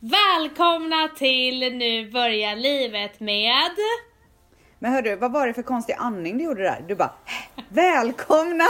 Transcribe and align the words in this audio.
Välkomna 0.00 1.08
till 1.16 1.76
Nu 1.76 2.10
börjar 2.10 2.56
livet 2.56 3.20
med... 3.20 3.70
Men 4.78 4.92
hörru, 4.92 5.16
vad 5.16 5.32
var 5.32 5.46
det 5.46 5.54
för 5.54 5.62
konstig 5.62 5.94
andning 5.98 6.38
du 6.38 6.44
gjorde 6.44 6.62
där? 6.62 6.84
Du 6.88 6.94
bara 6.94 7.14
välkomna! 7.68 8.64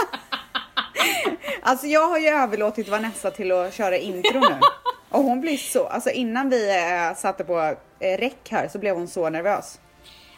alltså 1.61 1.87
jag 1.87 2.07
har 2.07 2.17
ju 2.17 2.27
överlåtit 2.27 2.87
Vanessa 2.89 3.31
till 3.31 3.51
att 3.51 3.73
köra 3.73 3.97
intro 3.97 4.39
nu. 4.39 4.59
Och 5.09 5.23
hon 5.23 5.41
blir 5.41 5.57
så, 5.57 5.87
alltså 5.87 6.09
innan 6.09 6.49
vi 6.49 6.69
eh, 6.69 7.15
satte 7.15 7.43
på 7.43 7.75
eh, 7.99 8.17
räck 8.17 8.49
här 8.49 8.67
så 8.67 8.79
blev 8.79 8.95
hon 8.95 9.07
så 9.07 9.29
nervös. 9.29 9.79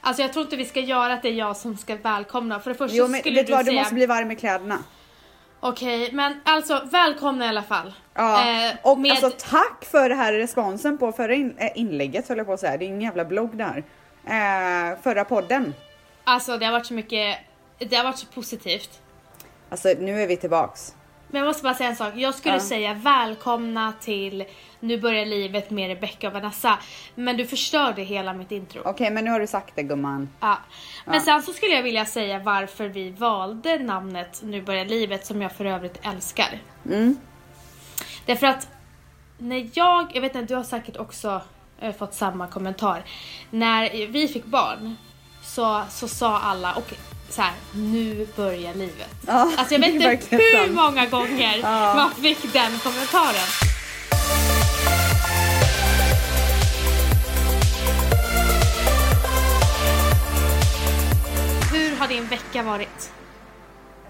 Alltså 0.01 0.21
jag 0.21 0.33
tror 0.33 0.45
inte 0.45 0.55
vi 0.55 0.65
ska 0.65 0.79
göra 0.79 1.13
att 1.13 1.21
det 1.21 1.29
är 1.29 1.33
jag 1.33 1.57
som 1.57 1.77
ska 1.77 1.95
välkomna. 1.95 2.59
För 2.59 2.69
det 2.69 2.77
första 2.77 2.97
Jo 2.97 3.07
men 3.07 3.19
skulle 3.19 3.35
vet 3.35 3.47
du 3.47 3.51
du 3.51 3.57
vad, 3.57 3.65
säga... 3.65 3.73
du 3.73 3.79
måste 3.79 3.95
bli 3.95 4.05
varm 4.05 4.31
i 4.31 4.35
kläderna. 4.35 4.83
Okej, 5.59 6.09
men 6.13 6.41
alltså 6.45 6.81
välkomna 6.91 7.45
i 7.45 7.47
alla 7.47 7.63
fall. 7.63 7.93
Ja, 8.13 8.41
Eh, 8.67 8.75
och 8.83 8.99
med- 8.99 9.11
alltså 9.11 9.31
tack 9.49 9.85
för 9.85 10.09
det 10.09 10.15
här 10.15 10.33
responsen 10.33 10.97
på 10.97 11.11
förra 11.11 11.33
in, 11.33 11.55
eh, 11.57 11.71
inlägget 11.75 12.27
höll 12.29 12.37
jag 12.37 12.47
på 12.47 12.53
att 12.53 12.59
säga. 12.59 12.77
Det 12.77 12.85
är 12.85 12.87
ingen 12.87 13.01
jävla 13.01 13.25
blogg 13.25 13.57
där. 13.57 13.83
Eh, 14.25 14.97
förra 15.01 15.25
podden. 15.25 15.73
Alltså 16.23 16.57
det 16.57 16.65
har 16.65 16.71
varit 16.73 16.85
så 16.85 16.93
mycket, 16.93 17.37
det 17.77 17.95
har 17.95 18.03
varit 18.03 18.17
så 18.17 18.25
positivt. 18.25 18.99
Alltså 19.69 19.89
nu 19.99 20.21
är 20.21 20.27
vi 20.27 20.37
tillbaks. 20.37 20.95
Men 21.27 21.39
jag 21.39 21.47
måste 21.47 21.63
bara 21.63 21.73
säga 21.73 21.89
en 21.89 21.95
sak. 21.95 22.13
Jag 22.15 22.35
skulle 22.35 22.53
Ja. 22.55 22.59
säga 22.59 22.93
välkomna 22.93 23.93
till 24.01 24.45
Nu 24.79 24.97
börjar 24.97 25.25
livet 25.25 25.69
med 25.71 25.87
Rebecca 25.87 26.27
och 26.27 26.33
Vanessa. 26.33 26.77
Men 27.15 27.37
du 27.37 27.45
förstörde 27.47 28.01
hela 28.01 28.33
mitt 28.33 28.51
intro. 28.51 28.81
Okej 28.85 29.11
men 29.11 29.23
nu 29.25 29.31
har 29.31 29.39
du 29.39 29.47
sagt 29.47 29.75
det 29.75 29.83
gumman. 29.83 30.29
Ja. 30.39 30.57
Men 31.05 31.15
Ja. 31.15 31.21
sen 31.21 31.43
så 31.43 31.53
skulle 31.53 31.71
jag 31.75 31.83
vilja 31.83 32.05
säga 32.05 32.39
varför 32.39 32.87
vi 32.87 33.09
valde 33.09 33.79
namnet 33.79 34.39
Nu 34.43 34.61
börjar 34.61 34.85
livet 34.85 35.25
som 35.25 35.41
jag 35.41 35.51
för 35.51 35.65
övrigt 35.65 35.99
älskar. 36.05 36.59
Mm. 36.85 37.17
Därför 38.25 38.47
att 38.47 38.67
när 39.37 39.69
jag, 39.73 40.11
jag 40.13 40.21
vet 40.21 40.35
inte, 40.35 40.53
du 40.53 40.55
har 40.55 40.63
säkert 40.63 40.97
också 40.97 41.41
eh, 41.79 41.95
fått 41.95 42.13
samma 42.13 42.47
kommentar. 42.47 43.03
När 43.49 44.07
vi 44.07 44.27
fick 44.27 44.45
barn 44.45 44.95
så, 45.43 45.81
så 45.89 46.07
sa 46.07 46.39
alla, 46.39 46.73
och 46.73 46.93
så 47.29 47.41
här, 47.41 47.53
nu 47.75 48.27
börjar 48.35 48.73
livet. 48.73 49.09
Ja, 49.27 49.51
alltså 49.57 49.73
jag 49.73 49.79
vet 49.81 49.93
inte 49.93 50.35
hur 50.35 50.57
sant. 50.57 50.71
många 50.71 51.05
gånger 51.05 51.57
Ja. 51.63 51.93
man 51.95 52.11
fick 52.11 52.53
den 52.53 52.79
kommentaren. 52.79 53.47
Din 62.09 62.25
vecka 62.25 62.63
varit? 62.63 63.11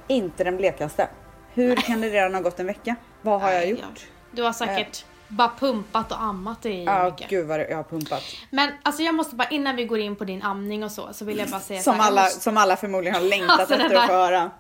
Inte 0.08 0.44
den 0.44 0.58
blekaste. 0.58 1.09
Hur 1.53 1.75
kan 1.75 2.02
det 2.02 2.09
redan 2.09 2.33
ha 2.33 2.42
gått 2.42 2.59
en 2.59 2.66
vecka? 2.66 2.95
Vad 3.22 3.42
har 3.42 3.52
jag 3.52 3.69
gjort? 3.69 4.08
Du 4.31 4.44
har 4.44 4.53
säkert 4.53 5.05
bara 5.28 5.52
pumpat 5.59 6.11
och 6.11 6.22
ammat 6.22 6.66
i 6.66 6.83
Ja, 6.83 7.05
mycket. 7.05 7.30
gud 7.30 7.47
vad 7.47 7.59
jag 7.59 7.75
har 7.75 7.83
pumpat. 7.83 8.23
Men 8.50 8.70
alltså 8.83 9.03
jag 9.03 9.16
måste 9.16 9.36
bara, 9.36 9.47
innan 9.50 9.75
vi 9.75 9.86
går 9.86 10.00
in 10.00 10.16
på 10.16 10.23
din 10.23 10.42
amning 10.44 10.83
och 10.83 10.92
så, 10.92 11.14
så 11.14 11.25
vill 11.25 11.38
jag 11.38 11.50
bara 11.50 11.61
säga 11.61 11.81
Som 11.81 11.94
här, 11.94 12.00
jag 12.00 12.08
alla, 12.08 12.22
måste, 12.22 12.39
som 12.39 12.58
alla 12.58 12.77
förmodligen 12.77 13.16
har 13.16 13.22
längtat 13.30 13.59
Alltså, 13.59 13.75
efter 13.75 13.95
att 13.95 14.08
få 14.08 14.14
höra. 14.14 14.52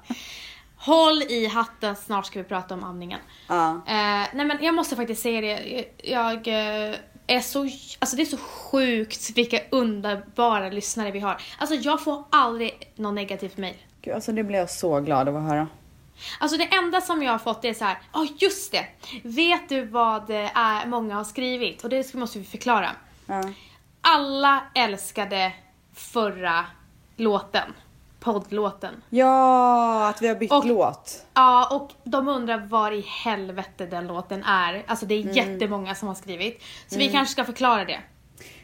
Håll 0.77 1.21
i 1.23 1.47
hatten, 1.47 1.95
snart 1.95 2.25
ska 2.25 2.39
vi 2.39 2.45
prata 2.45 2.73
om 2.73 2.83
amningen. 2.83 3.19
Ja. 3.47 3.69
Eh, 3.69 4.27
nej 4.33 4.45
men 4.45 4.57
jag 4.61 4.75
måste 4.75 4.95
faktiskt 4.95 5.21
säga 5.21 5.41
det, 5.41 5.85
jag 6.03 6.47
eh, 6.47 6.95
är 7.29 7.39
så, 7.41 7.69
alltså 7.99 8.15
det 8.15 8.21
är 8.21 8.25
så 8.25 8.37
sjukt 8.37 9.29
vilka 9.35 9.59
underbara 9.69 10.69
lyssnare 10.69 11.11
vi 11.11 11.19
har. 11.19 11.41
Alltså 11.57 11.75
jag 11.75 12.03
får 12.03 12.23
aldrig 12.29 12.91
någon 12.95 13.15
negativt 13.15 13.57
mail. 13.57 13.75
Gud, 14.01 14.13
alltså 14.13 14.31
det 14.31 14.43
blir 14.43 14.59
jag 14.59 14.69
så 14.69 14.99
glad 14.99 15.29
av 15.29 15.37
att 15.37 15.43
höra. 15.43 15.67
Alltså 16.39 16.57
det 16.57 16.63
enda 16.63 17.01
som 17.01 17.23
jag 17.23 17.31
har 17.31 17.39
fått 17.39 17.65
är 17.65 17.73
så 17.73 17.85
här, 17.85 17.97
ja 18.13 18.27
just 18.37 18.71
det! 18.71 18.85
Vet 19.23 19.69
du 19.69 19.85
vad 19.85 20.27
det 20.27 20.51
är 20.55 20.85
många 20.85 21.15
har 21.15 21.23
skrivit? 21.23 21.83
Och 21.83 21.89
det 21.89 22.13
måste 22.13 22.39
vi 22.39 22.45
förklara. 22.45 22.89
Ja. 23.25 23.43
Alla 24.01 24.63
älskade 24.75 25.53
förra 25.93 26.65
låten, 27.15 27.73
poddlåten. 28.19 29.03
ja, 29.09 30.09
att 30.09 30.21
vi 30.21 30.27
har 30.27 30.35
bytt 30.35 30.51
Och- 30.51 30.65
låt. 30.65 31.25
Ja, 31.33 31.67
och 31.71 31.91
de 32.11 32.27
undrar 32.27 32.57
var 32.57 32.91
i 32.91 33.01
helvete 33.23 33.85
den 33.85 34.07
låten 34.07 34.43
är. 34.43 34.83
Alltså 34.87 35.05
det 35.05 35.15
är 35.15 35.21
Mm. 35.21 35.33
jättemånga 35.35 35.95
som 35.95 36.07
har 36.07 36.15
skrivit. 36.15 36.61
Så 36.87 36.97
vi 36.97 37.09
kanske 37.09 37.31
ska 37.31 37.45
förklara 37.45 37.85
det. 37.85 37.99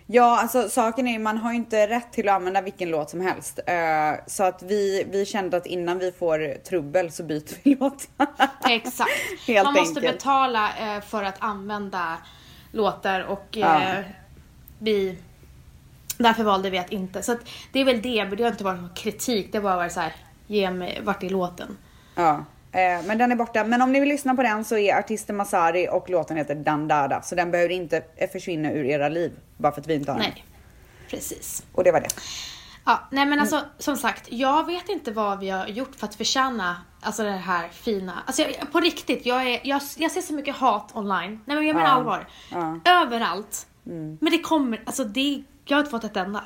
Ja, 0.08 0.40
alltså 0.42 0.70
saken 0.70 1.08
är 1.08 1.20
man 1.20 1.38
har 1.38 1.52
ju 1.52 1.58
inte 1.58 1.88
rätt 1.88 2.12
till 2.14 2.30
att 2.30 2.36
använda 2.36 2.62
vilken 2.62 2.90
låt 2.90 3.10
som 3.10 3.22
helst. 3.22 3.60
Eh, 3.68 4.14
så 4.28 4.44
att 4.44 4.64
vi, 4.64 5.06
vi 5.12 5.26
kände 5.26 5.58
att 5.58 5.66
innan 5.66 6.00
vi 6.00 6.12
får 6.12 6.64
trubbel 6.64 7.12
så 7.12 7.24
byter 7.24 7.56
vi 7.64 7.76
låt. 7.80 8.08
Exakt. 8.70 9.10
Helt 9.48 9.66
Man 9.66 9.74
måste 9.74 10.00
enkelt. 10.00 10.18
betala 10.18 10.70
eh, 10.96 11.02
för 11.02 11.24
att 11.24 11.36
använda 11.40 12.18
låtar 12.72 13.22
och 13.22 13.58
eh, 13.58 14.04
vi... 14.80 15.18
Därför 16.18 16.44
valde 16.44 16.70
vi 16.70 16.78
att 16.78 16.92
inte. 16.92 17.24
Så 17.24 17.32
att 17.32 17.40
det 17.72 17.80
är 17.80 17.86
väl 17.86 18.02
det, 18.02 18.26
men 18.26 18.38
det 18.38 18.44
har 18.44 18.52
inte 18.52 18.64
varit 18.64 18.82
någon 18.82 18.94
kritik. 18.96 19.52
Det 19.52 19.58
har 19.58 19.64
bara 19.64 19.76
varit 19.76 19.92
så 19.92 20.00
här, 20.00 20.14
ge 20.48 20.72
mig, 20.72 21.02
vart 21.04 21.24
är 21.24 21.30
låten? 21.30 21.78
ja. 22.16 22.46
eh, 22.72 23.06
men 23.06 23.18
den 23.18 23.32
är 23.32 23.36
borta. 23.36 23.64
Men 23.64 23.82
om 23.82 23.92
ni 23.92 24.00
vill 24.00 24.10
lyssna 24.10 24.36
på 24.36 24.44
den 24.44 24.66
så 24.66 24.78
är 24.78 24.96
artisten 25.00 25.36
Masari 25.36 25.88
och 25.92 26.10
låten 26.10 26.38
heter 26.38 26.56
Dandada. 26.56 27.22
Så 27.22 27.36
den 27.36 27.52
behöver 27.52 27.74
inte 27.74 28.04
eh, 28.16 28.30
försvinna 28.30 28.72
ur 28.72 28.86
era 28.86 29.10
liv 29.10 29.32
bara 29.58 29.72
för 29.72 29.82
att 29.82 29.88
vi 29.88 29.94
inte 29.96 30.12
har 30.12 30.20
den. 30.20 30.30
Nej, 30.36 30.46
precis. 31.10 31.64
Och 31.72 31.84
det 31.84 31.92
var 31.92 32.00
det. 32.02 32.08
Ja, 32.86 33.00
nej 33.12 33.26
men 33.26 33.40
alltså 33.40 33.62
som 33.78 33.98
sagt, 33.98 34.28
jag 34.32 34.66
vet 34.66 34.90
inte 34.90 35.12
vad 35.12 35.40
vi 35.40 35.50
har 35.50 35.68
gjort 35.68 35.96
för 35.96 36.08
att 36.08 36.16
förtjäna 36.16 36.78
alltså 37.02 37.24
det 37.24 37.32
här 37.32 37.68
fina. 37.70 38.14
Alltså 38.26 38.42
jag, 38.42 38.72
på 38.72 38.80
riktigt, 38.80 39.26
jag, 39.26 39.48
är, 39.52 39.60
jag, 39.64 39.82
jag 39.98 40.12
ser 40.12 40.22
så 40.22 40.34
mycket 40.34 40.56
hat 40.56 40.92
online. 40.94 41.42
Nej 41.46 41.58
men 41.58 41.68
jag 41.68 41.76
menar 41.76 41.90
Ja, 41.90 41.94
allvar. 41.96 42.28
ja. 42.52 42.80
Överallt. 42.86 43.68
Men 44.20 44.32
det 44.32 44.40
kommer, 44.40 44.82
alltså 44.86 45.04
det, 45.04 45.44
jag 45.66 45.76
har 45.78 45.80
inte 45.80 45.92
fått 45.92 46.04
ett 46.04 46.18
enda. 46.18 46.46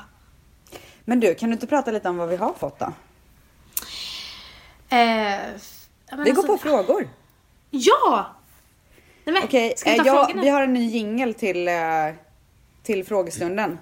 Men 1.04 1.20
du, 1.20 1.34
kan 1.34 1.48
du 1.48 1.52
inte 1.52 1.66
prata 1.66 1.90
lite 1.90 2.08
om 2.08 2.16
vad 2.16 2.28
vi 2.28 2.36
har 2.36 2.52
fått 2.52 2.78
då? 2.78 2.92
Eh, 4.96 5.38
Vi 6.10 6.16
går 6.16 6.28
alltså- 6.30 6.46
på 6.46 6.58
frågor. 6.58 7.08
Ja! 7.70 8.36
Nej 9.24 9.32
men, 9.34 9.42
Okej, 9.44 9.74
ska 9.76 9.90
vi 9.90 9.96
eh, 9.98 10.02
ta 10.02 10.06
jag, 10.08 10.16
frågorna? 10.26 10.42
vi 10.42 10.48
har 10.48 10.62
en 10.62 10.74
ny 10.74 10.88
jingel 10.90 11.34
till, 11.34 11.68
eh, 11.68 11.74
till 12.82 13.04
frågestunden. 13.04 13.78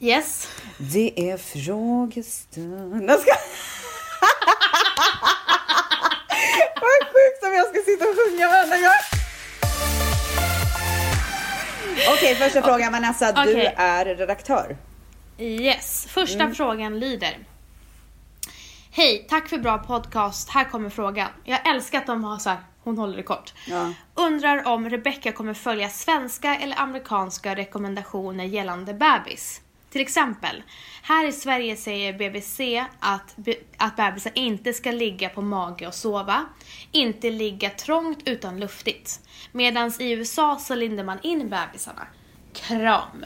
Yes. 0.00 0.48
Det 0.78 1.30
är 1.30 1.36
frågestund. 1.36 3.10
Jag 3.10 3.20
ska... 3.20 3.32
Vad 6.80 7.06
sjukt 7.12 7.44
om 7.44 7.52
jag 7.54 7.66
ska 7.68 7.78
sitta 7.90 8.04
och 8.08 8.16
sjunga 8.16 8.48
varenda 8.48 8.76
gång. 8.76 9.17
Okej, 12.14 12.34
första 12.34 12.62
frågan 12.62 12.92
Vanessa. 12.92 13.32
Du 13.32 13.40
Okej. 13.40 13.74
är 13.76 14.04
redaktör. 14.04 14.76
Yes. 15.38 16.06
Första 16.10 16.42
Mm. 16.42 16.54
frågan 16.54 16.98
lyder. 17.00 17.38
Hej, 18.90 19.26
tack 19.28 19.48
för 19.48 19.58
bra 19.58 19.78
podcast. 19.78 20.50
Här 20.50 20.64
kommer 20.64 20.90
frågan. 20.90 21.28
Jag 21.44 21.68
älskar 21.70 21.98
att 21.98 22.06
de 22.06 22.24
har 22.24 22.38
så 22.38 22.48
här, 22.50 22.58
hon 22.84 22.98
håller 22.98 23.16
det 23.16 23.22
kort. 23.22 23.54
Ja. 23.66 23.92
Undrar 24.14 24.66
om 24.68 24.90
Rebecca 24.90 25.32
kommer 25.32 25.54
följa 25.54 25.88
svenska 25.88 26.56
eller 26.56 26.80
amerikanska 26.80 27.54
rekommendationer 27.56 28.44
gällande 28.44 28.94
bebis. 28.94 29.60
Till 29.90 30.00
exempel, 30.00 30.62
här 31.02 31.28
i 31.28 31.32
Sverige 31.32 31.76
säger 31.76 32.12
BBC 32.12 32.84
att, 33.00 33.36
be, 33.36 33.54
att 33.76 33.96
bebisar 33.96 34.32
inte 34.34 34.72
ska 34.72 34.90
ligga 34.90 35.28
på 35.28 35.42
mage 35.42 35.86
och 35.86 35.94
sova, 35.94 36.44
inte 36.92 37.30
ligga 37.30 37.70
trångt 37.70 38.28
utan 38.28 38.60
luftigt. 38.60 39.20
Medan 39.52 39.92
i 39.98 40.12
USA 40.12 40.56
så 40.60 40.74
lindar 40.74 41.04
man 41.04 41.18
in 41.22 41.48
bebisarna. 41.48 42.06
Kram. 42.52 43.24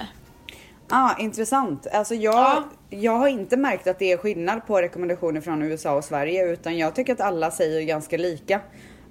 Ah, 0.89 1.19
intressant. 1.19 1.87
Alltså 1.87 2.15
jag, 2.15 2.35
Ja. 2.35 2.65
jag 2.91 3.13
har 3.13 3.29
inte 3.29 3.57
märkt 3.57 3.87
att 3.87 3.99
det 3.99 4.13
är 4.13 4.17
skillnad 4.17 4.67
på 4.67 4.83
rekommendationer 4.83 5.41
från 5.41 5.63
USA 5.63 5.93
och 5.93 6.05
Sverige 6.05 6.53
utan 6.53 6.79
jag 6.79 6.95
tycker 6.95 7.13
att 7.13 7.21
alla 7.21 7.51
säger 7.51 7.83
ganska 7.83 8.17
lika. 8.17 8.61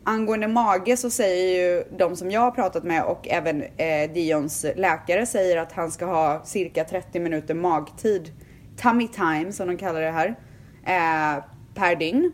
Angående 0.04 0.48
mage 0.48 0.98
så 0.98 1.10
säger 1.10 1.60
ju 1.60 1.84
de 1.98 2.16
som 2.16 2.32
jag 2.32 2.42
har 2.42 2.52
pratat 2.52 2.84
med 2.84 3.04
och 3.04 3.28
även 3.28 3.64
eh, 3.64 4.12
Dions 4.14 4.66
läkare 4.76 5.26
säger 5.26 5.58
att 5.58 5.72
han 5.72 5.92
ska 5.92 6.06
ha 6.06 6.42
cirka 6.46 6.84
30 6.84 7.20
minuter 7.20 7.54
magtid, 7.54 8.32
tummy 8.82 9.08
time 9.08 9.52
som 9.52 9.68
de 9.68 9.78
kallar 9.78 10.02
det 10.02 10.12
här, 10.12 10.36
eh, 10.86 11.44
per 11.76 11.96
dygn. 11.96 12.32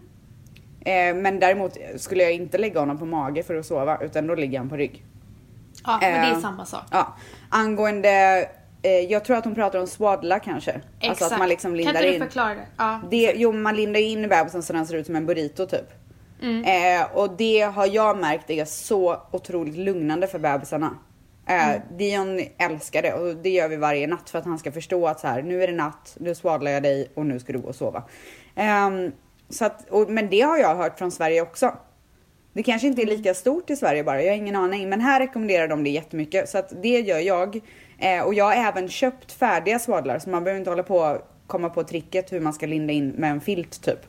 Eh, 0.80 1.16
men 1.16 1.40
däremot 1.40 1.78
skulle 1.98 2.24
jag 2.24 2.34
inte 2.34 2.58
lägga 2.58 2.80
honom 2.80 2.98
på 2.98 3.06
mage 3.06 3.44
för 3.44 3.56
att 3.56 3.66
sova 3.66 3.98
utan 4.02 4.28
då 4.28 4.36
ligger 4.36 4.58
han 4.58 4.70
på 4.70 4.76
rygg. 4.76 5.04
Ja, 5.86 5.98
men 6.02 6.12
det 6.12 6.28
är 6.28 6.32
Eh, 6.32 6.40
samma 6.40 6.66
sak. 6.66 6.84
Ja, 6.92 7.16
angående, 7.50 8.48
eh, 8.82 8.92
jag 8.92 9.26
tror 9.26 9.38
att 9.38 9.46
hon 9.46 9.56
pratar 9.56 9.80
om 9.80 9.88
swaddla 9.88 10.40
kanske. 10.40 10.82
Alltså 11.04 11.26
att 11.26 11.40
man 11.40 11.50
liksom 11.50 11.76
lindar 11.76 11.94
kan 11.94 12.04
inte 12.04 12.18
du 12.18 12.26
förklara 12.26 12.54
det? 12.54 12.66
Ja. 12.78 13.02
Det, 13.12 13.34
jo, 13.36 13.52
man 13.52 13.76
lindar 13.76 14.00
in 14.00 14.30
bebisen 14.30 14.64
så 14.64 14.74
den 14.74 14.88
ser 14.88 14.96
ut 14.96 15.06
som 15.06 15.16
en 15.16 15.26
burrito 15.26 15.66
typ. 15.66 15.90
Mm. 16.42 16.64
Eh, 16.64 17.18
och 17.18 17.38
det 17.38 17.62
har 17.62 17.86
jag 17.86 18.18
märkt 18.18 18.50
är 18.50 18.66
så 18.66 19.22
otroligt 19.32 19.78
lugnande 19.78 20.28
för 20.28 20.40
bebisarna. 20.40 20.98
Eh, 21.48 21.70
Mm. 21.70 21.82
Dion 21.98 22.42
älskar 22.58 23.02
det 23.02 23.14
och 23.14 23.36
det 23.36 23.50
gör 23.50 23.70
vi 23.70 23.76
varje 23.76 24.08
natt 24.08 24.30
för 24.30 24.40
att 24.40 24.46
han 24.46 24.60
ska 24.60 24.72
förstå 24.72 25.08
att 25.08 25.20
så 25.20 25.28
här, 25.28 25.42
nu 25.42 25.64
är 25.64 25.68
det 25.68 25.74
natt, 25.74 26.18
nu 26.20 26.36
svaddlar 26.36 26.72
jag 26.72 26.84
dig 26.84 27.12
och 27.14 27.26
nu 27.26 27.40
ska 27.40 27.54
du 27.54 27.60
gå 27.60 27.68
och 27.68 27.76
sova. 27.76 28.04
Ehm, 28.56 29.12
så 29.50 29.66
att, 29.66 29.90
och, 29.90 30.10
men 30.10 30.30
det 30.30 30.42
har 30.42 30.58
jag 30.58 30.76
hört 30.76 30.98
från 30.98 31.12
Sverige 31.12 31.42
också. 31.42 31.74
Det 32.54 32.64
kanske 32.64 32.88
inte 32.88 33.02
är 33.02 33.06
lika 33.06 33.34
stort 33.34 33.70
i 33.70 33.76
Sverige 33.76 34.04
bara, 34.04 34.22
jag 34.22 34.32
har 34.32 34.38
ingen 34.38 34.56
aning. 34.56 34.90
Men 34.90 35.02
här 35.02 35.20
rekommenderar 35.20 35.68
de 35.68 35.84
det 35.84 35.90
jättemycket. 35.90 36.50
Så 36.50 36.58
att 36.58 36.74
det 36.82 37.00
gör 37.00 37.20
jag. 37.20 37.60
Eh, 37.98 38.22
och 38.22 38.34
jag 38.34 38.46
har 38.46 38.54
även 38.54 38.90
köpt 38.90 39.32
färdiga 39.32 39.80
swadlar 39.80 40.20
så 40.20 40.30
man 40.30 40.44
behöver 40.44 40.60
inte 40.60 40.72
hålla 40.72 40.84
på 40.84 41.22
komma 41.48 41.70
på 41.70 41.84
tricket 41.84 42.32
hur 42.32 42.40
man 42.40 42.54
ska 42.54 42.66
linda 42.66 42.94
in 42.94 43.10
med 43.10 43.32
en 43.32 43.42
filt 43.42 43.82
typ. 43.82 44.00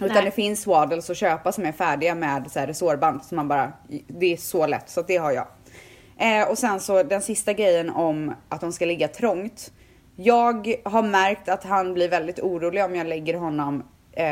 Utan 0.00 0.14
Nej. 0.14 0.24
det 0.24 0.30
finns 0.30 0.62
swaddles 0.62 1.10
att 1.10 1.16
köpa 1.16 1.52
som 1.52 1.66
är 1.66 1.72
färdiga 1.72 2.14
med 2.14 2.50
så 2.50 2.58
här 2.58 2.66
resårband. 2.66 3.24
Så 3.24 3.34
man 3.34 3.48
bara, 3.48 3.72
det 4.06 4.32
är 4.32 4.36
så 4.36 4.66
lätt 4.66 4.90
så 4.90 5.02
det 5.02 5.16
har 5.16 5.32
jag. 5.32 5.46
Eh, 6.18 6.48
och 6.50 6.58
sen 6.58 6.80
så 6.80 7.02
den 7.02 7.22
sista 7.22 7.52
grejen 7.52 7.90
om 7.90 8.34
att 8.48 8.60
de 8.60 8.72
ska 8.72 8.86
ligga 8.86 9.08
trångt. 9.08 9.72
Jag 10.16 10.74
har 10.84 11.02
märkt 11.02 11.48
att 11.48 11.64
han 11.64 11.94
blir 11.94 12.08
väldigt 12.08 12.40
orolig 12.40 12.84
om 12.84 12.94
jag 12.94 13.06
lägger 13.06 13.34
honom 13.34 13.82
eh, 14.12 14.24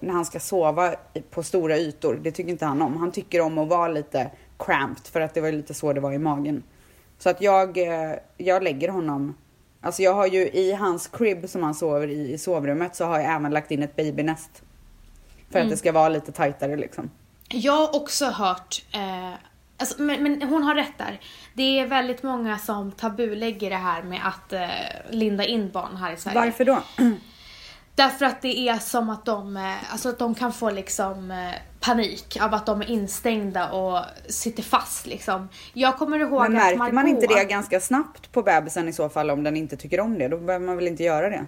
när 0.00 0.12
han 0.12 0.24
ska 0.24 0.40
sova 0.40 0.94
på 1.30 1.42
stora 1.42 1.76
ytor. 1.76 2.20
Det 2.22 2.30
tycker 2.30 2.50
inte 2.50 2.66
han 2.66 2.82
om. 2.82 2.96
Han 2.96 3.12
tycker 3.12 3.40
om 3.40 3.58
att 3.58 3.68
vara 3.68 3.88
lite 3.88 4.30
cramped 4.58 5.06
för 5.06 5.20
att 5.20 5.34
det 5.34 5.40
var 5.40 5.52
lite 5.52 5.74
så 5.74 5.92
det 5.92 6.00
var 6.00 6.12
i 6.12 6.18
magen. 6.18 6.62
Så 7.18 7.30
att 7.30 7.40
jag, 7.40 7.78
eh, 7.78 8.12
jag 8.36 8.62
lägger 8.62 8.88
honom 8.88 9.34
Alltså 9.84 10.02
jag 10.02 10.14
har 10.14 10.26
ju 10.26 10.48
i 10.48 10.72
hans 10.72 11.08
crib 11.08 11.48
som 11.48 11.62
han 11.62 11.74
sover 11.74 12.08
i, 12.08 12.32
i 12.32 12.38
sovrummet 12.38 12.96
så 12.96 13.04
har 13.04 13.20
jag 13.20 13.34
även 13.34 13.50
lagt 13.52 13.70
in 13.70 13.82
ett 13.82 13.96
babynest. 13.96 14.62
För 15.52 15.60
att 15.60 15.70
det 15.70 15.76
ska 15.76 15.92
vara 15.92 16.08
lite 16.08 16.32
tajtare 16.32 16.76
liksom. 16.76 17.10
Jag 17.48 17.72
har 17.72 17.96
också 17.96 18.26
hört, 18.26 18.82
eh, 18.92 19.32
alltså, 19.76 20.02
men, 20.02 20.22
men 20.22 20.42
hon 20.42 20.62
har 20.62 20.74
rätt 20.74 20.98
där. 20.98 21.20
Det 21.54 21.80
är 21.80 21.86
väldigt 21.86 22.22
många 22.22 22.58
som 22.58 22.92
tabulägger 22.92 23.70
det 23.70 23.76
här 23.76 24.02
med 24.02 24.20
att 24.24 24.52
eh, 24.52 24.68
linda 25.10 25.44
in 25.44 25.70
barn 25.70 25.96
här 25.96 26.12
i 26.12 26.16
Sverige. 26.16 26.40
Varför 26.40 26.64
då? 26.64 26.82
Därför 27.94 28.24
att 28.24 28.42
det 28.42 28.68
är 28.68 28.78
som 28.78 29.10
att 29.10 29.24
de, 29.24 29.56
eh, 29.56 29.92
alltså 29.92 30.08
att 30.08 30.18
de 30.18 30.34
kan 30.34 30.52
få 30.52 30.70
liksom 30.70 31.30
eh, 31.30 31.52
panik 31.80 32.38
av 32.40 32.54
att 32.54 32.66
de 32.66 32.80
är 32.80 32.90
instängda 32.90 33.70
och 33.70 34.04
sitter 34.28 34.62
fast 34.62 35.06
liksom. 35.06 35.48
Jag 35.72 35.98
kommer 35.98 36.18
ihåg 36.18 36.42
Men 36.42 36.42
att 36.42 36.52
märker 36.52 36.78
Margot, 36.78 36.94
man 36.94 37.08
inte 37.08 37.26
det 37.26 37.44
ganska 37.44 37.80
snabbt 37.80 38.32
på 38.32 38.42
bebisen 38.42 38.88
i 38.88 38.92
så 38.92 39.08
fall 39.08 39.30
om 39.30 39.42
den 39.42 39.56
inte 39.56 39.76
tycker 39.76 40.00
om 40.00 40.18
det? 40.18 40.28
Då 40.28 40.36
behöver 40.36 40.66
man 40.66 40.76
väl 40.76 40.88
inte 40.88 41.02
göra 41.02 41.28
det? 41.30 41.46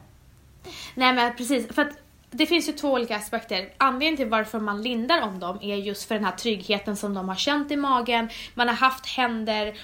Nej 0.94 1.14
men 1.14 1.36
precis, 1.36 1.74
för 1.74 1.82
att 1.82 2.03
det 2.36 2.46
finns 2.46 2.69
ju 2.69 2.72
två 2.72 2.92
olika 2.92 3.16
aspekter. 3.16 3.69
Anledningen 3.78 4.16
till 4.16 4.28
varför 4.28 4.60
man 4.60 4.82
lindar 4.82 5.22
om 5.22 5.38
dem 5.38 5.58
är 5.62 5.76
just 5.76 6.08
för 6.08 6.14
den 6.14 6.25
här 6.25 6.32
tryggheten 6.32 6.96
som 6.96 7.14
de 7.14 7.28
har 7.28 7.36
känt 7.36 7.70
i 7.70 7.76
magen. 7.76 8.28
Man 8.54 8.69
har 8.69 8.75
haft 8.75 9.06
händer 9.06 9.75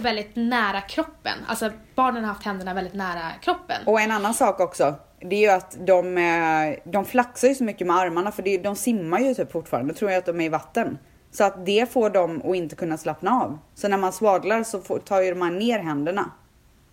väldigt 0.00 0.36
nära 0.36 0.80
kroppen. 0.80 1.38
Alltså 1.46 1.70
barnen 1.94 2.24
har 2.24 2.32
haft 2.32 2.44
händerna 2.44 2.74
väldigt 2.74 2.94
nära 2.94 3.30
kroppen. 3.42 3.76
Och 3.86 4.00
en 4.00 4.10
annan 4.10 4.34
sak 4.34 4.60
också. 4.60 4.94
Det 5.20 5.36
är 5.36 5.40
ju 5.40 5.50
att 5.50 5.86
de, 5.86 6.18
eh, 6.18 6.90
de 6.92 7.04
flaxar 7.04 7.48
ju 7.48 7.54
så 7.54 7.64
mycket 7.64 7.86
med 7.86 7.96
armarna 7.96 8.32
för 8.32 8.62
de 8.62 8.76
simmar 8.76 9.20
ju 9.20 9.34
typ 9.34 9.52
fortfarande. 9.52 9.92
Då 9.92 9.98
tror 9.98 10.10
jag 10.10 10.18
att 10.18 10.26
de 10.26 10.40
är 10.40 10.44
i 10.44 10.48
vatten. 10.48 10.98
Så 11.32 11.44
att 11.44 11.66
det 11.66 11.92
får 11.92 12.10
dem 12.10 12.42
att 12.44 12.56
inte 12.56 12.76
kunna 12.76 12.98
slappna 12.98 13.30
av. 13.30 13.58
Så 13.74 13.88
när 13.88 13.98
man 13.98 14.12
swadlar 14.12 14.62
så 14.62 14.78
tar 14.98 15.20
ju 15.20 15.34
man 15.34 15.58
ner 15.58 15.78
händerna. 15.78 16.30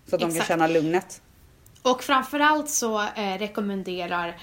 Så 0.10 0.16
att 0.16 0.20
de 0.20 0.26
kan 0.26 0.30
Exakt. 0.30 0.48
känna 0.48 0.68
lugnet. 0.68 1.22
Och 1.82 2.04
framförallt 2.04 2.70
så 2.70 3.02
eh, 3.02 3.38
rekommenderar 3.40 4.36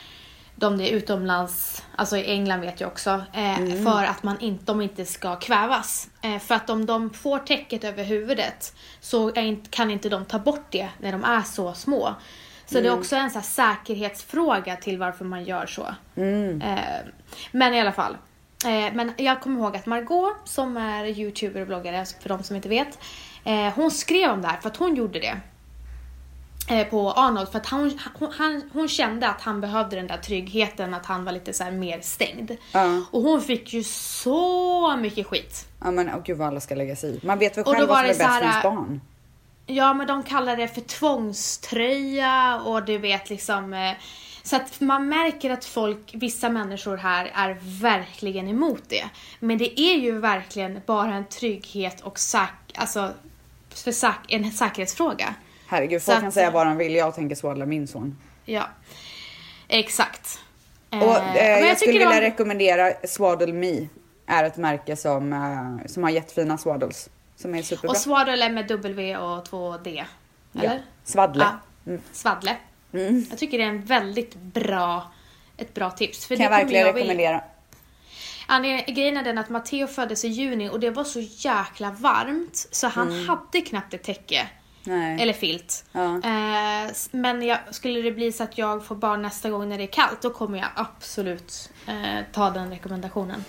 de 0.57 0.79
det 0.79 0.89
utomlands, 0.91 1.85
alltså 1.97 2.17
i 2.17 2.31
England 2.31 2.61
vet 2.61 2.81
jag 2.81 2.89
också, 2.89 3.11
eh, 3.33 3.59
Mm. 3.59 3.85
för 3.85 4.05
att 4.05 4.23
man 4.23 4.41
inte, 4.41 4.65
de 4.65 4.81
inte 4.81 5.05
ska 5.05 5.37
kvävas. 5.37 6.09
Eh, 6.23 6.39
för 6.39 6.55
att 6.55 6.71
om 6.71 6.87
de 6.87 7.11
får 7.11 7.39
täcket 7.39 7.85
över 7.85 8.05
huvudet 8.05 8.75
så 9.01 9.29
är 9.29 9.43
inte, 9.43 9.71
kan 9.71 9.91
inte 9.91 10.09
de 10.09 10.25
ta 10.25 10.39
bort 10.39 10.67
det 10.71 10.89
när 11.01 11.13
de 11.13 11.25
är 11.25 11.43
så 11.43 11.75
små. 11.75 12.15
Så 12.67 12.81
det 12.81 12.89
är 12.89 12.93
också 12.99 13.17
en 13.17 13.31
så 13.31 13.41
säkerhetsfråga 13.41 14.77
till 14.77 14.99
varför 14.99 15.25
man 15.25 15.45
gör 15.45 15.67
så. 15.67 15.87
Eh, 16.63 17.07
men 17.53 17.75
i 17.75 17.81
alla 17.81 17.93
fall. 17.93 18.17
Eh, 18.65 18.95
men 18.95 19.13
jag 19.17 19.41
kommer 19.41 19.61
ihåg 19.61 19.77
att 19.77 19.87
Margot, 19.87 20.37
som 20.45 20.77
är 20.77 21.05
youtuber 21.05 21.61
och 21.61 21.67
bloggare, 21.67 22.05
för 22.23 22.29
de 22.29 22.43
som 22.43 22.57
inte 22.57 22.69
vet, 22.69 22.99
eh, 23.45 23.73
hon 23.75 23.91
skrev 23.91 24.31
om 24.31 24.43
det 24.43 24.49
här 24.49 24.57
för 24.61 24.69
att 24.69 24.77
hon 24.77 24.95
gjorde 24.97 25.19
det 25.21 25.41
på 26.91 27.13
Arnold 27.13 27.49
för 27.49 27.59
att 27.59 27.67
hon, 27.67 27.99
hon, 28.19 28.33
han, 28.33 28.71
hon 28.73 28.89
kände 28.89 29.29
att 29.29 29.41
han 29.41 29.61
behövde 29.61 29.97
den 29.97 30.07
där 30.07 30.17
tryggheten, 30.17 30.95
att 30.95 31.07
han 31.07 31.25
var 31.25 31.33
lite 31.33 31.53
så 31.53 31.65
här 31.65 31.71
mer 31.71 32.01
stängd. 32.01 32.51
Ja. 32.73 33.03
Och 33.11 33.23
hon 33.23 33.41
fick 33.41 33.73
ju 33.73 33.83
så 33.83 34.97
mycket 34.97 35.27
skit. 35.27 35.67
Ja 35.81 35.91
men 35.91 36.11
åh 36.15 36.23
gud 36.25 36.39
vad 36.39 36.49
alla 36.49 36.61
ska 36.61 36.75
lägga 36.75 36.97
sig 36.97 37.11
i. 37.11 37.21
Man 37.27 37.39
vet 37.39 37.57
väl 37.57 37.65
Och 37.65 37.73
själv 37.75 37.89
vad 37.89 37.99
som 37.99 38.05
är 38.05 38.09
bäst 38.09 38.21
för 38.21 38.41
ens 38.41 38.63
barn. 38.63 39.01
Ja 39.67 39.95
men 39.95 40.07
de 40.07 40.23
kallar 40.23 40.57
det 40.57 40.69
för 40.69 40.81
tvångströja 40.81 42.61
och 42.65 42.85
du 42.85 42.99
vet 42.99 43.31
liksom 43.31 43.73
eh, 43.75 43.93
så 44.43 44.57
att 44.57 44.81
man 44.81 45.09
märker 45.09 45.51
att 45.51 45.65
folk, 45.65 46.11
vissa 46.15 46.49
människor 46.49 46.97
här 46.97 47.31
är 47.35 47.59
verkligen 47.81 48.49
emot 48.49 48.83
det. 48.89 49.05
Men 49.41 49.59
det 49.59 49.81
är 49.81 49.95
ju 49.95 50.19
verkligen 50.19 50.81
bara 50.87 51.15
en 51.15 51.25
trygghet 51.25 52.01
och 52.01 52.19
säk, 52.19 52.51
alltså 52.75 53.11
för 53.75 53.93
säk, 53.93 54.15
en 54.29 54.53
säkerhetsfråga. 54.53 55.35
Herregud, 55.75 56.03
folk 56.03 56.21
kan 56.21 56.33
säga 56.33 56.51
vad 56.51 56.67
de 56.67 56.77
vill. 56.77 56.95
Jag 56.95 57.15
tänker 57.15 57.37
swadla 57.37 57.67
min 57.67 57.87
son. 57.89 58.19
Ja, 58.45 58.69
exakt. 59.69 60.39
Och 60.91 60.97
Eh, 60.97 61.37
eh, 61.37 61.61
men 61.61 61.69
jag, 61.69 61.77
skulle 61.79 61.93
vilja 61.93 62.11
de- 62.11 62.21
rekommendera 62.21 62.93
Swaddle 63.05 63.53
Me. 63.53 63.89
Är 64.27 64.45
ett 64.45 64.57
märke 64.57 64.97
som, 64.97 65.33
eh, 65.33 65.87
som 65.87 66.03
har 66.03 66.11
jättefina 66.11 66.59
swaddles. 66.59 67.09
Som 67.37 67.55
är 67.55 67.63
superbra. 67.63 67.91
Och 67.91 67.97
swaddle 67.97 68.45
är 68.45 68.51
med 68.51 68.67
W 68.69 69.17
och 69.17 69.45
2D. 69.49 70.05
Eller? 70.55 70.75
Ja. 70.75 70.79
Svadle. 71.05 71.47
Ja. 71.85 71.93
Svadle. 72.13 72.57
Jag 73.31 73.39
tycker 73.39 73.59
det 73.59 73.65
är 73.65 73.69
en 73.69 73.85
väldigt 73.85 74.35
bra, 74.35 75.13
ett 75.57 75.75
bra 75.75 75.91
tips. 75.91 76.27
För 76.27 76.37
Kan 76.37 76.43
jag 76.45 76.53
det 76.53 76.57
kommer 76.57 76.65
verkligen 76.65 76.95
vilja- 76.95 77.03
rekommendera. 77.03 77.45
Anledningen- 78.47 78.95
Grejen 78.95 79.17
är 79.17 79.23
den 79.25 79.39
att 79.39 79.49
Matteo 79.49 79.87
föddes 79.87 80.25
i 80.25 80.29
juni 80.29 80.69
och 80.69 80.81
det 80.81 80.91
var 80.91 81.05
så 81.05 81.21
jäkla 81.21 81.91
varmt 81.91 82.69
så 82.71 82.87
han 82.89 83.27
hade 83.29 83.61
knappt 83.61 83.95
ett 83.95 84.03
täcke. 84.03 84.49
Nej. 84.85 85.23
Eller 85.23 85.33
filt. 85.33 85.85
Ja. 85.93 86.15
Eh, 86.15 86.93
men 87.11 87.43
jag, 87.43 87.59
skulle 87.71 88.03
det 88.03 88.13
bli 88.13 88.33
så 88.33 88.43
att 88.43 88.59
jag 88.59 88.85
får 88.85 88.95
barn 88.95 89.23
nästa 89.23 89.51
gång 89.51 89.69
när 89.69 89.79
det 89.79 89.85
är 89.85 89.93
kallt 89.93 90.23
då 90.23 90.31
kommer 90.31 90.59
jag 90.59 90.69
absolut 90.75 91.71
eh, 91.87 92.25
ta 92.33 92.51
den 92.51 92.71
rekommendationen. 92.71 93.45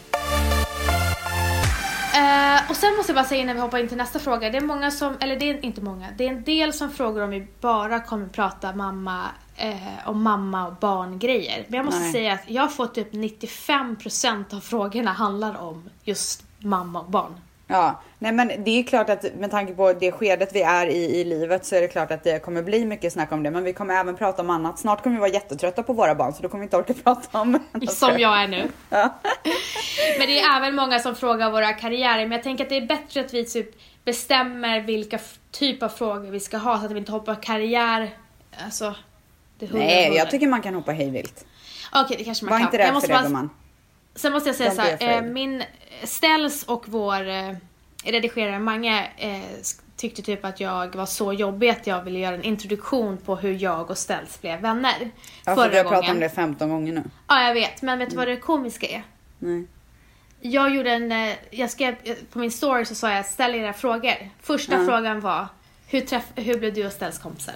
Eh, 2.16 2.70
och 2.70 2.76
sen 2.76 2.96
måste 2.96 3.12
jag 3.12 3.16
bara 3.16 3.26
säga 3.26 3.42
innan 3.42 3.56
vi 3.56 3.62
hoppar 3.62 3.78
in 3.78 3.88
till 3.88 3.98
nästa 3.98 4.20
fråga. 4.20 4.50
Det 4.50 4.58
är 4.58 4.62
många 4.62 4.92
som, 4.92 5.18
eller 5.20 5.40
det 5.40 5.50
är 5.50 5.66
inte 5.66 5.82
många, 5.82 6.08
det 6.18 6.26
är 6.26 6.30
en 6.30 6.44
del 6.44 6.74
som 6.74 6.92
frågar 6.92 7.24
om 7.24 7.30
vi 7.30 7.48
bara 7.62 8.00
kommer 8.00 8.28
prata 8.28 8.76
mamma, 8.76 9.24
eh, 9.56 9.76
om 10.06 10.24
mamma 10.24 10.68
och 10.68 10.76
barngrejer. 10.76 11.66
Men 11.68 11.78
jag 11.78 11.86
måste 11.86 12.02
Nej. 12.02 12.12
säga 12.12 12.34
att 12.34 12.44
jag 12.48 12.62
har 12.62 12.70
fått 12.70 12.96
typ 12.96 13.14
95% 13.14 14.54
av 14.56 14.60
frågorna 14.60 15.12
handlar 15.12 15.62
om 15.62 15.90
just 16.04 16.44
mamma 16.60 17.00
och 17.00 17.10
barn. 17.12 17.36
Ja, 17.68 18.02
nej 18.20 18.32
men 18.32 18.48
det 18.64 18.80
är 18.80 18.84
klart 18.84 19.10
att 19.10 19.26
med 19.40 19.52
tanke 19.52 19.74
på 19.74 19.94
det 19.94 20.12
skedet 20.12 20.50
vi 20.56 20.62
är 20.62 20.88
i 20.88 21.20
i 21.20 21.24
livet 21.24 21.66
så 21.66 21.76
är 21.76 21.82
det 21.82 21.88
klart 21.88 22.12
att 22.12 22.24
det 22.24 22.40
kommer 22.40 22.62
bli 22.64 22.86
mycket 22.86 23.14
snack 23.14 23.32
om 23.32 23.44
det. 23.44 23.52
Men 23.52 23.64
vi 23.64 23.74
kommer 23.74 23.96
även 23.96 24.16
prata 24.18 24.42
om 24.42 24.50
annat. 24.50 24.80
Snart 24.80 25.04
kommer 25.04 25.16
vi 25.16 25.20
vara 25.20 25.32
jättetrötta 25.32 25.84
på 25.84 25.94
våra 25.94 26.16
barn 26.16 26.34
så 26.34 26.42
då 26.44 26.50
kommer 26.50 26.62
vi 26.62 26.66
inte 26.66 26.78
orka 26.78 26.94
prata 27.04 27.42
om 27.42 27.60
Som 27.90 28.20
jag 28.20 28.44
är 28.44 28.48
nu. 28.48 28.68
Ja. 28.90 29.14
Men 30.20 30.28
det 30.28 30.40
är 30.40 30.58
även 30.58 30.76
många 30.76 31.00
som 31.00 31.16
frågar 31.16 31.52
våra 31.52 31.74
karriärer, 31.74 32.22
men 32.22 32.32
jag 32.32 32.44
tänker 32.44 32.64
att 32.64 32.70
det 32.70 32.78
är 32.78 32.86
bättre 32.86 33.22
att 33.22 33.34
vi 33.34 33.46
typ 33.46 33.70
bestämmer 34.06 34.80
vilka 34.82 35.20
typ 35.52 35.84
av 35.84 35.90
frågor 35.90 36.32
vi 36.32 36.40
ska 36.40 36.58
ha 36.58 36.80
så 36.80 36.86
att 36.86 36.92
vi 36.92 36.98
inte 36.98 37.12
hoppar 37.12 37.36
karriär, 37.44 38.10
alltså. 38.66 38.96
Det 39.60 39.74
Nej, 39.74 40.14
jag 40.16 40.32
tycker 40.32 40.48
man 40.48 40.62
kan 40.62 40.76
hoppa 40.76 40.92
hej 40.92 41.10
vilt. 41.10 41.46
Okej, 41.94 42.18
det 42.18 42.24
kanske 42.24 42.46
man 42.46 42.52
Var 42.52 42.60
kan. 42.60 42.68
inte 42.68 42.78
jag 42.78 42.96
rädd 42.96 43.02
för 43.02 43.08
det 43.08 43.14
bara, 43.14 43.24
gumman. 43.24 43.50
Sen 44.16 44.32
måste 44.34 44.50
jag 44.50 44.56
säga 44.56 44.70
Don't 44.72 44.76
så 44.98 45.06
här, 45.06 45.16
eh, 45.18 45.22
min 45.22 45.64
Ställs 46.04 46.64
och 46.64 46.84
vår 46.88 47.28
eh, 47.28 47.56
redigerare 48.04 48.60
Mange 48.60 49.08
eh, 49.18 49.40
tyckte 49.98 50.22
typ 50.22 50.46
att 50.46 50.60
jag 50.60 50.96
var 50.96 51.06
så 51.06 51.34
jobbig 51.34 51.70
att 51.70 51.88
jag 51.88 52.04
ville 52.04 52.20
göra 52.20 52.36
en 52.36 52.44
introduktion 52.44 53.18
på 53.18 53.36
hur 53.36 53.64
jag 53.64 53.90
och 53.92 53.98
Ställs 53.98 54.42
blev 54.42 54.60
vänner. 54.62 54.96
Ja, 55.00 55.10
för 55.44 55.56
förra 55.56 55.70
vi 55.70 55.78
har 55.78 55.84
gången. 55.84 56.00
pratat 56.00 56.14
om 56.16 56.20
det 56.20 56.30
15 56.30 56.70
gånger 56.70 56.94
nu. 56.94 57.04
Ja, 57.28 57.44
jag 57.48 57.54
vet. 57.54 57.82
Men 57.82 58.00
vet 58.00 58.10
du 58.10 58.16
vad 58.16 58.28
det 58.28 58.38
komiska 58.38 58.88
är? 58.88 59.04
Nej. 59.40 59.66
Jag 60.42 60.76
gjorde 60.76 60.92
en, 60.92 61.12
eh, 61.12 61.34
jag 61.52 61.70
skrev 61.70 61.96
eh, 62.04 62.16
på 62.32 62.40
min 62.40 62.52
story 62.52 62.86
så 62.86 62.96
sa 62.96 63.12
jag 63.14 63.26
ställ 63.26 63.56
era 63.56 63.74
frågor. 63.74 64.30
Första 64.42 64.74
Ja. 64.80 64.86
frågan 64.86 65.20
var 65.22 65.48
hur, 65.88 66.02
träff, 66.02 66.24
hur 66.36 66.60
blev 66.60 66.74
du 66.74 66.86
och 66.86 66.92
Stells 66.92 67.20
kompisar? 67.20 67.56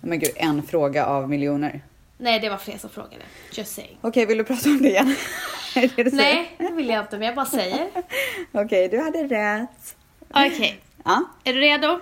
Men 0.00 0.18
gud, 0.18 0.30
en 0.36 0.62
fråga 0.62 1.06
av 1.06 1.28
miljoner. 1.30 1.80
Nej, 2.22 2.40
det 2.40 2.48
var 2.48 2.56
fler 2.56 2.78
som 2.78 2.90
frågade. 2.90 3.22
Just 3.52 3.74
saying. 3.74 3.98
Okej, 4.00 4.26
vill 4.26 4.38
du 4.38 4.44
prata 4.44 4.68
om 4.68 4.82
det 4.82 4.88
igen? 4.88 5.16
Det 5.74 5.96
det? 5.96 6.12
Nej, 6.12 6.54
det 6.58 6.72
vill 6.72 6.88
jag 6.88 7.00
inte, 7.04 7.18
men 7.18 7.26
jag 7.26 7.34
bara 7.34 7.46
säger. 7.46 7.90
Okej, 8.52 8.88
du 8.88 8.98
hade 9.02 9.18
rätt. 9.26 9.96
Okej, 10.30 10.80
Ja. 11.04 11.24
är 11.44 11.52
du 11.52 11.60
redo? 11.60 12.00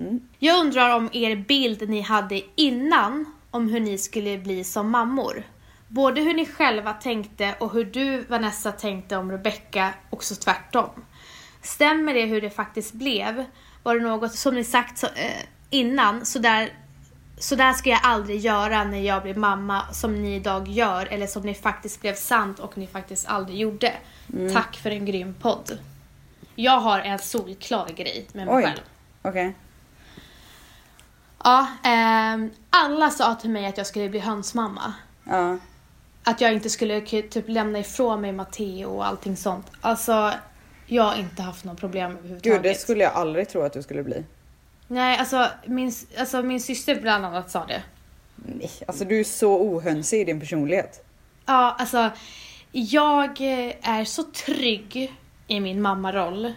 Mm. 0.00 0.20
Jag 0.38 0.58
undrar 0.60 0.96
om 0.96 1.08
er 1.12 1.36
bild 1.36 1.88
ni 1.88 2.00
hade 2.00 2.40
innan 2.56 3.24
om 3.50 3.68
hur 3.68 3.80
ni 3.80 3.98
skulle 3.98 4.38
bli 4.38 4.64
som 4.64 4.90
mammor. 4.90 5.42
Både 5.88 6.20
hur 6.20 6.34
ni 6.34 6.46
själva 6.46 6.92
tänkte 6.92 7.54
och 7.60 7.72
hur 7.72 7.84
du 7.84 8.20
Vanessa 8.20 8.72
tänkte 8.72 9.16
om 9.16 9.30
Rebecca 9.30 9.90
och 10.10 10.24
så 10.24 10.34
tvärtom. 10.34 10.90
Stämmer 11.62 12.14
det 12.14 12.24
hur 12.24 12.40
det 12.40 12.50
faktiskt 12.50 12.92
blev? 12.92 13.44
Var 13.82 13.94
det 13.94 14.00
något 14.02 14.34
som 14.34 14.54
ni 14.54 14.64
sagt 14.64 14.98
så, 14.98 15.06
eh, 15.06 15.42
innan 15.70 16.26
så 16.26 16.38
där 16.38 16.72
så 17.40 17.54
där 17.54 17.72
ska 17.72 17.90
jag 17.90 18.00
aldrig 18.02 18.40
göra 18.40 18.84
när 18.84 19.00
jag 19.00 19.22
blir 19.22 19.34
mamma 19.34 19.82
som 19.92 20.22
ni 20.22 20.34
idag 20.34 20.68
gör 20.68 21.06
eller 21.06 21.26
som 21.26 21.42
ni 21.42 21.54
faktiskt 21.54 22.00
blev 22.00 22.14
sant 22.14 22.58
och 22.58 22.78
ni 22.78 22.86
faktiskt 22.86 23.28
aldrig 23.28 23.58
gjorde. 23.58 23.92
Mm. 24.32 24.54
Tack 24.54 24.76
för 24.76 24.90
en 24.90 25.04
grym 25.04 25.34
podd. 25.34 25.78
Jag 26.54 26.80
har 26.80 27.00
en 27.00 27.18
solklar 27.18 27.88
grej 27.88 28.26
med 28.32 28.46
mig 28.46 28.56
Oj. 28.56 28.64
själv. 28.64 28.80
Okej. 29.22 29.54
Ja, 31.44 31.66
ehm, 31.82 32.50
alla 32.70 33.10
sa 33.10 33.34
till 33.34 33.50
mig 33.50 33.66
att 33.66 33.78
jag 33.78 33.86
skulle 33.86 34.08
bli 34.08 34.18
hönsmamma. 34.18 34.92
Ja. 35.24 35.58
Att 36.24 36.40
jag 36.40 36.52
inte 36.52 36.70
skulle 36.70 37.00
typ 37.00 37.48
lämna 37.48 37.78
ifrån 37.78 38.20
mig 38.20 38.32
Matteo 38.32 38.88
och 38.88 39.06
allting 39.06 39.36
sånt. 39.36 39.66
Alltså, 39.80 40.32
jag 40.86 41.02
har 41.02 41.16
inte 41.16 41.42
haft 41.42 41.64
några 41.64 41.76
problem 41.78 42.10
överhuvudtaget. 42.16 42.62
Gud, 42.62 42.72
det 42.72 42.78
skulle 42.78 43.04
jag 43.04 43.12
aldrig 43.12 43.48
tro 43.48 43.62
att 43.62 43.72
du 43.72 43.82
skulle 43.82 44.02
bli. 44.02 44.24
Nej, 44.88 45.18
alltså 45.18 45.48
min, 45.66 45.92
alltså 46.18 46.42
min 46.42 46.60
syster 46.60 47.00
bland 47.00 47.26
annat 47.26 47.50
sa 47.50 47.66
det. 47.66 47.82
Nej, 48.36 48.70
alltså 48.86 49.04
du 49.04 49.20
är 49.20 49.24
så 49.24 49.60
ohönsig 49.60 50.20
i 50.20 50.24
din 50.24 50.40
personlighet. 50.40 51.04
Ja, 51.46 51.76
alltså 51.78 52.10
jag 52.72 53.40
eh, 53.40 53.74
är 53.82 54.04
så 54.04 54.22
trygg 54.22 55.14
i 55.46 55.60
min 55.60 55.82
mammaroll 55.82 56.52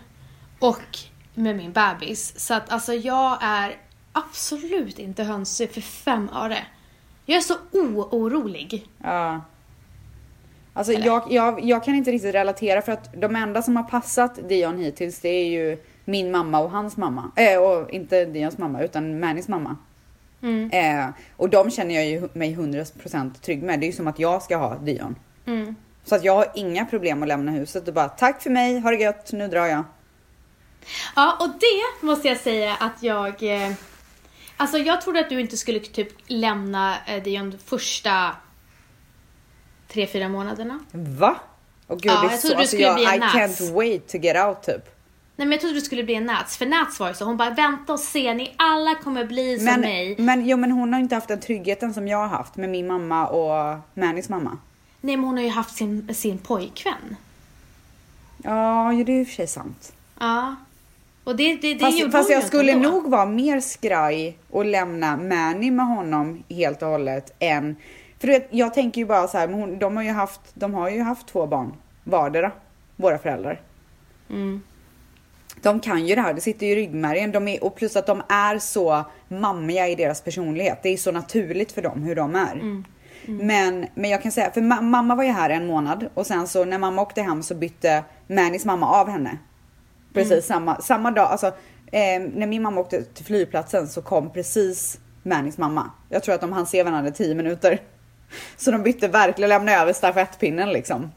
och 0.60 0.98
med 1.34 1.56
min 1.56 1.72
bebis. 1.72 2.40
Så 2.40 2.54
att 2.54 2.72
alltså 2.72 2.94
jag 2.94 3.38
är 3.42 3.76
absolut 4.12 5.00
inte 5.00 5.24
hönsig 5.24 5.72
för 5.72 5.82
fem 5.82 6.30
öre. 6.34 6.58
Jag 7.26 7.38
är 7.38 7.42
så 7.42 7.56
oorolig. 7.72 8.88
Ja. 9.04 9.42
Alltså 10.74 10.94
Eller? 10.94 11.06
jag, 11.06 11.28
jag, 11.30 11.64
jag 11.64 11.84
kan 11.84 11.96
inte 11.96 12.12
riktigt 12.12 12.36
relatera 12.36 12.82
för 12.82 12.92
att 12.92 13.22
de 13.22 13.36
enda 13.36 13.62
som 13.62 13.76
har 13.76 13.84
passat 13.84 14.50
Dion 14.50 14.78
hittills 14.78 15.20
det 15.20 15.30
är 15.30 15.46
ju 15.46 15.78
min 16.12 16.32
mamma 16.32 16.60
och 16.60 16.72
hans 16.72 16.98
mamma. 16.98 17.32
Eh, 17.36 17.60
och 17.60 17.90
inte 17.92 18.26
Dions 18.26 18.58
mamma 18.58 18.82
utan 18.82 19.20
Mannys 19.20 19.48
mamma. 19.48 19.78
Mm. 20.44 20.70
Eh, 20.72 21.10
och 21.38 21.50
de 21.50 21.72
känner 21.72 21.96
jag 21.96 22.06
ju 22.06 22.30
mig 22.34 22.56
100% 22.56 23.42
trygg 23.42 23.64
med. 23.64 23.80
Det 23.80 23.86
är 23.86 23.88
ju 23.88 23.94
som 23.94 24.08
att 24.08 24.20
jag 24.20 24.42
ska 24.44 24.58
ha 24.58 24.76
Dion. 24.78 25.16
Mm. 25.46 25.76
Så 26.04 26.16
att 26.16 26.24
jag 26.24 26.36
har 26.36 26.48
inga 26.56 26.86
problem 26.86 27.22
att 27.22 27.28
lämna 27.28 27.52
huset 27.52 27.88
och 27.88 27.94
bara 27.94 28.10
tack 28.10 28.42
för 28.42 28.50
mig, 28.50 28.80
ha 28.80 28.92
det 28.92 28.98
gött, 28.98 29.32
nu 29.34 29.48
drar 29.48 29.66
jag. 29.66 29.84
Ja, 31.16 31.38
och 31.40 31.48
det 31.50 32.06
måste 32.08 32.28
jag 32.28 32.38
säga 32.38 32.76
att 32.80 33.04
jag... 33.04 33.44
Eh, 33.44 33.72
alltså 34.58 34.78
jag 34.78 35.02
trodde 35.02 35.20
att 35.20 35.30
du 35.30 35.40
inte 35.40 35.58
skulle 35.58 35.80
typ 35.80 36.10
lämna 36.28 36.96
eh, 37.08 37.24
Dion 37.24 37.58
första 37.66 38.36
tre, 39.88 40.08
fyra 40.08 40.30
månaderna. 40.30 40.80
Va? 40.92 41.36
Och 41.88 42.00
gud, 42.00 42.12
Ja, 42.12 42.22
det 42.22 42.28
är 42.28 42.32
jag 42.32 42.40
så, 42.40 42.48
trodde 42.48 42.56
du 42.56 42.62
alltså 42.62 42.76
skulle 42.76 42.88
jag, 42.88 42.96
bli 42.96 43.06
en 43.06 43.14
I 43.16 43.20
nats. 43.20 43.36
can't 43.62 43.74
wait 43.74 44.08
to 44.08 44.18
get 44.18 44.46
out 44.48 44.64
typ. 44.64 45.01
Nej 45.42 45.48
men 45.48 45.52
jag 45.52 45.62
trodde 45.62 45.76
du 45.76 45.82
skulle 45.82 46.04
bli 46.04 46.16
en 46.16 46.26
Nats, 46.26 46.58
för 46.58 46.66
Nats 46.66 47.00
var 47.00 47.08
ju 47.08 47.14
så. 47.14 47.26
Hon 47.26 47.38
bara 47.38 47.50
vänta 47.50 47.94
och 47.94 48.00
se, 48.00 48.34
ni 48.34 48.54
alla 48.58 48.96
kommer 48.96 49.26
bli 49.26 49.56
som 49.58 49.66
Men, 49.66 49.82
mig. 49.82 50.16
men, 50.20 50.48
jo, 50.48 50.58
men 50.58 50.72
hon 50.72 50.94
har 50.94 51.00
inte 51.00 51.16
haft 51.16 51.28
den 51.28 51.40
tryggheten 51.40 51.94
som 51.94 52.08
jag 52.08 52.18
har 52.18 52.28
haft 52.28 52.56
med 52.56 52.70
min 52.70 52.88
mamma 52.88 53.28
och 53.28 53.78
Mannys 53.94 54.30
mamma. 54.30 54.58
Nej 55.02 55.18
men 55.18 55.26
hon 55.26 55.38
har 55.38 55.44
ju 55.44 55.50
haft 55.50 55.76
sin, 55.76 56.16
sin 56.16 56.38
pojkvän. 56.38 57.16
Ja, 58.38 58.94
ju, 58.94 59.04
det 59.04 59.12
är 59.12 59.20
i 59.22 59.24
och 59.24 59.28
för 59.28 59.34
sig 59.36 59.48
sant. 59.48 59.94
Ja. 60.20 60.56
Och 61.24 61.36
det, 61.36 61.56
det, 61.56 61.74
det 61.74 61.80
Fast, 61.80 62.00
gjorde 62.00 62.12
fast 62.12 62.30
hon 62.30 62.32
ju 62.36 62.42
jag 62.42 62.48
skulle 62.48 62.72
ändå. 62.72 62.90
nog 62.90 63.10
vara 63.10 63.26
mer 63.26 63.60
skraj 63.60 64.38
och 64.50 64.66
lämna 64.66 65.18
Manny 65.18 65.72
med 65.72 65.86
honom 65.86 66.44
helt 66.50 66.82
och 66.82 66.90
hållet 66.90 67.36
än... 67.40 67.76
För 68.20 68.28
du 68.28 68.34
vet, 68.34 68.48
jag 68.52 68.74
tänker 68.74 69.02
ju 69.02 69.08
bara 69.08 69.28
så 69.28 69.38
här, 69.38 69.48
hon, 69.48 69.80
de, 69.80 69.96
har 69.98 70.04
ju 70.04 70.12
haft, 70.12 70.42
de 70.54 70.74
har 70.74 70.90
ju 70.90 71.02
haft 71.02 71.28
två 71.28 71.48
barn 71.48 71.74
vardera, 72.04 72.52
våra 72.96 73.18
föräldrar. 73.18 73.62
Mm. 74.30 74.62
De 75.62 75.80
kan 75.80 76.08
ju 76.08 76.16
det 76.16 76.22
här, 76.22 76.34
det 76.34 76.42
sitter 76.42 76.66
ju 76.66 76.72
i 76.72 76.76
ryggmärgen. 76.76 77.32
De 77.32 77.48
är, 77.48 77.64
och 77.64 77.76
plus 77.76 77.96
att 77.96 78.06
de 78.06 78.22
är 78.30 78.60
så 78.60 79.06
mammiga 79.28 79.88
i 79.88 79.96
deras 79.96 80.22
personlighet. 80.22 80.80
Det 80.84 80.90
är 80.90 80.98
så 80.98 81.12
naturligt 81.12 81.72
för 81.72 81.82
dem 81.82 82.04
hur 82.04 82.16
de 82.16 82.36
är. 82.36 82.54
Mm. 82.54 82.86
Men, 83.26 83.86
men 83.96 84.10
jag 84.10 84.22
kan 84.24 84.32
säga, 84.32 84.52
för 84.52 84.62
ma- 84.62 84.82
mamma 84.82 85.16
var 85.16 85.24
ju 85.24 85.30
här 85.32 85.50
en 85.50 85.68
månad 85.68 86.10
och 86.14 86.28
sen 86.28 86.48
så 86.48 86.66
när 86.66 86.78
mamma 86.78 87.02
åkte 87.02 87.22
hem 87.22 87.44
så 87.44 87.56
bytte 87.56 88.04
Mannys 88.28 88.66
mamma 88.66 88.88
av 88.88 89.10
henne. 89.10 89.38
Precis 90.14 90.32
Mm. 90.32 90.42
samma, 90.42 90.82
samma 90.82 91.12
dag, 91.12 91.28
alltså 91.32 91.48
eh, 91.92 92.22
när 92.36 92.48
min 92.48 92.62
mamma 92.62 92.82
åkte 92.82 93.04
till 93.04 93.26
flygplatsen 93.26 93.88
så 93.88 94.02
kom 94.02 94.30
precis 94.34 95.00
Mannys 95.24 95.58
mamma. 95.58 95.92
Jag 96.10 96.24
tror 96.24 96.36
att 96.36 96.42
de 96.42 96.52
hann 96.54 96.66
se 96.68 96.84
varandra 96.84 97.10
i 97.10 97.14
10 97.14 97.36
minuter. 97.36 97.80
Så 98.58 98.72
de 98.72 98.84
bytte 98.84 99.08
verkligen, 99.08 99.50
lämnade 99.50 99.78
över 99.78 99.94
stafettpinnen 99.94 100.70
liksom. 100.70 101.12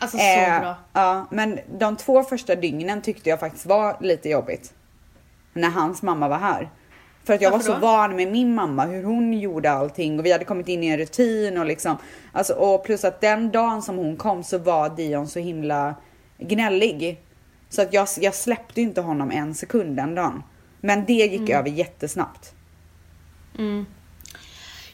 Alltså 0.00 0.16
så 0.18 0.22
Eh, 0.24 0.60
bra. 0.60 0.74
Ja, 0.92 1.26
men 1.30 1.58
de 1.78 1.96
två 1.96 2.22
första 2.22 2.54
dygnen 2.54 3.02
tyckte 3.02 3.30
jag 3.30 3.40
faktiskt 3.40 3.66
var 3.66 3.96
lite 4.00 4.28
jobbigt. 4.28 4.72
När 5.52 5.70
hans 5.70 6.02
mamma 6.02 6.28
var 6.28 6.38
här. 6.38 6.70
För 7.24 7.34
att 7.34 7.40
jag 7.40 7.50
Varför 7.50 7.68
var 7.68 7.74
så 7.74 7.80
då? 7.80 7.86
van 7.86 8.16
med 8.16 8.32
min 8.32 8.54
mamma, 8.54 8.84
hur 8.84 9.04
hon 9.04 9.32
gjorde 9.32 9.70
allting 9.70 10.18
och 10.18 10.26
vi 10.26 10.32
hade 10.32 10.44
kommit 10.44 10.68
in 10.68 10.82
i 10.82 10.86
en 10.86 10.98
rutin 10.98 11.58
och 11.58 11.66
liksom. 11.66 11.96
Alltså, 12.32 12.52
och 12.54 12.84
plus 12.84 13.04
att 13.04 13.20
den 13.20 13.50
dagen 13.50 13.82
som 13.82 13.96
hon 13.96 14.16
kom 14.16 14.42
så 14.44 14.58
var 14.58 14.88
Dion 14.88 15.28
så 15.28 15.38
himla 15.38 15.94
gnällig. 16.38 17.20
Så 17.68 17.82
att 17.82 17.92
jag, 17.92 18.08
jag 18.20 18.34
släppte 18.34 18.80
inte 18.80 19.00
honom 19.00 19.30
en 19.30 19.54
sekund 19.54 19.96
den 19.96 20.14
dagen. 20.14 20.42
Men 20.80 21.04
det 21.04 21.12
gick 21.12 21.40
Mm. 21.40 21.58
över 21.58 21.68
jättesnabbt. 21.70 22.52
Mm. 23.58 23.86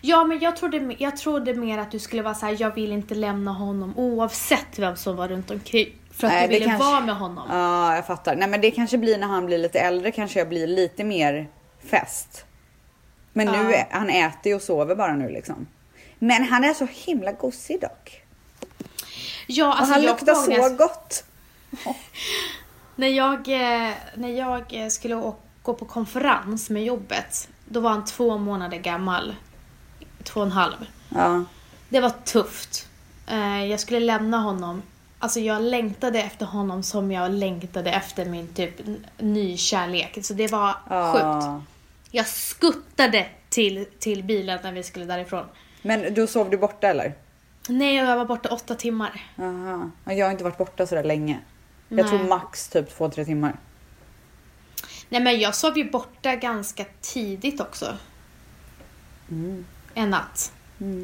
Ja 0.00 0.24
men 0.24 0.38
jag 0.40 0.56
trodde, 0.56 0.94
jag 0.98 1.16
trodde 1.16 1.54
mer 1.54 1.78
att 1.78 1.90
du 1.90 1.98
skulle 1.98 2.22
vara 2.22 2.34
så 2.34 2.46
här: 2.46 2.56
jag 2.60 2.74
vill 2.74 2.92
inte 2.92 3.14
lämna 3.14 3.52
honom 3.52 3.92
oavsett 3.96 4.78
vem 4.78 4.96
som 4.96 5.16
var 5.16 5.28
runt 5.28 5.50
omkring. 5.50 5.94
För 6.10 6.26
att 6.26 6.32
Nej, 6.32 6.48
du 6.48 6.54
ville 6.54 6.66
kanske- 6.66 6.86
vara 6.90 7.00
med 7.00 7.16
honom. 7.16 7.46
Ja, 7.50 7.94
jag 7.94 8.06
fattar. 8.06 8.36
Nej 8.36 8.48
men 8.48 8.60
det 8.60 8.70
kanske 8.70 8.98
blir 8.98 9.18
när 9.18 9.26
han 9.26 9.46
blir 9.46 9.58
lite 9.58 9.78
äldre 9.80 10.12
kanske 10.12 10.38
jag 10.38 10.48
blir 10.48 10.66
lite 10.66 11.04
mer 11.04 11.48
fest. 11.90 12.44
Men 13.32 13.46
nu, 13.46 13.72
Ja. 13.72 13.86
han 13.90 14.10
äter 14.10 14.50
ju 14.50 14.54
och 14.54 14.62
sover 14.62 14.94
bara 14.94 15.14
nu 15.14 15.28
liksom. 15.28 15.66
Men 16.18 16.42
han 16.44 16.64
är 16.64 16.74
så 16.74 16.86
himla 16.92 17.32
gosig 17.32 17.80
dock. 17.80 18.22
Ja, 19.46 19.66
Och 19.68 19.78
alltså 19.78 19.92
han 19.94 20.02
jag 20.02 20.10
luktar 20.10 20.34
så 20.34 20.50
när, 20.50 20.76
gott. 20.76 21.24
när 22.96 23.08
jag, 23.08 23.34
eh, 23.48 23.92
när 24.14 24.28
jag 24.28 24.92
skulle 24.92 25.32
gå 25.62 25.74
på 25.74 25.84
konferens 25.84 26.70
med 26.70 26.84
jobbet, 26.84 27.48
då 27.64 27.80
var 27.80 27.90
han 27.90 28.04
två 28.04 28.38
månader 28.38 28.78
gammal. 28.78 29.34
Två 30.26 30.40
och 30.40 30.46
en 30.46 30.52
halv. 30.52 30.76
Ja. 31.08 31.44
Det 31.88 32.00
var 32.00 32.10
tufft. 32.24 32.88
Eh, 33.26 33.64
Jag 33.64 33.80
skulle 33.80 34.00
lämna 34.00 34.38
honom. 34.38 34.82
Alltså 35.18 35.40
jag 35.40 35.62
längtade 35.62 36.18
efter 36.22 36.46
honom 36.46 36.82
som 36.82 37.12
jag 37.12 37.30
längtade 37.32 37.90
efter 37.90 38.24
min 38.24 38.48
typ 38.54 38.74
ny 39.18 39.56
kärlek. 39.56 40.18
Så 40.22 40.34
det 40.34 40.46
var 40.52 40.72
sjukt. 40.72 41.22
ja. 41.24 41.62
Jag 42.10 42.26
skuttade 42.26 43.26
till, 43.48 43.86
till 43.98 44.22
bilen 44.24 44.58
när 44.62 44.72
vi 44.72 44.82
skulle 44.82 45.04
därifrån. 45.04 45.44
Men 45.82 46.14
då 46.14 46.26
sov 46.26 46.50
du 46.50 46.56
borta 46.58 46.88
eller? 46.88 47.14
Nej, 47.68 47.94
jag 47.96 48.16
var 48.16 48.24
borta 48.24 48.48
åtta 48.48 48.74
timmar. 48.74 49.22
Aha. 49.38 49.90
Ja, 50.04 50.12
Jag 50.12 50.26
har 50.26 50.30
inte 50.32 50.44
varit 50.44 50.58
borta 50.58 50.86
sådär 50.86 51.04
länge. 51.04 51.40
Jag 51.88 51.96
Nej. 51.96 52.08
tror 52.08 52.28
max 52.28 52.68
typ 52.68 52.96
två, 52.96 53.08
tre 53.10 53.24
timmar. 53.24 53.56
Nej 55.08 55.20
men 55.20 55.40
jag 55.40 55.54
sov 55.54 55.78
ju 55.78 55.90
borta 55.90 56.34
ganska 56.36 56.84
tidigt 57.00 57.60
också. 57.60 57.96
En 59.96 60.10
natt. 60.10 60.52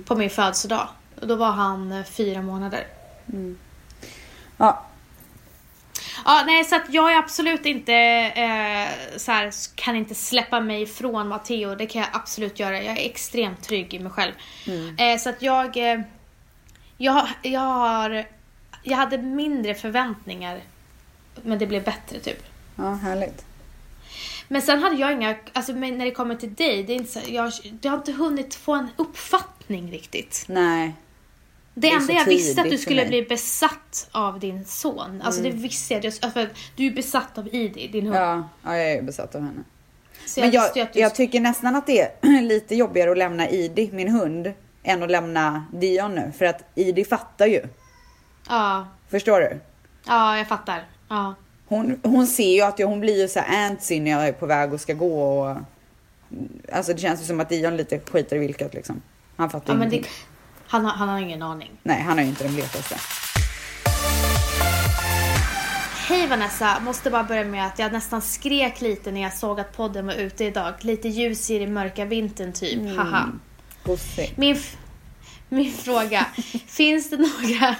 På 0.05 0.15
min 0.17 0.31
födelsedag. 0.31 0.89
Och 1.21 1.27
då 1.27 1.37
var 1.37 1.51
han 1.51 1.93
eh, 1.93 2.05
fyra 2.05 2.43
månader. 2.43 2.87
Ja, 4.57 4.87
Ja, 6.25 6.43
nej, 6.47 6.65
så 6.65 6.81
jag 6.89 7.13
är 7.13 7.19
absolut 7.19 7.67
inte 7.67 7.95
eh, 8.35 9.19
så 9.19 9.33
här, 9.33 9.51
kan 9.75 9.97
inte 9.97 10.15
släppa 10.15 10.61
mig 10.61 10.87
från 10.87 11.29
Matteo. 11.29 11.75
Det 11.75 11.87
kan 11.87 12.01
jag 12.01 12.11
absolut 12.13 12.59
göra. 12.59 12.83
Jag 12.83 12.99
är 12.99 13.07
extremt 13.07 13.63
trygg 13.63 13.95
i 13.95 13.99
mig 13.99 14.13
själv. 14.13 14.33
Eh, 14.99 15.19
så 15.19 15.31
att 15.31 15.43
jag, 15.43 15.77
eh, 15.77 16.01
jag, 16.97 17.29
jag 17.43 17.61
har, 17.61 18.25
jag 18.83 18.97
hade 18.97 19.19
mindre 19.19 19.75
förväntningar. 19.75 20.61
Men 21.43 21.59
det 21.59 21.67
blev 21.67 21.85
bättre 21.85 22.19
typ. 22.19 22.45
ja 22.77 22.95
härligt. 22.95 23.45
Men 24.53 24.63
sen 24.63 24.83
hade 24.83 24.97
jag 24.97 25.13
inga, 25.13 25.37
alltså 25.53 25.73
när 25.73 26.05
det 26.05 26.11
kommer 26.11 26.35
till 26.35 26.55
dig, 26.55 26.83
det 26.83 26.93
är 26.93 26.97
inte 26.97 27.13
så, 27.13 27.21
jag, 27.29 27.53
jag 27.83 27.91
har 27.91 27.99
inte 27.99 28.13
hunnit 28.13 28.55
få 28.55 28.75
en 28.75 28.89
uppfattning 28.97 29.91
riktigt. 29.91 30.45
Nej. 30.49 30.95
Det, 31.75 31.89
Det 31.89 31.95
enda 31.95 32.13
jag 32.13 32.25
visste 32.25 32.61
att 32.61 32.71
du 32.71 32.79
skulle 32.79 33.07
bli 33.07 33.23
besatt 33.23 34.09
av 34.13 34.41
din 34.41 34.65
son. 34.65 35.23
Alltså 35.23 35.43
det 35.43 35.51
visste 35.51 35.95
jag. 35.95 36.33
För 36.33 36.49
du 36.77 36.87
är 36.87 36.91
besatt 36.91 37.39
av 37.39 37.55
Idi, 37.55 37.89
din 37.89 38.07
hund. 38.07 38.17
Ja, 38.17 38.49
ja 38.63 38.77
jag 38.77 38.93
är 38.93 39.03
besatt 39.03 39.35
av 39.35 39.41
henne. 39.41 39.65
Så 40.27 40.41
jag 40.41 40.45
Men 40.45 40.53
jag, 40.53 40.89
du 40.93 41.01
jag 41.01 41.15
tycker 41.15 41.41
nästan 41.41 41.77
att 41.77 41.87
det 41.87 42.01
är 42.01 42.43
lite 42.43 42.75
jobbigare 42.75 43.11
att 43.11 43.19
lämna 43.19 43.51
Idi, 43.51 43.91
min 43.93 44.09
hund, 44.09 44.53
än 44.83 45.03
att 45.03 45.11
lämna 45.11 45.65
Dion 45.73 46.15
nu. 46.15 46.33
För 46.39 46.45
att 46.45 46.65
Idi 46.75 47.05
fattar 47.05 47.47
ju. 47.47 47.63
Ja, 48.49 48.89
Förstår 49.11 49.41
du? 49.41 49.61
ja 50.07 50.39
jag 50.39 50.49
fattar. 50.49 50.85
Ja. 51.09 51.35
Hon, 51.73 52.01
hon 52.03 52.27
ser 52.27 52.55
ju 52.55 52.63
att 52.63 52.79
jag, 52.79 52.89
hon 52.89 53.01
blir 53.01 53.21
ju 53.21 53.29
så 53.29 53.41
här 53.41 53.67
antsy 53.67 54.01
när 54.01 54.11
jag 54.11 54.29
är 54.29 54.33
på 54.33 54.47
väg 54.47 54.73
och 54.73 54.81
ska 54.81 54.95
gå 54.95 55.41
och... 55.41 55.57
Alltså 56.73 56.93
det 56.93 56.99
känns 56.99 57.23
ju 57.23 57.25
som 57.25 57.41
att 57.41 57.49
Dion 57.49 57.77
lite 57.77 57.99
skiter 57.99 58.37
i 58.37 58.39
vilket 58.39 58.75
liksom. 58.75 59.03
Han 59.37 59.51
fattar 59.51 59.79
ja 59.79 59.85
det, 59.85 60.07
han, 60.67 60.85
han 60.85 61.09
har 61.09 61.19
ingen 61.19 61.43
aning. 61.43 61.71
Nej, 61.83 62.01
han 62.01 62.19
har 62.19 62.25
ju 62.25 62.31
inte 62.31 62.45
den 62.45 62.55
blekaste. 62.55 62.97
Hej 66.09 66.27
Vanessa, 66.27 66.81
måste 66.81 67.11
bara 67.11 67.25
börja 67.25 67.45
med 67.45 67.67
att 67.67 67.79
jag 67.79 67.93
nästan 67.93 68.23
skrek 68.23 68.81
lite 68.81 69.13
när 69.13 69.23
jag 69.23 69.33
såg 69.33 69.61
att 69.61 69.77
podden 69.77 70.07
var 70.07 70.15
ute 70.15 70.45
idag. 70.45 70.75
Lite 70.81 71.09
ljus 71.09 71.51
i 71.51 71.59
den 71.59 71.73
mörka 71.73 72.05
vintern 72.05 72.53
typ, 72.53 72.97
haha. 72.97 73.29
Gosig. 73.85 74.35
Min, 74.37 74.57
min 75.53 75.73
fråga, 75.73 76.27
finns 76.67 77.11
det 77.11 77.17
några 77.17 77.77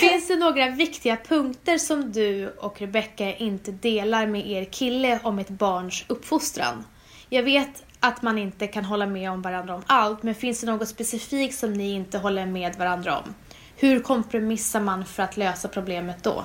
Finns 0.00 0.28
det 0.28 0.36
några 0.36 0.70
viktiga 0.70 1.16
punkter 1.28 1.78
som 1.78 2.12
du 2.12 2.48
och 2.48 2.80
Rebecca 2.80 3.34
inte 3.34 3.72
delar 3.72 4.26
med 4.26 4.46
er 4.46 4.64
kille 4.64 5.20
om 5.22 5.38
ett 5.38 5.48
barns 5.48 6.04
uppfostran? 6.08 6.84
Jag 7.28 7.42
vet 7.42 7.84
att 8.00 8.22
man 8.22 8.38
inte 8.38 8.66
kan 8.66 8.84
hålla 8.84 9.06
med 9.06 9.30
om 9.30 9.42
varandra 9.42 9.74
om 9.74 9.82
allt, 9.86 10.22
men 10.22 10.34
finns 10.34 10.60
det 10.60 10.66
något 10.66 10.88
specifikt 10.88 11.58
som 11.58 11.72
ni 11.72 11.90
inte 11.90 12.18
håller 12.18 12.46
med 12.46 12.76
varandra 12.76 13.18
om? 13.18 13.34
Hur 13.76 14.00
kompromissar 14.00 14.80
man 14.80 15.04
för 15.04 15.22
att 15.22 15.36
lösa 15.36 15.68
problemet 15.68 16.22
då? 16.22 16.44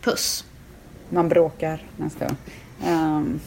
Puss. 0.00 0.44
Man 1.08 1.28
bråkar 1.28 1.82
nästa 1.96 2.26
gång. 2.26 2.36
Um, 2.86 3.40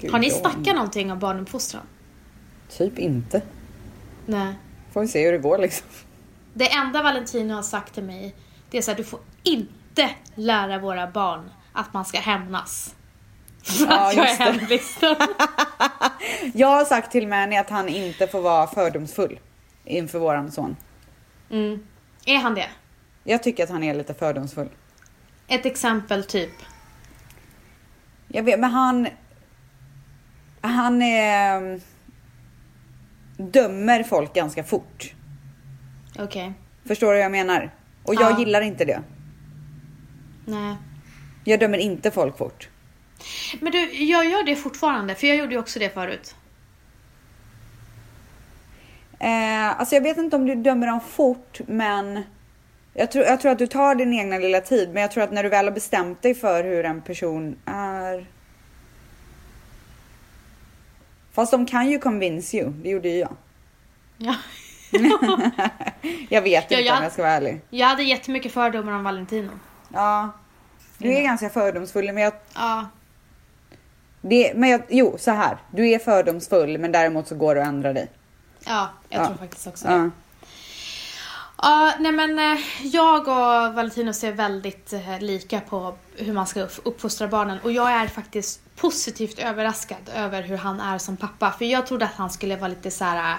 gud, 0.00 0.10
Har 0.10 0.18
ni 0.18 0.30
snackat 0.30 0.74
någonting 0.74 1.12
om 1.12 1.18
barnuppfostran? 1.18 1.82
Typ 2.68 2.98
inte. 2.98 3.42
Nej. 4.26 4.54
Får 4.92 5.00
vi 5.00 5.08
se 5.08 5.24
hur 5.24 5.32
det 5.32 5.38
går 5.38 5.58
liksom. 5.58 5.86
Det 6.54 6.72
enda 6.72 7.02
Valentino 7.02 7.54
har 7.54 7.62
sagt 7.62 7.94
till 7.94 8.04
mig, 8.04 8.34
det 8.70 8.78
är 8.78 8.82
så 8.82 8.90
här, 8.90 8.98
du 8.98 9.04
får 9.04 9.20
inte 9.42 10.10
lära 10.34 10.78
våra 10.78 11.10
barn 11.10 11.50
att 11.72 11.92
man 11.92 12.04
ska 12.04 12.18
hämnas. 12.18 12.94
För 13.62 13.86
Ja, 13.86 14.08
att 14.08 14.16
jag 14.16 14.30
är 14.30 14.36
hemvisten. 14.36 15.16
Jag 16.54 16.68
har 16.68 16.84
sagt 16.84 17.12
till 17.12 17.28
Mani 17.28 17.58
att 17.58 17.70
han 17.70 17.88
inte 17.88 18.26
får 18.26 18.40
vara 18.40 18.66
fördomsfull 18.66 19.40
inför 19.84 20.18
våran 20.18 20.52
son. 20.52 20.76
Mm. 21.50 21.86
Är 22.26 22.38
han 22.38 22.54
det? 22.54 22.68
Jag 23.24 23.42
tycker 23.42 23.64
att 23.64 23.70
han 23.70 23.82
är 23.82 23.94
lite 23.94 24.14
fördomsfull. 24.14 24.68
Ett 25.48 25.66
exempel 25.66 26.24
typ. 26.24 26.52
Jag 28.28 28.42
vet, 28.42 28.60
men 28.60 28.70
han... 28.70 29.08
Han 30.60 31.02
är... 31.02 31.80
Dömer 33.36 34.02
folk 34.02 34.34
ganska 34.34 34.64
fort. 34.64 35.14
Okej. 36.18 36.52
Förstår 36.86 37.06
du 37.06 37.12
vad 37.12 37.24
jag 37.24 37.32
menar? 37.32 37.70
Och 38.02 38.14
jag 38.14 38.32
Ja. 38.32 38.38
gillar 38.38 38.60
inte 38.60 38.84
det. 38.84 39.02
Nej. 40.46 40.76
Jag 41.44 41.60
dömer 41.60 41.78
inte 41.78 42.10
folk 42.10 42.38
fort. 42.38 42.68
Men 43.60 43.72
du, 43.72 43.92
jag 44.04 44.26
gör 44.30 44.42
det 44.42 44.56
fortfarande, 44.56 45.14
för 45.14 45.26
jag 45.26 45.36
gjorde 45.36 45.52
ju 45.54 45.58
också 45.60 45.78
det 45.78 45.94
förut. 45.94 46.34
Eh, 49.18 49.80
alltså 49.80 49.94
jag 49.94 50.02
vet 50.02 50.16
inte 50.18 50.36
om 50.36 50.46
du 50.46 50.54
dömer 50.54 50.86
dem 50.86 51.00
fort, 51.00 51.60
men 51.66 52.22
jag 52.94 53.10
tror, 53.10 53.24
jag 53.24 53.40
tror 53.40 53.52
att 53.52 53.58
du 53.58 53.66
tar 53.66 53.94
din 53.94 54.12
egna 54.14 54.38
lilla 54.38 54.60
tid. 54.60 54.90
Men 54.92 55.02
jag 55.02 55.10
tror 55.10 55.24
att 55.24 55.32
när 55.32 55.42
du 55.42 55.48
väl 55.48 55.64
har 55.66 55.72
bestämt 55.72 56.22
dig 56.22 56.34
för 56.34 56.64
hur 56.64 56.84
en 56.84 57.02
person 57.02 57.56
är. 57.64 58.26
Fast 61.34 61.50
de 61.50 61.66
kan 61.66 61.90
ju 61.90 61.98
convince 61.98 62.56
you, 62.56 62.70
det 62.70 62.88
gjorde 62.88 63.08
ju 63.08 63.18
jag. 63.18 63.36
Ja. 64.16 64.34
Jag 66.28 66.42
vet 66.42 66.70
Ja, 66.70 66.76
inte 66.78 66.86
jag- 66.88 66.96
om 66.98 67.02
jag 67.02 67.12
ska 67.12 67.22
vara 67.22 67.32
ärlig. 67.32 67.60
Jag 67.70 67.86
hade 67.86 68.02
jättemycket 68.02 68.52
fördomar 68.52 68.92
om 68.92 69.04
Valentino. 69.04 69.50
Ja. 69.92 70.30
Du 70.98 71.12
är 71.14 71.22
ganska 71.22 71.50
fördomsfull, 71.50 72.04
men 72.12 72.22
jag, 72.22 72.32
Ja. 72.54 72.88
det, 74.20 74.52
men 74.54 74.70
jag, 74.70 74.82
jo 74.88 75.16
så 75.18 75.30
här. 75.30 75.56
Du 75.70 75.88
är 75.90 75.98
fördomsfull, 75.98 76.78
men 76.78 76.92
däremot 76.92 77.28
så 77.28 77.34
går 77.34 77.54
det 77.54 77.62
att 77.62 77.68
ändra 77.68 77.92
dig. 77.92 78.08
Ja, 78.66 78.88
jag 79.08 79.22
Ja. 79.22 79.26
tror 79.26 79.36
faktiskt 79.36 79.66
också 79.66 79.88
det. 79.88 80.10
Ja. 81.62 81.92
Nej 81.98 82.12
men 82.12 82.38
eh, 82.38 82.58
jag 82.82 83.28
och 83.28 83.74
Valentino 83.74 84.12
ser 84.12 84.32
väldigt 84.32 84.92
eh, 84.92 85.20
lika 85.20 85.60
på 85.60 85.94
hur 86.16 86.32
man 86.32 86.46
ska 86.46 86.60
upp- 86.62 86.80
uppfostra 86.84 87.28
barnen 87.28 87.58
och 87.62 87.72
jag 87.72 87.90
är 87.92 88.06
faktiskt 88.06 88.60
positivt 88.76 89.38
överraskad 89.38 90.10
över 90.16 90.42
hur 90.42 90.56
han 90.56 90.80
är 90.80 90.98
som 90.98 91.16
pappa. 91.16 91.50
För 91.58 91.64
jag 91.64 91.86
trodde 91.86 92.04
att 92.04 92.14
han 92.14 92.30
skulle 92.30 92.56
vara 92.56 92.68
lite 92.68 92.90
så 92.90 93.04
här. 93.04 93.32
eh, 93.32 93.36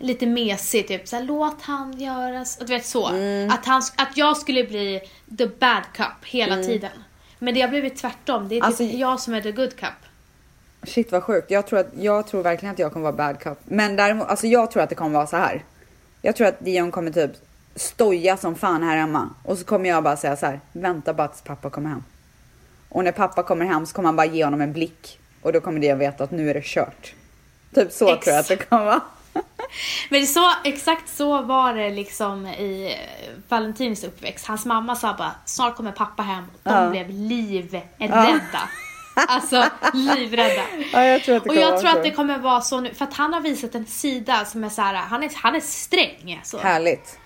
Lite 0.00 0.26
mesig, 0.26 0.88
typ 0.88 1.08
såhär 1.08 1.22
låt 1.22 1.62
han 1.62 2.00
göra 2.00 2.44
så. 2.44 2.64
Du 2.64 2.72
vet 2.74 2.86
så. 2.86 3.06
Att, 3.50 3.66
han, 3.66 3.82
att 3.96 4.16
jag 4.16 4.36
skulle 4.36 4.64
bli 4.64 5.00
the 5.38 5.46
bad 5.46 5.82
cup 5.94 6.24
hela 6.24 6.56
tiden. 6.56 6.90
Men 7.38 7.54
det 7.54 7.60
har 7.60 7.68
blivit 7.68 7.96
tvärtom. 7.96 8.48
Det 8.48 8.54
är 8.54 8.60
typ 8.60 8.64
Alltså- 8.64 8.82
jag 8.84 9.20
som 9.20 9.34
är 9.34 9.40
the 9.40 9.52
good 9.52 9.76
cup. 9.76 9.88
Shit 10.82 11.12
vad 11.12 11.22
sjukt. 11.22 11.50
Jag 11.50 11.66
tror, 11.66 11.78
att, 11.78 11.86
jag 12.00 12.26
tror 12.26 12.42
verkligen 12.42 12.72
att 12.72 12.78
jag 12.78 12.92
kommer 12.92 13.12
vara 13.12 13.32
bad 13.32 13.40
cup. 13.40 13.58
Men 13.64 13.96
däremot, 13.96 14.28
alltså 14.28 14.46
jag 14.46 14.70
tror 14.70 14.82
att 14.82 14.88
det 14.88 14.94
kommer 14.94 15.14
vara 15.14 15.26
så 15.26 15.36
här. 15.36 15.64
Jag 16.22 16.36
tror 16.36 16.46
att 16.46 16.64
Dion 16.64 16.90
kommer 16.90 17.10
typ 17.10 17.30
stoja 17.74 18.36
som 18.36 18.54
fan 18.54 18.82
här 18.82 18.96
hemma. 18.96 19.30
Och 19.42 19.58
så 19.58 19.64
kommer 19.64 19.88
jag 19.88 20.02
bara 20.04 20.16
säga 20.16 20.36
så 20.36 20.46
här. 20.46 20.60
Vänta 20.72 21.14
bara 21.14 21.28
tills 21.28 21.42
pappa 21.42 21.70
kommer 21.70 21.90
hem. 21.90 22.04
Och 22.88 23.04
när 23.04 23.12
pappa 23.12 23.42
kommer 23.42 23.64
hem 23.66 23.86
så 23.86 23.94
kommer 23.94 24.08
han 24.08 24.16
bara 24.16 24.26
ge 24.26 24.44
honom 24.44 24.60
en 24.60 24.72
blick. 24.72 25.18
Och 25.42 25.52
då 25.52 25.60
kommer 25.60 25.80
Dion 25.80 25.98
veta 25.98 26.24
att 26.24 26.30
nu 26.30 26.50
är 26.50 26.54
det 26.54 26.64
kört. 26.64 27.14
Typ 27.74 27.92
så 27.92 28.06
tror 28.06 28.22
jag 28.26 28.38
att 28.38 28.48
det 28.48 28.56
kommer 28.56 28.84
vara. 28.84 29.00
Men 30.08 30.20
det 30.20 30.26
så, 30.26 30.52
exakt 30.64 31.08
så 31.08 31.42
var 31.42 31.74
det 31.74 31.90
liksom 31.90 32.46
i 32.46 32.92
eh, 32.92 33.34
Valentins 33.48 34.04
uppväxt. 34.04 34.46
Hans 34.46 34.66
mamma 34.66 34.96
sa 34.96 35.14
bara, 35.18 35.32
snart 35.44 35.76
kommer 35.76 35.92
pappa 35.92 36.22
hem. 36.22 36.44
De 36.62 36.70
Ja. 36.74 36.90
blev 36.90 37.10
livrädda. 37.10 38.68
Alltså 39.28 39.64
livrädda. 39.92 40.62
Ja, 40.92 41.04
jag 41.04 41.22
tror 41.22 41.36
att 41.36 41.44
det 41.44 41.50
Och 41.50 41.56
jag 41.56 41.80
tror 41.80 41.90
att 41.90 42.02
det 42.02 42.10
kommer 42.10 42.38
vara 42.38 42.60
så 42.60 42.80
nu, 42.80 42.94
för 42.94 43.04
att 43.04 43.14
han 43.14 43.32
har 43.32 43.40
visat 43.40 43.74
en 43.74 43.86
sida 43.86 44.44
som 44.44 44.64
är 44.64 44.68
så 44.68 44.82
här, 44.82 44.94
han 44.94 45.22
är, 45.22 45.30
han 45.34 45.54
är 45.54 45.60
sträng. 45.60 46.40
Så. 46.44 46.58
Härligt. 46.58 47.18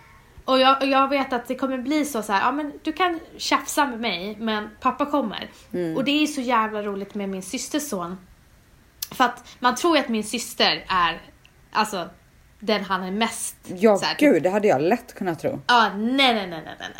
Och 0.44 0.58
jag, 0.58 0.84
jag 0.88 1.08
vet 1.08 1.32
att 1.32 1.48
det 1.48 1.54
kommer 1.54 1.78
bli 1.78 2.04
så, 2.04 2.22
så 2.22 2.32
här, 2.32 2.40
ja 2.40 2.52
men 2.52 2.72
du 2.82 2.92
kan 2.92 3.20
tjafsa 3.36 3.86
med 3.86 4.00
mig, 4.00 4.36
men 4.40 4.68
pappa 4.80 5.06
kommer. 5.06 5.50
Mm. 5.72 5.96
Och 5.96 6.04
det 6.04 6.22
är 6.22 6.26
så 6.26 6.40
jävla 6.40 6.82
roligt 6.82 7.14
med 7.14 7.28
min 7.28 7.42
systers 7.42 7.88
son. 7.88 8.18
För 9.10 9.24
att 9.24 9.56
man 9.58 9.74
tror 9.74 9.96
ju 9.96 10.02
att 10.02 10.08
min 10.08 10.24
syster 10.24 10.84
är, 10.88 11.22
alltså, 11.72 12.08
den 12.60 12.84
han 12.84 13.02
är 13.02 13.10
mest 13.10 13.56
Ja 13.66 13.96
så 13.96 14.04
här, 14.04 14.16
gud, 14.18 14.42
det 14.42 14.50
hade 14.50 14.68
jag 14.68 14.82
lätt 14.82 15.14
kunnat 15.14 15.38
tro. 15.38 15.60
Ja, 15.66 15.90
nej, 15.96 16.34
nej, 16.34 16.46
nej, 16.46 16.62
nej, 16.64 16.76
nej. 16.78 16.90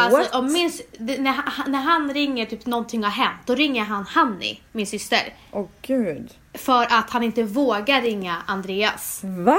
Alltså, 0.00 0.18
What? 0.18 0.34
om 0.34 0.52
min, 0.52 0.72
när, 0.98 1.32
han, 1.32 1.72
när 1.72 1.78
han 1.78 2.14
ringer, 2.14 2.46
typ 2.46 2.66
någonting 2.66 3.02
har 3.02 3.10
hänt, 3.10 3.40
då 3.46 3.54
ringer 3.54 3.84
han 3.84 4.04
Hanni, 4.04 4.60
min 4.72 4.86
syster. 4.86 5.34
Åh 5.50 5.66
gud. 5.82 6.30
För 6.54 6.82
att 6.82 7.10
han 7.10 7.22
inte 7.22 7.42
vågar 7.42 8.02
ringa 8.02 8.42
Andreas. 8.46 9.20
Va? 9.24 9.58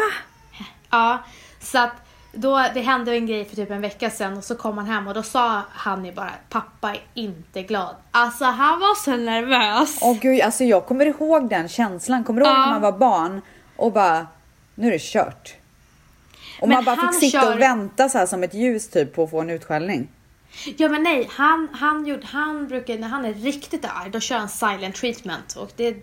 Ja, 0.89 1.23
så 1.59 1.77
att 1.77 1.91
då, 2.33 2.65
det 2.73 2.81
hände 2.81 3.11
en 3.15 3.25
grej 3.27 3.45
för 3.45 3.55
typ 3.55 3.71
en 3.71 3.81
vecka 3.81 4.09
sedan 4.09 4.37
och 4.37 4.43
så 4.43 4.55
kom 4.55 4.77
han 4.77 4.87
hem 4.87 5.07
och 5.07 5.13
då 5.13 5.23
sa 5.23 5.61
Hanni 5.71 6.11
bara 6.11 6.31
pappa 6.49 6.91
är 6.91 7.01
inte 7.13 7.63
glad. 7.63 7.95
Alltså 8.11 8.45
han 8.45 8.79
var 8.79 8.95
så 9.03 9.15
nervös. 9.15 9.97
Åh 10.01 10.17
gud, 10.21 10.41
alltså 10.41 10.63
jag 10.63 10.85
kommer 10.85 11.05
ihåg 11.05 11.49
den 11.49 11.67
känslan. 11.67 12.23
Kommer 12.23 12.41
du 12.41 12.47
ihåg 12.47 12.55
Ja. 12.57 12.65
när 12.65 12.71
man 12.71 12.81
var 12.81 12.91
barn 12.91 13.41
och 13.75 13.91
bara, 13.93 14.27
nu 14.75 14.87
är 14.87 14.91
det 14.91 15.01
kört. 15.01 15.53
Och 16.61 16.67
Men 16.67 16.75
man 16.75 16.85
bara 16.85 16.95
han 16.95 17.13
fick 17.13 17.31
sitta 17.31 17.41
kör- 17.43 17.53
och 17.53 17.61
vänta 17.61 18.09
så 18.09 18.17
här 18.17 18.25
som 18.25 18.43
ett 18.43 18.53
ljus 18.53 18.89
typ 18.89 19.15
på 19.15 19.23
att 19.23 19.31
få 19.31 19.41
en 19.41 19.49
utskällning. 19.49 20.07
Ja 20.77 20.89
men 20.89 21.03
nej, 21.03 21.27
han, 21.31 21.67
han, 21.73 22.05
gjorde, 22.05 22.25
han 22.25 22.67
brukar, 22.67 22.97
när 22.97 23.07
han 23.07 23.25
är 23.25 23.33
riktigt 23.33 23.85
arg, 23.85 24.09
då 24.11 24.19
kör 24.19 24.37
han 24.37 24.49
silent 24.49 24.95
treatment 24.95 25.55
och 25.55 25.71
det 25.75 25.95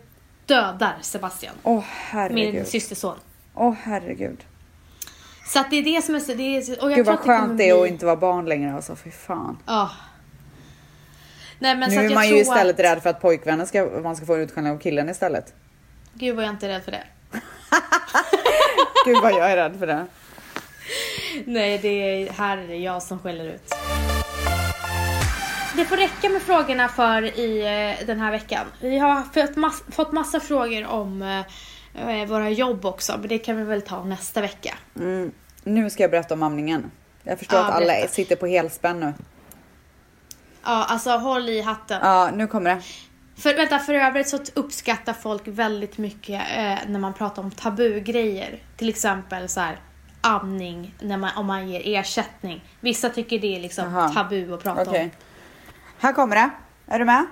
dödar 0.46 0.96
Sebastian. 1.00 1.54
Åh 1.62 1.74
Min 1.74 1.82
herregud. 1.88 2.66
systerson. 2.66 3.16
Åh 3.54 3.74
herregud. 3.82 4.44
Så 5.52 5.58
att 5.58 5.70
det 5.70 5.76
är 5.76 5.82
det 5.82 6.02
som 6.02 6.14
är 6.14 6.20
så, 6.20 6.34
det 6.34 6.56
är, 6.56 6.62
så- 6.62 6.72
och 6.72 6.90
jag 6.90 6.96
Gud 6.96 7.06
tror 7.06 7.16
vad 7.16 7.24
skönt 7.24 7.58
det 7.58 7.68
är 7.68 7.82
att 7.82 7.88
inte 7.88 8.06
vara 8.06 8.16
barn 8.16 8.46
längre 8.46 8.74
alltså, 8.74 8.96
fy 8.96 9.10
fan. 9.10 9.58
Ja. 9.66 9.90
Nej 11.58 11.76
men 11.76 11.90
så 11.90 11.98
nu 11.98 12.04
att 12.04 12.10
är 12.10 12.14
man 12.14 12.28
ju 12.28 12.36
istället 12.36 12.74
att, 12.74 12.84
rädd 12.84 13.02
för 13.02 13.10
att 13.10 13.20
pojkvännen 13.20 13.66
ska, 13.66 13.88
man 14.02 14.16
ska 14.16 14.26
få 14.26 14.34
en 14.34 14.40
utskällning 14.40 14.72
av 14.72 14.78
killen 14.78 15.08
istället. 15.08 15.54
Gud 16.14 16.36
vad 16.36 16.44
jag 16.44 16.50
inte 16.50 16.66
är 16.66 16.70
rädd 16.70 16.84
för 16.84 16.90
det. 16.92 17.02
Gud 19.06 19.22
vad 19.22 19.32
jag 19.32 19.50
är 19.52 19.56
rädd 19.56 19.78
för 19.78 19.86
det. 19.86 20.06
Nej, 21.44 21.78
det 21.78 21.88
är, 21.88 22.30
här 22.32 22.58
är 22.58 22.68
det 22.68 22.76
jag 22.76 23.02
som 23.02 23.18
skäller 23.18 23.44
ut. 23.44 23.74
Det 25.76 25.84
får 25.84 25.96
räcka 25.96 26.28
med 26.28 26.42
frågorna 26.42 26.88
för 26.88 27.38
i 27.38 27.60
eh, 28.00 28.06
den 28.06 28.20
här 28.20 28.30
veckan. 28.30 28.66
Vi 28.80 28.98
har 28.98 29.22
fått, 29.22 29.56
mass, 29.56 29.82
fått 29.90 30.12
massa 30.12 30.40
frågor 30.40 30.86
om 30.86 31.22
eh, 31.22 31.40
våra 32.26 32.50
jobb 32.50 32.84
också, 32.84 33.12
men 33.18 33.28
det 33.28 33.38
kan 33.38 33.56
vi 33.56 33.62
väl 33.64 33.82
ta 33.82 34.04
nästa 34.04 34.40
vecka. 34.40 34.74
Mm. 34.96 35.32
Nu 35.64 35.90
ska 35.90 36.02
jag 36.02 36.10
berätta 36.10 36.34
om 36.34 36.42
amningen. 36.42 36.90
Jag 37.22 37.38
förstår 37.38 37.58
Ja, 37.58 37.64
att 37.64 37.74
alla 37.74 37.86
berätta. 37.86 38.08
sitter 38.08 38.36
på 38.36 38.46
helspänn 38.46 39.00
nu. 39.00 39.14
Ja, 40.64 40.84
alltså 40.84 41.10
håll 41.10 41.48
i 41.48 41.60
hatten. 41.62 42.00
Ja, 42.02 42.30
nu 42.34 42.46
kommer 42.46 42.74
det. 42.74 42.82
För, 43.36 43.54
vänta, 43.56 43.78
för 43.78 43.94
övrigt 43.94 44.28
så 44.28 44.38
uppskattar 44.54 45.12
folk 45.12 45.42
väldigt 45.44 45.98
mycket 45.98 46.42
eh, 46.56 46.78
när 46.88 46.98
man 46.98 47.14
pratar 47.14 47.42
om 47.42 47.50
tabugrejer. 47.50 48.62
Till 48.76 48.88
exempel 48.88 49.48
så 49.48 49.60
här 49.60 49.80
amning, 50.20 50.94
när 51.00 51.16
man, 51.16 51.30
om 51.36 51.46
man 51.46 51.68
ger 51.68 51.98
ersättning. 52.00 52.64
Vissa 52.80 53.08
tycker 53.08 53.38
det 53.38 53.56
är 53.56 53.60
liksom 53.60 54.10
tabu 54.14 54.54
att 54.54 54.62
prata 54.62 54.82
Okej. 54.82 55.02
om. 55.04 55.10
Här 55.98 56.12
kommer 56.12 56.36
det. 56.36 56.50
Är 56.86 56.98
du 56.98 57.04
med? 57.04 57.26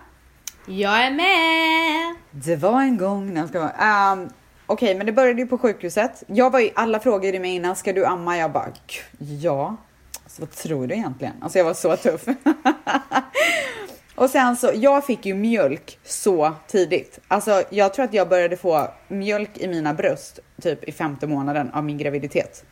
Jag 0.67 1.05
är 1.05 1.11
med! 1.11 2.17
Det 2.31 2.57
var 2.57 2.83
en 2.83 2.99
gång 2.99 3.35
när 3.35 3.41
jag 3.41 3.49
ska 3.49 3.61
vara... 3.61 4.13
Um, 4.13 4.29
Okej, 4.71 4.95
men 4.95 5.07
det 5.07 5.13
började 5.13 5.41
ju 5.41 5.47
på 5.47 5.59
sjukhuset. 5.59 6.23
Jag 6.27 6.51
var 6.51 6.61
ju, 6.61 6.71
alla 6.75 7.01
frågade 7.01 7.41
mig 7.41 7.51
innan, 7.55 7.77
ska 7.77 7.93
du 7.93 8.05
amma? 8.07 8.37
Jag 8.39 8.53
bara, 8.53 8.69
"Gud, 8.87 9.29
ja. 9.43 9.77
Alltså, 10.25 10.43
vad 10.43 10.51
tror 10.51 10.87
du 10.87 10.95
egentligen? 10.95 11.35
Alltså 11.43 11.59
jag 11.59 11.65
var 11.65 11.75
så 11.75 11.97
tuff. 11.97 12.25
och 14.15 14.31
sen 14.31 14.57
så, 14.57 14.71
jag 14.75 15.07
fick 15.07 15.27
ju 15.27 15.35
mjölk 15.35 15.99
så 16.05 16.53
tidigt. 16.67 17.19
Alltså 17.29 17.63
jag 17.71 17.95
tror 17.95 18.05
att 18.05 18.15
jag 18.15 18.29
började 18.29 18.57
få 18.57 18.89
mjölk 19.09 19.59
i 19.59 19.69
mina 19.69 19.95
bröst 19.95 20.39
typ 20.63 20.85
i 20.85 20.93
femte 20.93 21.27
månaden 21.27 21.71
av 21.73 21.85
min 21.85 21.99
graviditet. 21.99 22.65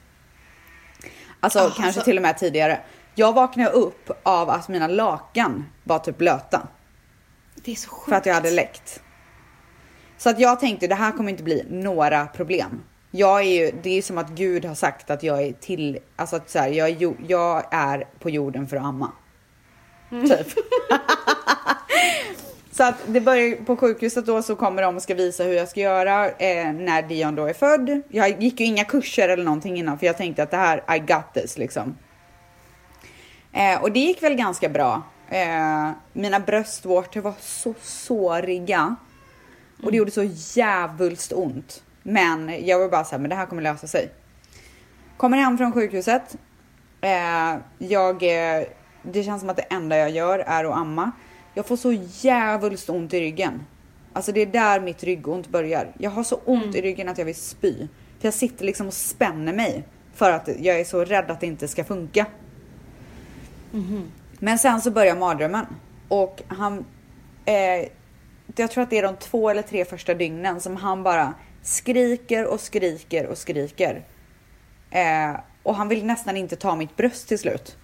Alltså 1.40 1.59
Ah, 1.59 1.70
kanske 1.76 2.00
så- 2.00 2.04
till 2.04 2.16
och 2.16 2.22
med 2.22 2.38
tidigare. 2.38 2.80
Jag 3.14 3.32
vaknade 3.32 3.70
upp 3.70 4.11
av 4.22 4.50
att 4.50 4.68
mina 4.68 4.87
lakan 4.88 5.64
var 5.85 5.98
typ 5.98 6.18
blöta. 6.18 6.68
Det 7.54 7.72
är 7.72 7.76
så 7.76 7.88
sjukt. 7.90 8.09
För 8.09 8.16
att 8.16 8.26
jag 8.26 8.35
hade 8.35 8.50
läckt. 8.50 9.00
Så 10.18 10.31
att 10.31 10.40
jag 10.40 10.61
tänkte 10.61 10.87
det 10.87 10.94
här 10.94 11.12
kommer 11.12 11.31
inte 11.31 11.42
bli 11.42 11.64
några 11.68 12.26
problem. 12.26 12.83
Jag 13.11 13.40
är 13.40 13.64
ju, 13.64 13.72
det 13.83 13.98
är 13.98 14.02
som 14.02 14.18
att 14.18 14.31
Gud 14.31 14.64
har 14.64 14.74
sagt 14.74 15.11
att 15.11 15.22
jag 15.22 15.42
är 15.42 15.52
till, 15.52 15.98
alltså 16.16 16.37
att 16.37 16.50
så 16.50 16.59
här, 16.59 16.68
jag, 16.68 16.88
är, 16.88 17.14
jag 17.29 17.64
är 17.70 18.05
på 18.18 18.31
jorden 18.31 18.66
för 18.66 18.76
att 18.76 18.85
amma. 18.85 19.12
Typ. 20.11 20.46
så 22.70 22.85
att 22.85 22.94
det 23.07 23.20
börjar 23.20 23.64
på 23.64 23.76
sjukhuset 23.76 24.26
då 24.26 24.42
så 24.42 24.57
kommer 24.57 24.83
de 24.83 24.96
och 24.96 25.02
ska 25.02 25.14
visa 25.14 25.44
hur 25.44 25.52
jag 25.52 25.68
ska 25.68 25.81
göra 25.81 26.31
eh, 26.31 26.72
när 26.72 27.02
Dion 27.02 27.35
då 27.35 27.46
är 27.46 27.52
född. 27.52 28.02
Jag 28.09 28.42
gick 28.42 28.61
ju 28.61 28.66
inga 28.66 28.85
kurser 28.85 29.29
eller 29.29 29.44
någonting 29.44 29.76
innan 29.76 29.98
för 29.98 30.07
jag 30.07 30.16
tänkte 30.16 30.42
att 30.42 30.50
det 30.50 30.57
här, 30.57 30.96
I 30.96 30.98
got 30.98 31.35
this 31.35 31.59
liksom. 31.59 31.96
Eh, 33.52 33.83
och 33.83 33.92
det 33.92 34.00
gick 34.00 34.22
väl 34.22 34.35
ganska 34.35 34.68
bra. 34.68 35.02
Eh, 35.29 35.90
mina 36.12 36.40
bröstvårtor 36.40 37.20
var 37.20 37.35
så 37.40 37.74
såriga. 37.83 38.96
Och 39.83 39.91
det 39.91 39.97
gjorde 39.97 40.11
så 40.11 40.23
jävulst 40.55 41.33
ont. 41.33 41.83
Men 42.03 42.67
jag 42.67 42.79
var 42.79 42.89
bara 42.89 43.05
såhär, 43.05 43.19
men 43.19 43.31
det 43.31 43.37
här 43.37 43.47
kommer 43.47 43.62
lösa 43.62 43.87
sig. 43.87 44.11
Kommer 45.17 45.39
hem 45.39 45.59
från 45.59 45.73
sjukhuset. 45.73 46.37
Eh, 47.01 47.57
jag, 47.79 48.23
eh, 48.23 48.67
det 49.03 49.23
känns 49.23 49.41
som 49.41 49.51
att 49.51 49.57
det 49.57 49.62
enda 49.62 49.97
jag 49.97 50.11
gör 50.11 50.39
är 50.39 50.65
att 50.65 50.77
amma. 50.77 51.12
Jag 51.55 51.67
får 51.67 51.77
så 51.77 51.93
jävulst 52.21 52.91
ont 52.91 53.15
i 53.15 53.21
ryggen. 53.21 53.62
Alltså 54.12 54.33
det 54.33 54.41
är 54.41 54.47
där 54.47 54.81
mitt 54.81 55.05
ryggont 55.05 55.49
börjar. 55.49 55.93
Jag 55.99 56.11
har 56.11 56.23
så 56.23 56.41
ont 56.45 56.75
i 56.75 56.83
ryggen 56.83 57.09
att 57.09 57.19
jag 57.19 57.25
vill 57.25 57.35
spy. 57.35 57.89
För 58.19 58.27
jag 58.27 58.35
sitter 58.35 58.65
liksom 58.65 58.87
och 58.87 58.95
spänner 58.95 59.53
mig. 59.53 59.85
För 60.15 60.31
att 60.31 60.49
jag 60.59 60.81
är 60.81 60.85
så 60.85 61.05
rädd 61.05 61.31
att 61.31 61.41
det 61.41 61.47
inte 61.47 61.69
ska 61.69 61.85
funka. 61.85 62.27
Men 64.39 64.59
sen 64.59 64.81
så 64.81 64.91
börjar 64.91 65.17
mardrömmen. 65.17 65.67
Och 66.09 66.43
han... 66.49 66.85
Eh, 67.45 67.89
jag 68.62 68.71
tror 68.71 68.83
att 68.83 68.90
det 68.90 68.99
är 68.99 69.03
de 69.03 69.16
två 69.16 69.51
eller 69.51 69.62
tre 69.62 69.85
första 69.85 70.14
dygnen 70.14 70.61
som 70.61 70.77
han 70.77 71.03
bara 71.03 71.35
skriker 71.62 72.47
och 72.47 72.61
skriker 72.61 73.27
och 73.27 73.38
skriker. 73.38 74.05
Eh, 74.90 75.40
och 75.62 75.75
han 75.75 75.88
vill 75.88 76.05
nästan 76.05 76.37
inte 76.37 76.57
ta 76.57 76.77
mitt 76.77 76.97
bröst 76.97 77.29
till 77.29 77.38
slut. 77.38 77.77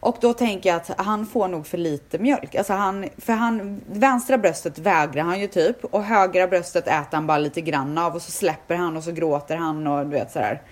Och 0.00 0.16
då 0.20 0.32
tänker 0.32 0.68
jag 0.68 0.76
att 0.76 1.00
han 1.00 1.26
får 1.26 1.48
nog 1.48 1.66
för 1.66 1.78
lite 1.78 2.18
mjölk. 2.18 2.54
Alltså 2.54 2.72
han, 2.72 3.08
för 3.18 3.32
han, 3.32 3.80
vänstra 3.86 4.38
bröstet 4.38 4.78
vägrar 4.78 5.22
han 5.22 5.40
ju 5.40 5.46
typ 5.46 5.84
och 5.84 6.04
högra 6.04 6.46
bröstet 6.46 6.86
äter 6.86 7.08
han 7.12 7.26
bara 7.26 7.38
lite 7.38 7.60
grann 7.60 7.98
av 7.98 8.14
och 8.14 8.22
så 8.22 8.30
släpper 8.30 8.74
han 8.74 8.96
och 8.96 9.04
så 9.04 9.12
gråter 9.12 9.56
han 9.56 9.86
och 9.86 10.06
du 10.06 10.10
vet 10.10 10.32
sådär. 10.32 10.62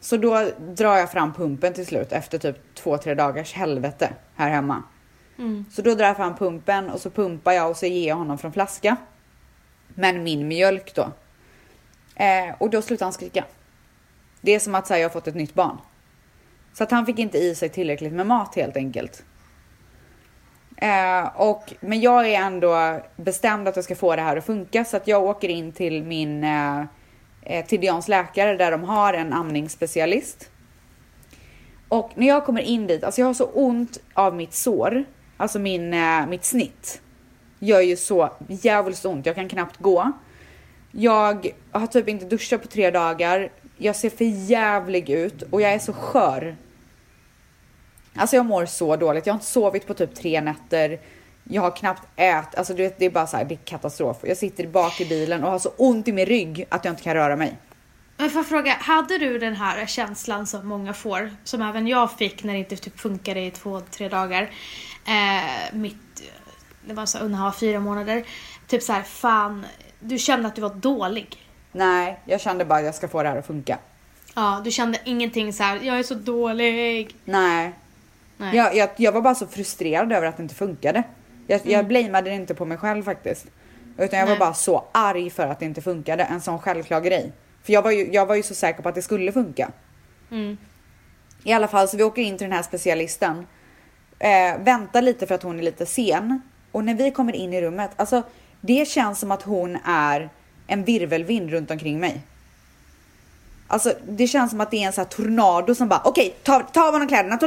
Så 0.00 0.16
då 0.16 0.46
drar 0.58 0.96
jag 0.96 1.12
fram 1.12 1.34
pumpen 1.34 1.74
till 1.74 1.86
slut 1.86 2.12
efter 2.12 2.38
typ 2.38 2.74
två, 2.74 2.98
tre 2.98 3.14
dagars 3.14 3.54
helvete 3.54 4.10
här 4.36 4.50
hemma. 4.50 4.82
Mm. 5.38 5.64
Så 5.70 5.82
då 5.82 5.94
drar 5.94 6.06
jag 6.06 6.16
fram 6.16 6.36
pumpen 6.36 6.90
och 6.90 7.00
så 7.00 7.10
pumpar 7.10 7.52
jag 7.52 7.70
och 7.70 7.76
så 7.76 7.86
ger 7.86 8.08
jag 8.08 8.16
honom 8.16 8.38
från 8.38 8.52
flaska. 8.52 8.96
Men 9.88 10.22
min 10.22 10.48
mjölk 10.48 10.94
då. 10.94 11.12
Eh, 12.14 12.54
och 12.58 12.70
då 12.70 12.82
slutar 12.82 13.06
han 13.06 13.12
skrika. 13.12 13.44
Det 14.40 14.54
är 14.54 14.58
som 14.58 14.74
att 14.74 14.86
säga 14.86 14.98
jag 14.98 15.08
har 15.08 15.12
fått 15.12 15.26
ett 15.26 15.34
nytt 15.34 15.54
barn. 15.54 15.78
Så 16.72 16.84
att 16.84 16.90
han 16.90 17.06
fick 17.06 17.18
inte 17.18 17.38
i 17.38 17.54
sig 17.54 17.68
tillräckligt 17.68 18.12
med 18.12 18.26
mat 18.26 18.54
helt 18.54 18.76
enkelt. 18.76 19.24
Eh, 20.76 21.26
och, 21.36 21.74
men 21.80 22.00
jag 22.00 22.28
är 22.28 22.40
ändå 22.40 23.00
bestämd 23.16 23.68
att 23.68 23.76
jag 23.76 23.84
ska 23.84 23.94
få 23.96 24.16
det 24.16 24.22
här 24.22 24.36
att 24.36 24.46
funka 24.46 24.84
så 24.84 24.96
att 24.96 25.08
jag 25.08 25.22
åker 25.22 25.48
in 25.48 25.72
till 25.72 26.02
min 26.02 26.44
eh, 26.44 26.80
eh, 27.42 27.66
till 27.66 27.80
Dions 27.80 28.08
läkare 28.08 28.56
där 28.56 28.70
de 28.70 28.84
har 28.84 29.14
en 29.14 29.32
amningsspecialist. 29.32 30.50
Och 31.88 32.10
när 32.14 32.26
jag 32.26 32.46
kommer 32.46 32.60
in 32.60 32.86
dit, 32.86 33.04
alltså 33.04 33.20
jag 33.20 33.26
har 33.26 33.34
så 33.34 33.44
ont 33.44 33.98
av 34.14 34.34
mitt 34.34 34.54
sår, 34.54 35.04
alltså 35.38 35.58
min, 35.58 35.94
eh, 35.94 36.26
mitt 36.26 36.44
snitt. 36.44 37.00
Gör 37.58 37.80
ju 37.80 37.96
så 37.96 38.32
jävligt 38.48 39.04
ont, 39.04 39.26
jag 39.26 39.34
kan 39.34 39.48
knappt 39.48 39.76
gå. 39.76 40.12
Jag 40.92 41.52
har 41.72 41.86
typ 41.86 42.08
inte 42.08 42.24
duschat 42.24 42.62
på 42.62 42.68
tre 42.68 42.90
dagar. 42.90 43.52
Jag 43.76 43.96
ser 43.96 44.10
för 44.10 44.24
jävlig 44.50 45.10
ut 45.10 45.42
och 45.42 45.60
jag 45.60 45.72
är 45.72 45.78
så 45.78 45.92
skör. 45.92 46.56
Alltså 48.14 48.36
jag 48.36 48.46
mår 48.46 48.66
så 48.66 48.96
dåligt. 48.96 49.26
Jag 49.26 49.34
har 49.34 49.36
inte 49.36 49.46
sovit 49.46 49.86
på 49.86 49.94
typ 49.94 50.14
tre 50.14 50.40
nätter. 50.40 51.00
Jag 51.44 51.62
har 51.62 51.76
knappt 51.76 52.02
ätit. 52.16 52.54
Alltså 52.58 52.74
du 52.74 52.82
vet, 52.82 52.98
det 52.98 53.06
är 53.06 53.10
bara 53.10 53.26
så 53.26 53.36
här, 53.36 53.44
det 53.44 53.54
är 53.54 53.58
katastrof. 53.64 54.16
Jag 54.22 54.36
sitter 54.36 54.66
bak 54.66 55.00
i 55.00 55.04
bilen 55.04 55.44
och 55.44 55.50
har 55.50 55.58
så 55.58 55.72
ont 55.76 56.08
i 56.08 56.12
min 56.12 56.26
rygg 56.26 56.66
att 56.68 56.84
jag 56.84 56.92
inte 56.92 57.02
kan 57.02 57.14
röra 57.14 57.36
mig. 57.36 57.58
Men 58.16 58.30
får 58.30 58.38
jag 58.38 58.46
fråga, 58.46 58.72
hade 58.72 59.18
du 59.18 59.38
den 59.38 59.56
här 59.56 59.86
känslan 59.86 60.46
som 60.46 60.68
många 60.68 60.94
får, 60.94 61.30
som 61.44 61.62
även 61.62 61.86
jag 61.86 62.12
fick 62.12 62.44
när 62.44 62.52
det 62.52 62.58
inte 62.58 62.76
typ 62.76 63.00
funkade 63.00 63.40
i 63.40 63.50
två, 63.50 63.80
tre 63.80 64.08
dagar. 64.08 64.50
Eh, 65.06 65.74
mitt, 65.74 66.22
det 66.86 66.94
var 66.94 67.06
så 67.06 67.18
han 67.18 67.42
var 67.42 67.52
fyra 67.52 67.80
månader. 67.80 68.24
Typ 68.66 68.82
så 68.82 68.92
här, 68.92 69.02
fan, 69.02 69.66
du 70.00 70.18
kände 70.18 70.48
att 70.48 70.54
du 70.54 70.60
var 70.60 70.74
dålig. 70.74 71.36
Nej, 71.72 72.20
jag 72.24 72.40
kände 72.40 72.64
bara 72.64 72.78
att 72.78 72.84
jag 72.84 72.94
ska 72.94 73.08
få 73.08 73.22
det 73.22 73.28
här 73.28 73.36
att 73.36 73.46
funka. 73.46 73.78
Ja, 74.34 74.60
du 74.64 74.70
kände 74.70 74.98
ingenting 75.04 75.52
så 75.52 75.62
här, 75.62 75.80
jag 75.82 75.98
är 75.98 76.02
så 76.02 76.14
dålig. 76.14 77.16
Nej. 77.24 77.72
Nej. 78.36 78.56
Jag, 78.56 78.76
jag, 78.76 78.90
jag 78.96 79.12
var 79.12 79.20
bara 79.20 79.34
så 79.34 79.46
frustrerad 79.46 80.12
över 80.12 80.26
att 80.26 80.36
det 80.36 80.42
inte 80.42 80.54
funkade. 80.54 81.02
Jag, 81.46 81.60
jag 81.64 81.86
blameade 81.86 82.30
det 82.30 82.36
inte 82.36 82.54
på 82.54 82.64
mig 82.64 82.78
själv 82.78 83.02
faktiskt. 83.02 83.46
Utan 83.98 84.18
jag 84.18 84.26
var 84.26 84.32
Nej. 84.32 84.38
bara 84.38 84.54
så 84.54 84.84
arg 84.92 85.30
för 85.30 85.46
att 85.46 85.58
det 85.58 85.64
inte 85.64 85.82
funkade. 85.82 86.22
En 86.22 86.40
sån 86.40 86.58
självklar 86.58 87.00
grej. 87.00 87.32
För 87.62 87.72
jag 87.72 87.82
var 87.82 87.90
ju, 87.90 88.08
jag 88.12 88.26
var 88.26 88.34
ju 88.34 88.42
så 88.42 88.54
säker 88.54 88.82
på 88.82 88.88
att 88.88 88.94
det 88.94 89.02
skulle 89.02 89.32
funka. 89.32 89.70
Mm. 90.30 90.56
I 91.44 91.52
alla 91.52 91.68
fall 91.68 91.88
så 91.88 91.96
vi 91.96 92.02
åker 92.02 92.22
in 92.22 92.38
till 92.38 92.44
den 92.44 92.56
här 92.56 92.62
specialisten. 92.62 93.46
Eh, 94.18 94.58
väntar 94.58 95.02
lite 95.02 95.26
för 95.26 95.34
att 95.34 95.42
hon 95.42 95.58
är 95.58 95.62
lite 95.62 95.86
sen. 95.86 96.42
Och 96.72 96.84
när 96.84 96.94
vi 96.94 97.10
kommer 97.10 97.32
in 97.32 97.52
i 97.52 97.60
rummet, 97.60 97.90
alltså 97.96 98.22
det 98.60 98.88
känns 98.88 99.18
som 99.18 99.30
att 99.30 99.42
hon 99.42 99.78
är 99.84 100.30
en 100.66 100.84
virvelvind 100.84 101.50
runt 101.50 101.70
omkring 101.70 102.00
mig. 102.00 102.20
Alltså 103.66 103.92
det 104.08 104.26
känns 104.26 104.50
som 104.50 104.60
att 104.60 104.70
det 104.70 104.82
är 104.82 104.86
en 104.86 104.92
sån 104.92 105.04
här 105.04 105.10
tornado 105.10 105.74
som 105.74 105.88
bara 105.88 106.02
okej, 106.04 106.34
ta, 106.42 106.60
ta 106.60 106.88
av 106.88 106.92
honom 106.92 107.08
kläderna. 107.08 107.38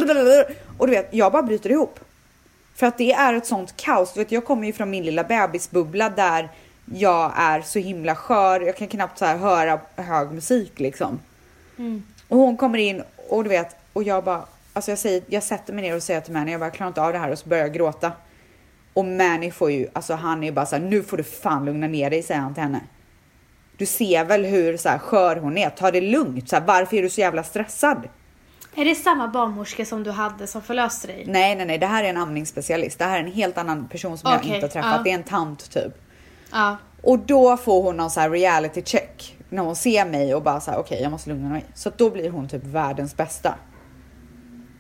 Och 0.77 0.88
du 0.88 0.93
vet, 0.93 1.10
jag 1.12 1.31
bara 1.31 1.43
bryter 1.43 1.69
ihop. 1.69 1.99
För 2.75 2.88
att 2.88 2.97
det 2.97 3.12
är 3.13 3.34
ett 3.34 3.45
sånt 3.45 3.77
kaos. 3.77 4.13
Du 4.13 4.19
vet, 4.19 4.31
jag 4.31 4.45
kommer 4.45 4.67
ju 4.67 4.73
från 4.73 4.89
min 4.89 5.03
lilla 5.03 5.23
bebisbubbla 5.23 6.10
där 6.10 6.49
jag 6.86 7.31
är 7.36 7.62
så 7.62 7.79
himla 7.79 8.15
skör. 8.15 8.62
Jag 8.62 8.77
kan 8.77 8.88
knappt 8.88 9.17
så 9.17 9.25
här 9.25 9.38
höra 9.38 9.79
hög 9.95 10.31
musik 10.31 10.79
liksom. 10.79 11.19
Och 12.27 12.38
hon 12.38 12.57
kommer 12.57 12.79
in 12.79 13.03
och 13.29 13.43
du 13.43 13.49
vet, 13.49 13.75
och 13.93 14.03
jag 14.03 14.23
bara, 14.23 14.45
alltså 14.73 14.91
jag 14.91 14.99
säger, 14.99 15.23
jag 15.27 15.43
sätter 15.43 15.73
mig 15.73 15.81
ner 15.81 15.95
och 15.95 16.03
säger 16.03 16.21
till 16.21 16.34
Manny, 16.34 16.51
jag 16.51 16.60
bara 16.60 16.65
jag 16.65 16.73
klarar 16.73 16.88
inte 16.88 17.01
av 17.01 17.13
det 17.13 17.19
här 17.19 17.31
och 17.31 17.39
så 17.39 17.49
börjar 17.49 17.63
jag 17.63 17.73
gråta. 17.73 18.12
Och 18.93 19.05
Manny 19.05 19.51
får 19.51 19.71
ju, 19.71 19.88
alltså 19.93 20.13
han 20.13 20.43
är 20.43 20.47
ju 20.47 20.53
bara 20.53 20.65
så 20.65 20.75
här, 20.75 20.84
nu 20.84 21.03
får 21.03 21.17
du 21.17 21.23
fan 21.23 21.65
lugna 21.65 21.88
ner 21.88 22.10
dig, 22.10 22.23
säger 22.23 22.41
han 22.41 22.53
till 22.53 22.63
henne. 22.63 22.81
Du 23.77 23.86
ser 23.86 24.25
väl 24.25 24.45
hur 24.45 24.77
så 24.77 24.89
här 24.89 24.97
skör 24.97 25.36
hon 25.36 25.57
är, 25.57 25.69
ta 25.69 25.91
det 25.91 26.01
lugnt, 26.01 26.49
så 26.49 26.55
här, 26.55 26.63
varför 26.65 26.97
är 26.97 27.01
du 27.01 27.10
så 27.10 27.21
jävla 27.21 27.43
stressad? 27.43 28.07
Är 28.75 28.86
det 28.86 28.95
samma 28.95 29.27
barnmorska 29.27 29.86
som 29.86 30.03
du 30.03 30.12
hade 30.12 30.47
som 30.47 30.62
förlöste 30.62 31.07
dig? 31.07 31.23
Nej, 31.27 31.55
nej, 31.55 31.65
nej, 31.65 31.77
det 31.77 31.86
här 31.86 32.03
är 32.03 32.10
en 32.10 32.17
amningsspecialist. 32.17 32.99
Det 32.99 33.05
här 33.05 33.15
är 33.19 33.23
en 33.23 33.31
helt 33.31 33.57
annan 33.57 33.88
person 33.88 34.17
som 34.17 34.31
jag 34.31 34.39
Okej, 34.39 34.55
inte 34.55 34.65
har 34.65 34.71
träffat. 34.71 34.91
ja. 34.97 35.01
Det 35.03 35.12
är 35.12 35.15
en 35.15 35.23
tant 35.23 35.71
typ. 35.71 35.93
Ja. 36.51 36.77
Och 37.03 37.19
då 37.19 37.57
får 37.57 37.84
hon 37.84 37.97
någon 37.97 38.12
så 38.12 38.19
här 38.19 38.29
reality 38.29 38.81
check 38.86 39.38
när 39.49 39.63
hon 39.63 39.75
ser 39.75 40.05
mig 40.05 40.36
och 40.36 40.43
bara 40.43 40.60
så 40.60 40.71
här 40.71 40.77
okej, 40.77 41.01
jag 41.01 41.12
måste 41.12 41.29
lugna 41.29 41.49
mig. 41.49 41.65
Så 41.73 41.91
då 41.97 42.10
blir 42.10 42.29
hon 42.29 42.47
typ 42.49 42.63
världens 42.63 43.17
bästa. 43.17 43.55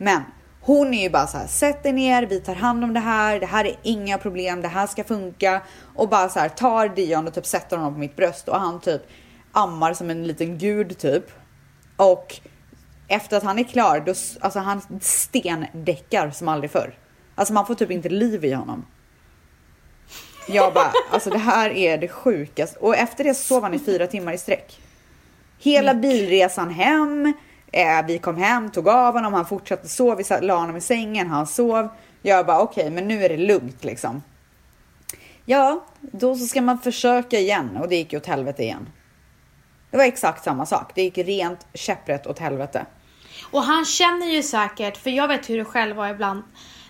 Men 0.01 0.21
hon 0.61 0.93
är 0.93 1.03
ju 1.03 1.09
bara 1.09 1.27
så 1.27 1.37
här, 1.37 1.47
sätt 1.47 1.83
dig 1.83 1.91
ner, 1.91 2.23
vi 2.23 2.39
tar 2.39 2.55
hand 2.55 2.83
om 2.83 2.93
det 2.93 2.99
här, 2.99 3.39
det 3.39 3.45
här 3.45 3.65
är 3.65 3.75
inga 3.83 4.17
problem, 4.17 4.61
det 4.61 4.67
här 4.67 4.87
ska 4.87 5.03
funka. 5.03 5.61
Och 5.95 6.09
bara 6.09 6.29
så 6.29 6.39
här 6.39 6.49
tar 6.49 6.87
Dion 6.87 7.27
och 7.27 7.33
typ 7.33 7.45
sätter 7.45 7.77
honom 7.77 7.93
på 7.93 7.99
mitt 7.99 8.15
bröst 8.15 8.47
och 8.47 8.59
han 8.59 8.79
typ 8.79 9.01
ammar 9.51 9.93
som 9.93 10.09
en 10.09 10.27
liten 10.27 10.57
gud 10.57 10.97
typ. 10.97 11.23
Och 11.95 12.39
efter 13.07 13.37
att 13.37 13.43
han 13.43 13.59
är 13.59 13.63
klar, 13.63 13.99
då, 13.99 14.13
alltså 14.39 14.59
han 14.59 14.81
stendäckar 15.01 16.31
som 16.31 16.47
aldrig 16.47 16.71
förr. 16.71 16.97
Alltså 17.35 17.53
man 17.53 17.65
får 17.65 17.75
typ 17.75 17.91
inte 17.91 18.09
liv 18.09 18.45
i 18.45 18.53
honom. 18.53 18.85
Jag 20.47 20.73
bara, 20.73 20.91
alltså 21.11 21.29
det 21.29 21.37
här 21.37 21.69
är 21.69 21.97
det 21.97 22.07
sjukaste. 22.07 22.79
Och 22.79 22.95
efter 22.95 23.23
det 23.23 23.33
sov 23.33 23.63
han 23.63 23.73
i 23.73 23.79
fyra 23.79 24.07
timmar 24.07 24.33
i 24.33 24.37
sträck. 24.37 24.81
Hela 25.59 25.93
bilresan 25.93 26.69
hem. 26.69 27.33
Eh, 27.71 28.05
vi 28.07 28.19
kom 28.19 28.37
hem, 28.37 28.71
tog 28.71 28.87
av 28.87 29.13
honom, 29.13 29.33
han 29.33 29.45
fortsatte 29.45 29.87
sova. 29.87 30.15
Vi 30.15 30.23
la 30.41 30.55
honom 30.55 30.77
i 30.77 30.81
sängen, 30.81 31.27
han 31.27 31.47
sov. 31.47 31.89
Jag 32.21 32.45
bara 32.45 32.59
okej, 32.59 32.89
men 32.89 33.07
nu 33.07 33.23
är 33.23 33.29
det 33.29 33.37
lugnt 33.37 33.83
liksom. 33.83 34.23
Ja, 35.45 35.85
då 36.01 36.35
så 36.35 36.45
ska 36.45 36.61
man 36.61 36.79
försöka 36.79 37.39
igen 37.39 37.77
och 37.77 37.89
det 37.89 37.95
gick 37.95 38.13
ju 38.13 38.19
åt 38.19 38.25
helvete 38.25 38.63
igen. 38.63 38.89
Det 39.91 39.97
var 39.97 40.03
exakt 40.03 40.43
samma 40.43 40.65
sak. 40.65 40.91
Det 40.95 41.01
gick 41.01 41.17
rent 41.17 41.67
käpprätt 41.73 42.27
åt 42.27 42.39
helvete. 42.39 42.85
Och 43.51 43.61
han 43.61 43.85
känner 43.85 44.25
ju 44.25 44.43
säkert, 44.43 44.97
för 44.97 45.09
jag 45.09 45.27
vet 45.27 45.49
hur 45.49 45.57
det 45.57 45.65
själv 45.65 45.95
var 45.95 46.09
ibland, 46.09 46.43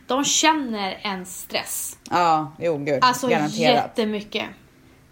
de 0.08 0.24
känner 0.24 1.00
en 1.02 1.26
stress. 1.26 1.98
Ja, 2.10 2.54
jo 2.60 2.78
gud. 2.78 3.00
Alltså 3.02 3.28
garanterat. 3.28 3.76
jättemycket. 3.76 4.46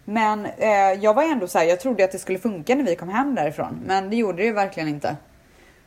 Men 0.06 0.46
eh, 0.46 0.94
jag 1.02 1.14
var 1.14 1.24
ändå 1.24 1.48
så 1.48 1.58
här, 1.58 1.66
jag 1.66 1.80
trodde 1.80 2.04
att 2.04 2.12
det 2.12 2.20
skulle 2.20 2.40
funka 2.40 2.76
när 2.76 2.84
vi 2.84 2.96
kom 2.96 3.10
hem 3.10 3.36
därifrån. 3.36 3.80
Men 3.86 4.10
det 4.10 4.16
gjorde 4.16 4.38
det 4.38 4.44
ju 4.46 4.54
verkligen 4.54 4.90
inte. 4.90 5.16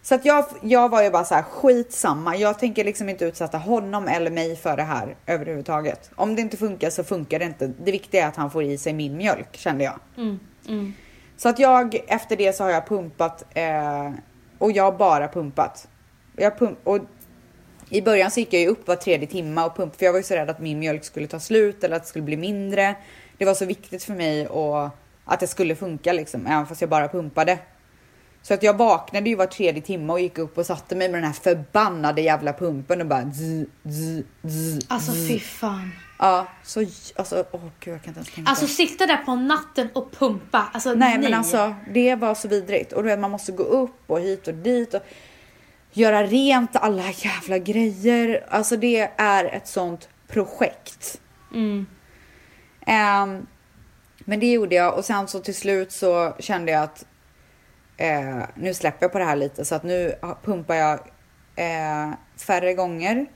Så 0.03 0.15
att 0.15 0.25
jag, 0.25 0.45
jag 0.63 0.89
var 0.89 1.03
ju 1.03 1.11
bara 1.11 1.25
så 1.25 1.35
här, 1.35 1.43
skitsamma. 1.43 2.37
Jag 2.37 2.59
tänker 2.59 2.85
liksom 2.85 3.09
inte 3.09 3.25
utsätta 3.25 3.59
honom 3.59 4.09
eller 4.09 4.31
mig 4.31 4.57
för 4.57 4.77
det 4.77 4.83
här 4.83 5.17
överhuvudtaget. 5.27 6.11
Om 6.15 6.35
det 6.35 6.43
inte 6.43 6.57
funkar 6.57 6.91
så 6.91 7.05
funkar 7.05 7.39
det 7.39 7.45
inte. 7.45 7.67
Det 7.67 7.93
viktiga 7.93 8.25
är 8.25 8.29
att 8.29 8.37
han 8.37 8.51
får 8.51 8.63
i 8.63 8.79
sig 8.79 8.93
min 8.93 9.17
mjölk 9.17 9.57
kände 9.57 9.85
jag. 9.85 10.01
Mm, 10.17 10.41
mm. 10.69 10.93
Så 11.37 11.49
att 11.49 11.59
jag, 11.59 12.05
efter 12.07 12.37
det 12.37 12.53
så 12.53 12.65
har 12.65 12.71
jag 12.71 12.87
pumpat 12.87 13.45
eh, 13.55 14.11
och 14.59 14.73
jag 14.73 14.85
har 14.85 14.93
bara 14.93 15.29
pumpat. 15.29 15.89
Jag 16.37 16.59
pump, 16.59 16.79
och 16.85 16.99
I 17.89 18.03
början 18.03 18.31
så 18.31 18.41
gick 18.41 18.53
jag 18.53 18.63
ju 18.63 18.69
upp 18.69 18.89
var 18.89 18.97
tredje 18.97 19.27
timma 19.27 19.67
och 19.67 19.77
pumpade 19.77 19.99
för 19.99 20.05
jag 20.05 20.13
var 20.13 20.19
ju 20.19 20.25
så 20.25 20.35
rädd 20.35 20.51
att 20.51 20.61
min 20.61 20.79
mjölk 20.79 21.05
skulle 21.05 21.27
ta 21.27 21.41
slut 21.41 21.85
eller 21.85 21.97
att 21.97 22.03
det 22.03 22.09
skulle 22.09 22.25
bli 22.25 22.37
mindre. 22.37 22.95
Det 23.39 23.45
var 23.45 23.55
så 23.55 23.65
viktigt 23.65 24.05
för 24.05 24.13
mig 24.13 24.47
och 24.47 24.91
att 25.25 25.41
det 25.41 25.47
skulle 25.47 25.77
funka 25.77 26.13
liksom, 26.13 26.47
även 26.47 26.67
fast 26.67 26.81
jag 26.81 26.91
bara 26.91 27.09
pumpade. 27.09 27.59
Så 28.43 28.55
att 28.55 28.63
jag 28.63 28.77
vaknade 28.77 29.29
ju 29.29 29.37
var 29.37 29.47
tredje 29.47 29.83
timme 29.83 30.13
och 30.13 30.21
gick 30.21 30.39
upp 30.39 30.59
och 30.59 30.67
satte 30.67 30.95
mig 30.95 31.09
med 31.09 31.23
den 31.23 31.27
här 31.27 31.41
förbannade 31.41 32.21
jävla 32.21 32.53
pumpen 32.53 33.01
och 33.01 33.07
bara 33.07 33.25
zzz, 33.25 33.67
zzz, 33.85 34.25
zzz, 34.43 34.87
Alltså 34.89 35.13
fy 35.13 35.39
fan. 35.39 35.91
Ja, 36.19 36.47
så 36.63 36.81
alltså 37.17 37.45
åh 37.51 37.61
gud 37.81 37.95
jag 37.95 38.03
kan 38.03 38.09
inte 38.09 38.19
ens 38.19 38.31
tänka. 38.35 38.51
Alltså 38.51 38.67
sitta 38.67 39.07
där 39.07 39.17
på 39.17 39.35
natten 39.35 39.89
och 39.93 40.13
pumpa. 40.13 40.69
Alltså 40.73 40.95
nej, 40.95 41.19
men 41.19 41.35
alltså 41.35 41.75
det 41.95 42.15
var 42.15 42.35
så 42.35 42.49
vidrigt 42.49 42.93
och 42.93 43.03
du 43.03 43.09
vet 43.09 43.19
man 43.19 43.31
måste 43.31 43.53
gå 43.53 43.63
upp 43.63 44.11
och 44.11 44.21
hit 44.21 44.49
och 44.49 44.55
dit 44.55 44.95
och 44.95 45.03
göra 45.93 46.23
rent 46.23 46.77
alla 46.77 47.11
jävla 47.11 47.59
grejer. 47.59 48.47
Alltså 48.49 48.77
det 48.77 49.11
är 49.17 49.45
ett 49.45 49.69
sånt 49.69 50.09
projekt. 50.29 51.21
Mm. 51.55 51.87
Ehm, 52.87 53.47
men 54.19 54.41
det 54.41 54.53
gjorde 54.53 54.75
jag 54.75 54.99
och 54.99 55.05
sen 55.05 55.29
så 55.29 55.41
till 55.41 55.55
slut 55.55 55.93
så 55.93 56.37
kände 56.39 56.73
jag 56.73 56.83
att 56.83 57.05
eh, 58.03 58.43
nu 58.55 58.75
släpper 58.75 59.05
jag 59.05 59.13
på 59.13 59.19
det 59.19 59.25
här 59.25 59.37
lite 59.37 59.65
så 59.65 59.75
att 59.75 59.83
nu 59.83 60.15
pumpar 60.45 60.75
jag 60.75 60.99
eh, 61.57 62.13
färre 62.47 62.75
gånger. 62.75 63.27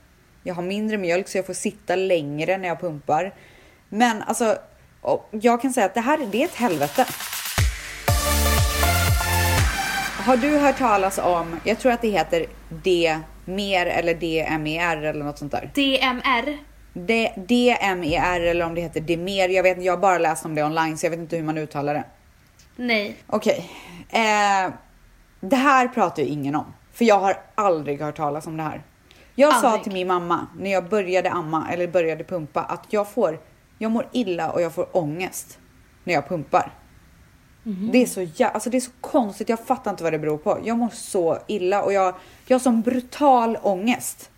Jag 0.43 0.55
har 0.55 0.63
mindre 0.63 0.97
mjölk 0.97 1.27
så 1.27 1.37
jag 1.37 1.45
får 1.45 1.53
sitta 1.53 1.95
längre 1.95 2.57
när 2.57 2.67
jag 2.67 2.79
pumpar. 2.79 3.33
Men 3.89 4.21
alltså, 4.21 4.57
jag 5.31 5.61
kan 5.61 5.73
säga 5.73 5.85
att 5.85 5.93
det 5.93 6.01
här 6.01 6.27
det 6.31 6.41
är 6.41 6.45
ett 6.45 6.55
helvete. 6.55 7.05
Har 10.25 10.37
du 10.37 10.57
hört 10.57 10.77
talas 10.77 11.17
om, 11.17 11.59
jag 11.63 11.79
tror 11.79 11.91
att 11.91 12.01
det 12.01 12.09
heter 12.09 12.45
D-mer 12.69 13.85
eller 13.85 14.13
DMER 14.13 14.97
eller 14.97 15.23
något 15.23 15.37
sånt 15.37 15.51
där? 15.51 15.71
DMR. 15.73 16.57
D 16.93 17.31
DMER 17.35 18.41
eller 18.41 18.65
om 18.65 18.75
det 18.75 18.81
heter 18.81 19.01
DMER. 19.01 19.49
Jag 19.49 19.63
vet 19.63 19.83
jag 19.83 19.93
har 19.93 19.97
bara 19.97 20.17
läst 20.17 20.45
om 20.45 20.55
det 20.55 20.63
online 20.63 20.97
så 20.97 21.05
jag 21.05 21.11
vet 21.11 21.19
inte 21.19 21.35
hur 21.35 21.43
man 21.43 21.57
uttalar 21.57 21.93
det. 21.93 22.03
Nej. 22.77 23.17
Okej. 23.27 23.71
Okay. 24.07 24.21
Eh, 24.21 24.71
det 25.39 25.55
här 25.55 25.87
pratar 25.87 26.23
ju 26.23 26.29
ingen 26.29 26.55
om. 26.55 26.73
För 26.93 27.05
jag 27.05 27.19
har 27.19 27.37
aldrig 27.55 28.01
hört 28.01 28.17
talas 28.17 28.47
om 28.47 28.57
det 28.57 28.63
här. 28.63 28.83
Jag 29.35 29.53
aldrig. 29.53 29.71
sa 29.71 29.83
till 29.83 29.93
min 29.93 30.07
mamma 30.07 30.47
när 30.59 30.71
jag 30.71 30.89
började 30.89 31.31
amma 31.31 31.67
eller 31.71 31.87
började 31.87 32.23
pumpa 32.23 32.61
att 32.61 32.85
jag 32.89 33.09
får, 33.09 33.39
jag 33.77 33.91
mår 33.91 34.07
illa 34.11 34.51
och 34.51 34.61
jag 34.61 34.73
får 34.73 34.97
ångest 34.97 35.59
när 36.03 36.13
jag 36.13 36.29
pumpar. 36.29 36.73
Mm. 37.65 37.91
Det, 37.91 37.97
är 38.01 38.05
så, 38.05 38.45
alltså 38.45 38.69
det 38.69 38.77
är 38.77 38.81
så 38.81 38.91
konstigt, 39.01 39.49
jag 39.49 39.59
fattar 39.59 39.91
inte 39.91 40.03
vad 40.03 40.13
det 40.13 40.19
beror 40.19 40.37
på. 40.37 40.59
Jag 40.63 40.77
mår 40.77 40.89
så 40.89 41.37
illa 41.47 41.83
och 41.83 41.93
jag, 41.93 42.15
jag 42.47 42.55
har 42.55 42.59
sån 42.59 42.81
brutal 42.81 43.57
ångest. 43.61 44.29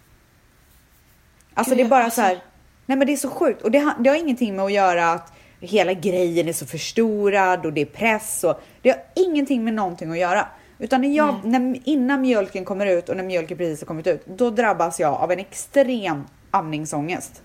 Alltså 1.54 1.76
Gud, 1.76 1.78
det 1.78 1.88
är 1.88 1.90
bara 1.90 2.04
alltså... 2.04 2.22
så 2.22 2.28
här, 2.28 2.44
nej 2.86 2.98
men 2.98 3.08
det 3.08 3.14
är 3.14 3.18
så 3.18 3.30
sjukt 3.30 3.62
och 3.62 3.72
det, 3.72 3.94
det 4.00 4.10
har 4.10 4.18
ingenting 4.18 4.56
med 4.56 4.66
att 4.66 4.72
göra 4.72 5.12
att 5.12 5.34
hela 5.60 5.94
grejen 5.94 6.48
är 6.48 6.54
så 6.54 6.66
förstorad 6.66 7.66
och 7.66 7.74
det 7.74 7.82
är 7.82 7.86
press 7.86 8.44
och 8.44 8.62
det 8.82 8.90
har 8.90 9.00
ingenting 9.16 9.64
med 9.64 9.74
någonting 9.74 10.12
att 10.12 10.18
göra. 10.18 10.48
Utan 10.80 11.02
när 11.02 11.16
jag, 11.16 11.46
när, 11.46 11.80
innan 11.86 12.22
mjölken 12.22 12.66
kommer 12.66 12.86
ut 12.86 13.10
och 13.10 13.18
när 13.18 13.24
mjölken 13.24 13.58
precis 13.58 13.82
har 13.82 13.86
kommit 13.86 14.08
ut, 14.08 14.26
då 14.26 14.50
drabbas 14.50 15.00
jag 15.00 15.14
av 15.14 15.32
en 15.32 15.40
extrem 15.40 16.24
amningsångest. 16.52 17.42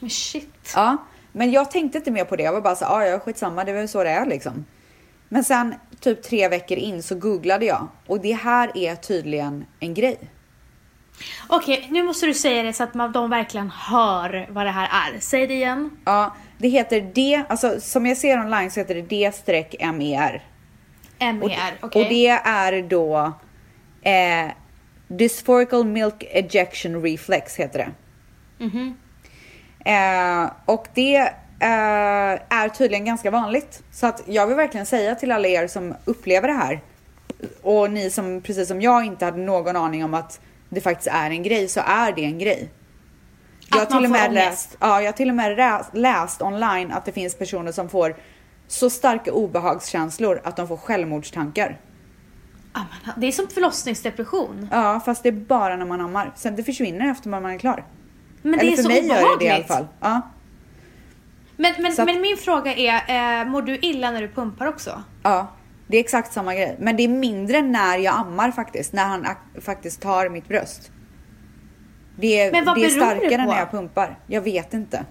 Men 0.00 0.10
shit. 0.10 0.72
Ja, 0.74 0.96
men 1.32 1.50
jag 1.50 1.70
tänkte 1.70 1.98
inte 1.98 2.10
mer 2.10 2.24
på 2.24 2.36
det. 2.36 2.42
Jag 2.42 2.52
var 2.52 2.60
bara 2.60 2.76
så 2.76 2.84
ja, 2.84 3.06
ja, 3.06 3.18
skitsamma, 3.18 3.64
det 3.64 3.70
är 3.70 3.74
väl 3.74 3.88
så 3.88 4.04
det 4.04 4.10
är 4.10 4.26
liksom. 4.26 4.64
Men 5.28 5.44
sen 5.44 5.74
typ 6.00 6.22
tre 6.22 6.48
veckor 6.48 6.78
in 6.78 7.02
så 7.02 7.14
googlade 7.14 7.66
jag 7.66 7.88
och 8.06 8.20
det 8.20 8.32
här 8.32 8.72
är 8.74 8.96
tydligen 8.96 9.64
en 9.80 9.94
grej. 9.94 10.18
Okej, 11.48 11.86
nu 11.90 12.02
måste 12.02 12.26
du 12.26 12.34
säga 12.34 12.62
det 12.62 12.72
så 12.72 12.82
att 12.82 12.94
man, 12.94 13.12
de 13.12 13.30
verkligen 13.30 13.70
hör 13.70 14.46
vad 14.50 14.66
det 14.66 14.70
här 14.70 15.12
är. 15.14 15.20
Säg 15.20 15.46
det 15.46 15.54
igen. 15.54 15.90
Ja, 16.04 16.36
det 16.58 16.68
heter 16.68 17.00
D, 17.00 17.42
alltså 17.48 17.80
som 17.80 18.06
jag 18.06 18.16
ser 18.16 18.38
online 18.40 18.70
så 18.70 18.80
heter 18.80 18.94
det 18.94 19.02
D-MER. 19.02 20.44
MER, 21.18 21.40
okej. 21.40 21.78
Okay. 21.82 22.02
Och 22.02 22.08
det 22.08 22.28
är 22.28 22.82
då 22.82 23.32
eh, 24.02 24.50
Dysphorical 25.08 25.84
Milk 25.84 26.24
Ejection 26.30 27.02
Reflex 27.02 27.56
heter 27.56 27.78
det. 27.78 27.90
Mm 28.64 28.94
-hmm. 29.84 30.44
eh, 30.44 30.50
och 30.64 30.86
det 30.94 31.16
eh, 31.60 32.58
är 32.58 32.68
tydligen 32.68 33.04
ganska 33.04 33.30
vanligt. 33.30 33.82
Så 33.92 34.06
att 34.06 34.22
jag 34.26 34.46
vill 34.46 34.56
verkligen 34.56 34.86
säga 34.86 35.14
till 35.14 35.32
alla 35.32 35.48
er 35.48 35.66
som 35.66 35.94
upplever 36.04 36.48
det 36.48 36.54
här 36.54 36.80
och 37.62 37.90
ni 37.90 38.10
som 38.10 38.40
precis 38.40 38.68
som 38.68 38.80
jag 38.80 39.04
inte 39.04 39.24
hade 39.24 39.38
någon 39.38 39.76
aning 39.76 40.04
om 40.04 40.14
att 40.14 40.40
det 40.68 40.80
faktiskt 40.80 41.08
är 41.12 41.30
en 41.30 41.42
grej 41.42 41.68
så 41.68 41.80
är 41.80 42.12
det 42.12 42.24
en 42.24 42.38
grej. 42.38 42.70
Jag 43.70 43.78
har, 43.78 43.86
till 43.86 44.04
och 44.04 44.10
med 44.10 44.32
läst, 44.32 44.76
ja, 44.80 45.00
jag 45.00 45.08
har 45.08 45.12
till 45.12 45.28
och 45.28 45.34
med 45.34 45.86
läst 45.92 46.42
online 46.42 46.92
att 46.92 47.04
det 47.04 47.12
finns 47.12 47.34
personer 47.38 47.72
som 47.72 47.88
får 47.88 48.16
så 48.68 48.90
starka 48.90 49.32
obehagskänslor 49.32 50.40
att 50.44 50.56
de 50.56 50.68
får 50.68 50.76
självmordstankar. 50.76 51.80
Det 53.16 53.26
är 53.26 53.32
som 53.32 53.48
förlossningsdepression. 53.48 54.68
Ja, 54.72 55.00
fast 55.04 55.22
det 55.22 55.28
är 55.28 55.32
bara 55.32 55.76
när 55.76 55.86
man 55.86 56.00
ammar. 56.00 56.32
Sen 56.36 56.56
det 56.56 56.64
försvinner 56.64 57.10
efter 57.10 57.28
man 57.28 57.46
är 57.46 57.58
klar. 57.58 57.84
Men 58.42 58.52
det 58.52 58.58
Eller 58.60 58.72
är 58.72 58.76
för 58.76 58.82
så 58.82 58.88
mig 58.88 59.00
obehagligt. 59.04 59.30
gör 59.30 59.38
det 59.38 59.44
det 59.44 59.50
i 59.50 59.50
alla 59.54 59.64
fall. 59.64 59.86
Ja. 60.00 60.20
Men, 61.56 61.74
men, 61.78 61.92
att, 61.92 62.06
men 62.06 62.20
min 62.20 62.36
fråga 62.36 62.74
är, 62.74 63.40
eh, 63.40 63.46
mår 63.48 63.62
du 63.62 63.76
illa 63.76 64.10
när 64.10 64.22
du 64.22 64.28
pumpar 64.28 64.66
också? 64.66 65.02
Ja, 65.22 65.46
det 65.86 65.96
är 65.96 66.00
exakt 66.00 66.32
samma 66.32 66.54
grej. 66.54 66.76
Men 66.78 66.96
det 66.96 67.02
är 67.02 67.08
mindre 67.08 67.62
när 67.62 67.98
jag 67.98 68.14
ammar 68.14 68.50
faktiskt. 68.50 68.92
När 68.92 69.04
han 69.04 69.26
faktiskt 69.60 70.00
tar 70.00 70.28
mitt 70.28 70.48
bröst. 70.48 70.90
Det 72.16 72.40
är, 72.40 72.52
det 72.74 72.84
är 72.84 72.90
starkare 72.90 73.28
det 73.28 73.46
när 73.46 73.58
jag 73.58 73.70
pumpar. 73.70 74.18
Jag 74.26 74.40
vet 74.40 74.74
inte. 74.74 75.04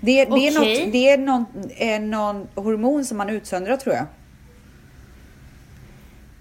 Det, 0.00 0.24
det, 0.24 0.46
är, 0.48 0.54
något, 0.54 0.92
det 0.92 1.08
är 1.08 1.18
någon, 1.18 1.46
är 1.76 2.00
någon 2.00 2.48
hormon 2.54 3.04
som 3.04 3.18
man 3.18 3.28
utsöndrar 3.28 3.76
tror 3.76 3.94
jag. 3.94 4.06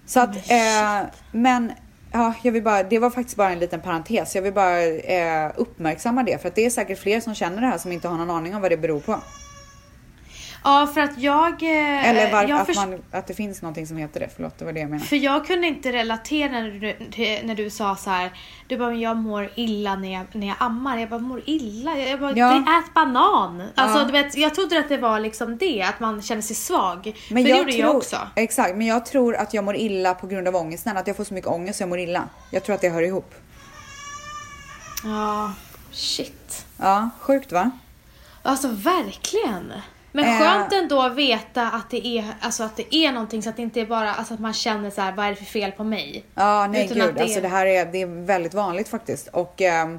Så 0.05 0.19
att, 0.19 0.36
eh, 0.36 1.10
men 1.31 1.71
ja, 2.12 2.34
jag 2.43 2.51
vill 2.51 2.63
bara, 2.63 2.84
det 2.84 2.99
var 2.99 3.10
faktiskt 3.10 3.38
bara 3.38 3.51
en 3.51 3.60
liten 3.60 3.81
parentes. 3.81 4.36
Jag 4.36 4.41
vill 4.41 4.53
bara 4.53 4.84
eh, 4.84 5.51
uppmärksamma 5.55 6.23
det 6.23 6.41
för 6.41 6.47
att 6.47 6.55
det 6.55 6.65
är 6.65 6.69
säkert 6.69 6.99
fler 6.99 7.19
som 7.19 7.36
känner 7.36 7.62
det 7.62 7.67
här 7.67 7.77
som 7.77 7.91
inte 7.91 8.07
har 8.07 8.17
någon 8.17 8.29
aning 8.29 8.55
om 8.55 8.62
vad 8.62 8.71
det 8.71 8.77
beror 8.77 8.99
på. 8.99 9.19
Ja, 10.63 10.88
för 10.93 11.02
att 11.02 11.17
jag... 11.17 11.63
Eh, 11.63 12.10
Eller 12.10 12.32
var, 12.32 12.43
jag 12.43 12.60
att, 12.60 12.76
man, 12.76 13.02
att 13.12 13.28
det 13.28 13.34
finns 13.34 13.62
någonting 13.62 13.88
som 13.88 13.97
heter 13.97 14.19
det. 14.19 14.30
Förlåt, 14.36 14.60
det 14.60 14.65
var 14.65 14.74
det 14.74 14.80
jag 14.80 14.89
menade. 14.89 15.08
För 15.08 15.15
jag 15.15 15.45
kunde 15.45 15.67
inte 15.67 15.91
relatera 15.91 16.52
när 16.52 16.71
du, 16.71 17.47
när 17.47 17.56
du 17.56 17.69
sa 17.69 17.95
så 17.95 18.10
här. 18.10 18.32
Du 18.67 18.78
bara, 18.78 18.93
jag 18.93 19.17
mår 19.17 19.52
illa 19.56 19.95
när 19.95 20.13
jag, 20.13 20.26
när 20.32 20.47
jag 20.47 20.56
ammar. 20.60 20.97
Jag 20.97 21.10
bara, 21.10 21.19
mår 21.19 21.41
illa? 21.45 21.97
Jag 21.97 22.19
bara, 22.19 22.38
ja. 22.38 22.58
ät 22.58 22.93
banan. 22.93 23.63
Alltså, 23.76 24.00
ja. 24.00 24.06
du 24.06 24.12
vet, 24.12 24.38
jag 24.38 24.56
trodde 24.56 24.80
att 24.80 24.89
det 24.89 24.97
var 24.97 25.19
liksom 25.19 25.58
det, 25.58 25.82
att 25.82 26.00
man 26.00 26.21
känner 26.21 26.41
sig 26.41 26.56
svag. 26.56 27.15
Men 27.30 27.43
för 27.43 27.52
det 27.52 27.58
gjorde 27.58 27.71
tror, 27.71 27.86
jag 27.86 27.95
också. 27.95 28.17
Exakt, 28.36 28.76
men 28.76 28.88
jag 28.88 29.06
tror 29.06 29.36
att 29.36 29.54
jag 29.54 29.63
mår 29.63 29.76
illa 29.76 30.13
på 30.13 30.28
grund 30.28 30.47
av 30.47 30.56
ångesten. 30.56 30.97
Att 30.97 31.08
jag 31.08 31.17
får 31.17 31.24
så 31.24 31.34
mycket 31.34 31.50
ångest 31.50 31.78
så 31.78 31.82
jag 31.82 31.89
mår 31.89 32.00
illa. 32.00 32.24
Jag 32.52 32.63
tror 32.63 32.76
att 32.76 32.82
det 32.82 32.89
hör 32.89 33.02
ihop. 33.02 33.36
Ja, 35.04 35.54
shit. 35.91 36.65
Ja, 36.78 37.10
sjukt 37.19 37.52
va? 37.52 37.71
Alltså 38.43 38.67
verkligen. 38.67 39.74
Men 40.12 40.26
eh. 40.26 40.39
skönt 40.39 40.74
ändå 40.74 41.02
att 41.02 41.15
veta 41.15 41.67
att 41.67 41.89
det 41.89 42.08
är, 42.08 42.26
alltså 42.39 42.63
att 42.63 42.78
det 42.78 42.95
är 42.95 43.12
någonting 43.12 43.43
så 43.43 43.50
att 43.50 43.56
det 43.56 43.62
inte 43.62 43.82
är 43.82 43.86
bara 43.86 44.13
alltså 44.13 44.34
att 44.34 44.39
man 44.39 44.54
känner 44.54 44.89
så 44.89 45.02
här, 45.02 45.12
vad 45.12 45.26
är 45.26 45.30
det 45.30 45.36
för 45.36 45.45
fel 45.45 45.71
på 45.71 45.84
mig? 45.84 46.24
Ja, 46.36 46.67
nej 46.67 46.86
Utan 46.86 46.97
gud, 46.97 47.15
det 47.15 47.21
alltså 47.21 47.41
det 47.41 47.47
här 47.47 47.65
är, 47.65 47.86
det 47.86 48.02
är 48.02 48.26
väldigt 48.26 48.54
vanligt 48.54 48.88
faktiskt. 48.88 49.28
Och 49.28 49.62
eh, 49.62 49.89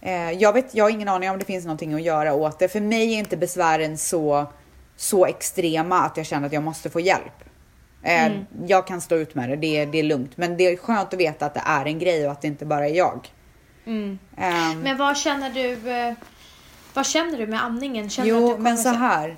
eh, 0.00 0.30
jag 0.30 0.52
vet, 0.52 0.74
jag 0.74 0.84
har 0.84 0.90
ingen 0.90 1.08
aning 1.08 1.30
om 1.30 1.38
det 1.38 1.44
finns 1.44 1.64
någonting 1.64 1.94
att 1.94 2.02
göra 2.02 2.34
åt 2.34 2.58
det. 2.58 2.68
För 2.68 2.80
mig 2.80 3.14
är 3.14 3.18
inte 3.18 3.36
besvären 3.36 3.98
så, 3.98 4.46
så 4.96 5.26
extrema 5.26 6.00
att 6.00 6.16
jag 6.16 6.26
känner 6.26 6.46
att 6.46 6.52
jag 6.52 6.62
måste 6.62 6.90
få 6.90 7.00
hjälp. 7.00 7.44
Eh, 8.02 8.26
mm. 8.26 8.46
Jag 8.66 8.86
kan 8.86 9.00
stå 9.00 9.16
ut 9.16 9.34
med 9.34 9.48
det, 9.48 9.56
det 9.56 9.76
är, 9.76 9.86
det 9.86 9.98
är 9.98 10.02
lugnt. 10.02 10.36
Men 10.36 10.56
det 10.56 10.66
är 10.66 10.76
skönt 10.76 11.14
att 11.14 11.20
veta 11.20 11.46
att 11.46 11.54
det 11.54 11.62
är 11.66 11.84
en 11.84 11.98
grej 11.98 12.26
och 12.26 12.32
att 12.32 12.40
det 12.40 12.48
inte 12.48 12.66
bara 12.66 12.88
är 12.88 12.94
jag. 12.94 13.28
Mm. 13.86 14.18
Um, 14.36 14.80
men 14.80 14.96
vad 14.96 15.16
känner 15.16 15.50
du? 15.50 15.76
Vad 16.94 17.06
känner 17.06 17.38
du 17.38 17.46
med 17.46 17.64
amningen? 17.64 18.10
Känner 18.10 18.28
jo, 18.28 18.56
men 18.58 18.78
så 18.78 18.88
här. 18.88 19.36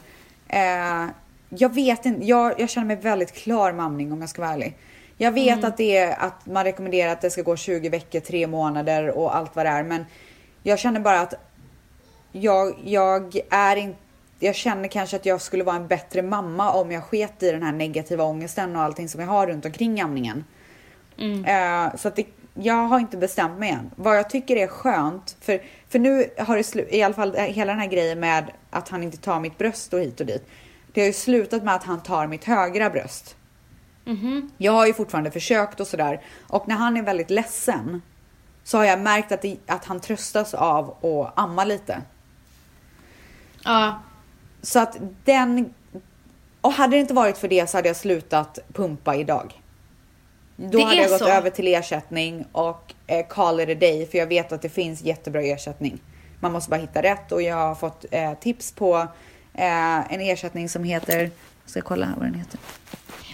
Eh, 0.49 1.11
jag 1.49 1.75
vet 1.75 2.07
inte. 2.07 2.27
Jag, 2.27 2.61
jag 2.61 2.71
känner 2.71 2.87
mig 2.87 2.97
väldigt 2.97 3.35
klar 3.35 3.73
med 3.73 3.85
amning 3.85 4.13
om 4.13 4.21
jag 4.21 4.31
ska 4.31 4.43
vara 4.43 4.53
ärlig. 4.53 4.77
Jag 5.17 5.33
vet 5.33 5.59
Mm. 5.59 5.65
att, 5.65 5.77
det 5.77 5.97
är, 5.97 6.17
att 6.19 6.47
man 6.47 6.65
rekommenderar 6.65 7.13
att 7.13 7.21
det 7.21 7.31
ska 7.31 7.43
gå 7.43 7.57
20 7.57 7.89
veckor, 7.89 8.21
3 8.21 8.47
månader 8.47 9.11
och 9.19 9.37
allt 9.37 9.57
vad 9.57 9.67
det 9.67 9.71
är. 9.71 9.83
Men 9.83 10.05
jag 10.63 10.79
känner 10.79 11.01
bara 11.01 11.21
att 11.21 11.35
jag, 12.33 12.75
jag 12.85 13.41
är 13.51 13.77
inte 13.77 13.99
jag 14.39 14.55
känner 14.55 14.89
kanske 14.89 15.17
att 15.17 15.27
jag 15.27 15.41
skulle 15.41 15.65
vara 15.65 15.77
en 15.77 15.87
bättre 15.87 16.23
mamma 16.23 16.73
om 16.73 16.93
jag 16.93 17.05
sket 17.05 17.43
i 17.43 17.51
den 17.53 17.63
här 17.63 17.73
negativa 17.73 18.25
ångesten 18.25 18.77
och 18.77 18.83
allting 18.83 19.09
som 19.09 19.21
jag 19.21 19.29
har 19.29 19.47
runt 19.47 19.65
omkring 19.65 20.01
amningen. 20.01 20.45
Mm. 21.19 21.45
Eh, 21.45 21.97
så 21.97 22.09
att 22.09 22.17
det, 22.17 22.27
jag 22.55 22.75
har 22.75 22.99
inte 22.99 23.17
bestämt 23.17 23.59
mig 23.59 23.71
än. 23.71 23.91
Vad 23.97 24.17
jag 24.19 24.31
tycker 24.31 24.57
är 24.57 24.67
skönt, 24.67 25.37
för, 25.41 25.63
för 25.93 25.99
nu 25.99 26.31
har 26.39 26.57
det 26.57 26.97
i 26.97 27.03
alla 27.03 27.15
fall 27.15 27.35
eh, 27.37 27.45
hela 27.45 27.73
den 27.73 27.81
här 27.81 27.89
grejen 27.89 28.21
med 28.21 28.51
att 28.71 28.89
han 28.89 29.03
inte 29.03 29.17
tar 29.17 29.41
mitt 29.41 29.59
bröst 29.59 29.93
och 29.93 30.01
hit 30.01 30.21
och 30.21 30.27
dit. 30.27 30.47
Det 30.93 31.01
har 31.01 31.07
ju 31.07 31.13
slutat 31.13 31.63
med 31.65 31.75
att 31.75 31.85
han 31.85 32.03
tar 32.03 32.27
mitt 32.27 32.45
högra 32.45 32.91
bröst. 32.91 33.37
Mhm. 34.05 34.51
Jag 34.59 34.73
har 34.73 34.87
ju 34.87 34.95
fortfarande 34.95 35.31
försökt 35.31 35.81
och 35.81 35.87
sådär. 35.87 36.21
Och 36.49 36.69
när 36.69 36.75
han 36.77 36.97
är 36.97 37.03
väldigt 37.03 37.31
ledsen 37.31 38.03
så 38.65 38.79
har 38.79 38.85
jag 38.85 39.01
märkt 39.01 39.33
att, 39.33 39.43
det, 39.43 39.57
att 39.67 39.85
han 39.85 40.01
tröstas 40.01 40.55
av 40.55 40.91
att 41.05 41.39
amma 41.39 41.65
lite. 41.65 42.03
Ja. 43.65 44.03
Så 44.63 44.79
att 44.79 44.99
den... 45.25 45.75
Och 46.61 46.73
hade 46.73 46.97
det 46.97 47.01
inte 47.01 47.15
varit 47.15 47.39
för 47.39 47.49
det 47.49 47.71
så 47.71 47.79
hade 47.79 47.89
jag 47.89 47.97
slutat 47.97 48.59
pumpa 48.73 49.17
idag. 49.17 49.63
Då 50.57 50.79
Det 50.79 50.85
hade 50.85 50.97
jag 50.97 51.11
gått 51.11 51.19
så. 51.19 51.29
över 51.29 51.51
till 51.51 51.69
ersättning 51.69 52.45
och 52.53 52.95
eh, 53.19 53.27
call 53.27 53.61
it 53.61 53.69
a 53.69 53.75
day 53.75 54.07
för 54.07 54.19
jag 54.19 54.27
vet 54.27 54.53
att 54.53 54.63
det 54.63 54.69
finns 54.69 55.03
jättebra 55.03 55.43
ersättning. 55.43 56.01
Man 56.41 56.53
måste 56.53 56.71
bara 56.71 56.81
hitta 56.81 57.03
rätt 57.03 57.33
och 57.33 57.43
jag 57.43 57.57
har 57.57 57.75
fått 57.75 58.05
eh, 58.11 58.35
tips 58.35 58.73
på 58.73 58.97
eh, 59.55 60.13
en 60.13 60.21
ersättning 60.21 60.69
som 60.69 60.85
heter... 60.85 61.31
Jag 61.65 61.71
ska 61.71 61.81
kolla 61.81 62.07
här 62.07 62.15
vad 62.17 62.27
den 62.27 62.35
heter. 62.35 62.61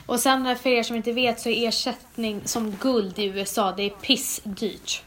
Och 0.06 0.20
sen 0.20 0.56
för 0.56 0.70
er 0.70 0.82
som 0.82 0.96
inte 0.96 1.12
vet 1.12 1.40
så 1.40 1.48
är 1.48 1.68
ersättning 1.68 2.40
som 2.44 2.70
guld 2.80 3.18
i 3.18 3.24
USA, 3.24 3.74
det 3.76 3.82
är 3.82 3.90
pissdyrt. 3.90 5.02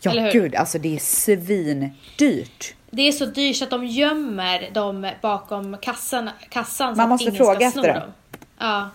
Ja 0.00 0.30
gud, 0.32 0.54
alltså 0.54 0.78
det 0.78 0.94
är 0.94 0.98
svindyrt. 0.98 2.74
Det 2.90 3.02
är 3.08 3.12
så 3.12 3.26
dyrt 3.26 3.62
att 3.62 3.70
de 3.70 3.86
gömmer 3.86 4.70
dem 4.72 5.10
bakom 5.22 5.76
kassan, 5.82 6.30
kassan 6.48 6.94
så 6.94 6.96
Man 6.96 7.04
att 7.04 7.08
måste 7.08 7.24
ingen 7.24 7.36
fråga 7.36 7.70
ska 7.70 7.80
efter 7.80 7.94
dem. 7.94 8.10
Ja, 8.58 8.90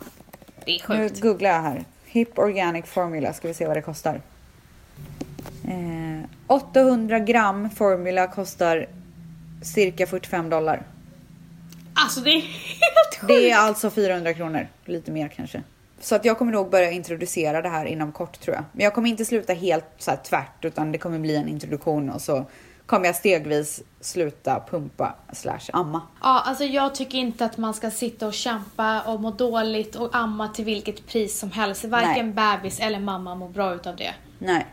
det 0.65 0.71
är 0.71 0.97
Nu 0.97 1.09
sjukt. 1.09 1.21
googlar 1.21 1.49
jag 1.49 1.61
här. 1.61 1.85
Hip 2.05 2.39
Organic 2.39 2.85
Formula, 2.85 3.33
ska 3.33 3.47
vi 3.47 3.53
se 3.53 3.67
vad 3.67 3.77
det 3.77 3.81
kostar. 3.81 4.21
Eh, 5.67 6.29
800 6.47 7.19
gram 7.19 7.69
formula 7.69 8.27
kostar 8.27 8.87
cirka 9.61 10.07
45 10.07 10.49
dollar. 10.49 10.83
Alltså 11.93 12.19
det 12.21 12.29
är 12.29 12.41
helt 12.41 13.15
sjukt. 13.19 13.27
Det 13.27 13.51
är 13.51 13.57
alltså 13.57 13.89
400 13.89 14.33
kronor, 14.33 14.67
lite 14.85 15.11
mer 15.11 15.27
kanske. 15.27 15.63
Så 15.99 16.15
att 16.15 16.25
jag 16.25 16.37
kommer 16.37 16.51
nog 16.51 16.69
börja 16.69 16.91
introducera 16.91 17.61
det 17.61 17.69
här 17.69 17.85
inom 17.85 18.11
kort 18.11 18.39
tror 18.39 18.55
jag. 18.55 18.63
Men 18.71 18.83
jag 18.83 18.93
kommer 18.93 19.09
inte 19.09 19.25
sluta 19.25 19.53
helt 19.53 19.85
så 19.97 20.11
här 20.11 20.17
tvärt 20.17 20.65
utan 20.65 20.91
det 20.91 20.97
kommer 20.97 21.19
bli 21.19 21.35
en 21.35 21.47
introduktion 21.47 22.09
och 22.09 22.21
så 22.21 22.45
kommer 22.85 23.05
jag 23.05 23.15
stegvis 23.15 23.83
sluta 24.01 24.63
pumpa 24.69 25.15
slash 25.33 25.69
amma. 25.73 26.01
Ja, 26.21 26.41
alltså 26.45 26.63
jag 26.63 26.95
tycker 26.95 27.17
inte 27.17 27.45
att 27.45 27.57
man 27.57 27.73
ska 27.73 27.91
sitta 27.91 28.27
och 28.27 28.33
kämpa 28.33 29.01
och 29.01 29.21
må 29.21 29.31
dåligt 29.31 29.95
och 29.95 30.15
amma 30.15 30.47
till 30.47 30.65
vilket 30.65 31.07
pris 31.07 31.39
som 31.39 31.51
helst. 31.51 31.85
Varken 31.85 32.33
bebis 32.33 32.79
eller 32.79 32.99
mamma 32.99 33.35
mår 33.35 33.49
bra 33.49 33.73
utav 33.73 33.95
det. 33.95 34.13
Nej. 34.39 34.65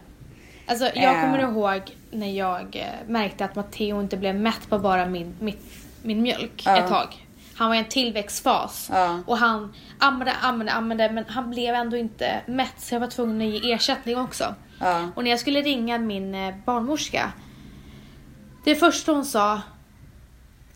Alltså 0.66 0.90
jag 0.94 1.20
kommer 1.24 1.38
ihåg 1.38 1.82
när 2.10 2.32
jag 2.32 2.76
eh, 2.76 3.08
märkte 3.08 3.44
att 3.44 3.54
Matteo 3.54 4.00
inte 4.00 4.16
blev 4.16 4.34
mätt 4.34 4.68
på 4.68 4.78
bara 4.78 5.06
min, 5.06 5.36
mitt, 5.40 5.72
min 6.02 6.22
mjölk 6.22 6.62
Ja. 6.66 6.76
ett 6.76 6.88
tag. 6.88 7.26
Han 7.56 7.68
var 7.68 7.74
i 7.74 7.78
en 7.78 7.84
tillväxtfas 7.84 8.90
Ja. 8.92 9.20
och 9.26 9.38
han 9.38 9.74
ammade, 9.98 10.32
ammade, 10.42 10.72
ammade 10.72 11.10
men 11.10 11.24
han 11.28 11.50
blev 11.50 11.74
ändå 11.74 11.96
inte 11.96 12.40
mätt 12.46 12.74
så 12.78 12.94
jag 12.94 13.00
var 13.00 13.06
tvungen 13.06 13.48
att 13.48 13.54
ge 13.64 13.72
ersättning 13.72 14.18
också. 14.18 14.54
Ja. 14.80 15.08
Och 15.14 15.24
när 15.24 15.30
jag 15.30 15.40
skulle 15.40 15.62
ringa 15.62 15.98
min 15.98 16.34
eh, 16.34 16.54
barnmorska, 16.64 17.32
det 18.64 18.74
första 18.74 19.12
hon 19.12 19.24
sa, 19.24 19.60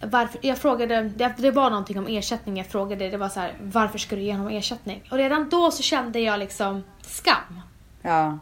varför, 0.01 0.41
jag 0.43 0.59
frågade, 0.59 1.03
det, 1.03 1.35
det 1.39 1.51
var 1.51 1.71
någonting 1.71 1.99
om 1.99 2.07
ersättning 2.07 2.57
jag 2.57 2.67
frågade, 2.67 3.11
det 3.11 3.17
var 3.17 3.29
så 3.29 3.41
här, 3.41 3.53
varför 3.63 3.99
ska 3.99 4.17
du 4.17 4.23
ge 4.23 4.33
honom 4.33 4.49
ersättning? 4.53 5.03
Och 5.11 5.17
redan 5.17 5.49
då 5.49 5.71
så 5.71 5.83
kände 5.83 6.21
jag 6.21 6.39
liksom 6.39 6.85
skam. 7.01 7.61
Ja. 8.03 8.39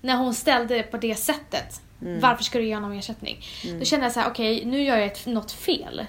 När 0.00 0.16
hon 0.16 0.34
ställde 0.34 0.74
det 0.74 0.82
på 0.82 0.96
det 0.96 1.14
sättet. 1.14 1.82
Varför 2.20 2.44
ska 2.44 2.58
du 2.58 2.64
ge 2.64 2.74
honom 2.74 2.92
ersättning? 2.92 3.44
Då 3.78 3.84
kände 3.84 4.06
jag 4.06 4.12
så 4.12 4.20
här: 4.20 4.30
okej 4.30 4.64
nu 4.64 4.82
gör 4.82 4.96
jag 4.96 5.06
ett, 5.06 5.26
något 5.26 5.52
fel. 5.52 6.06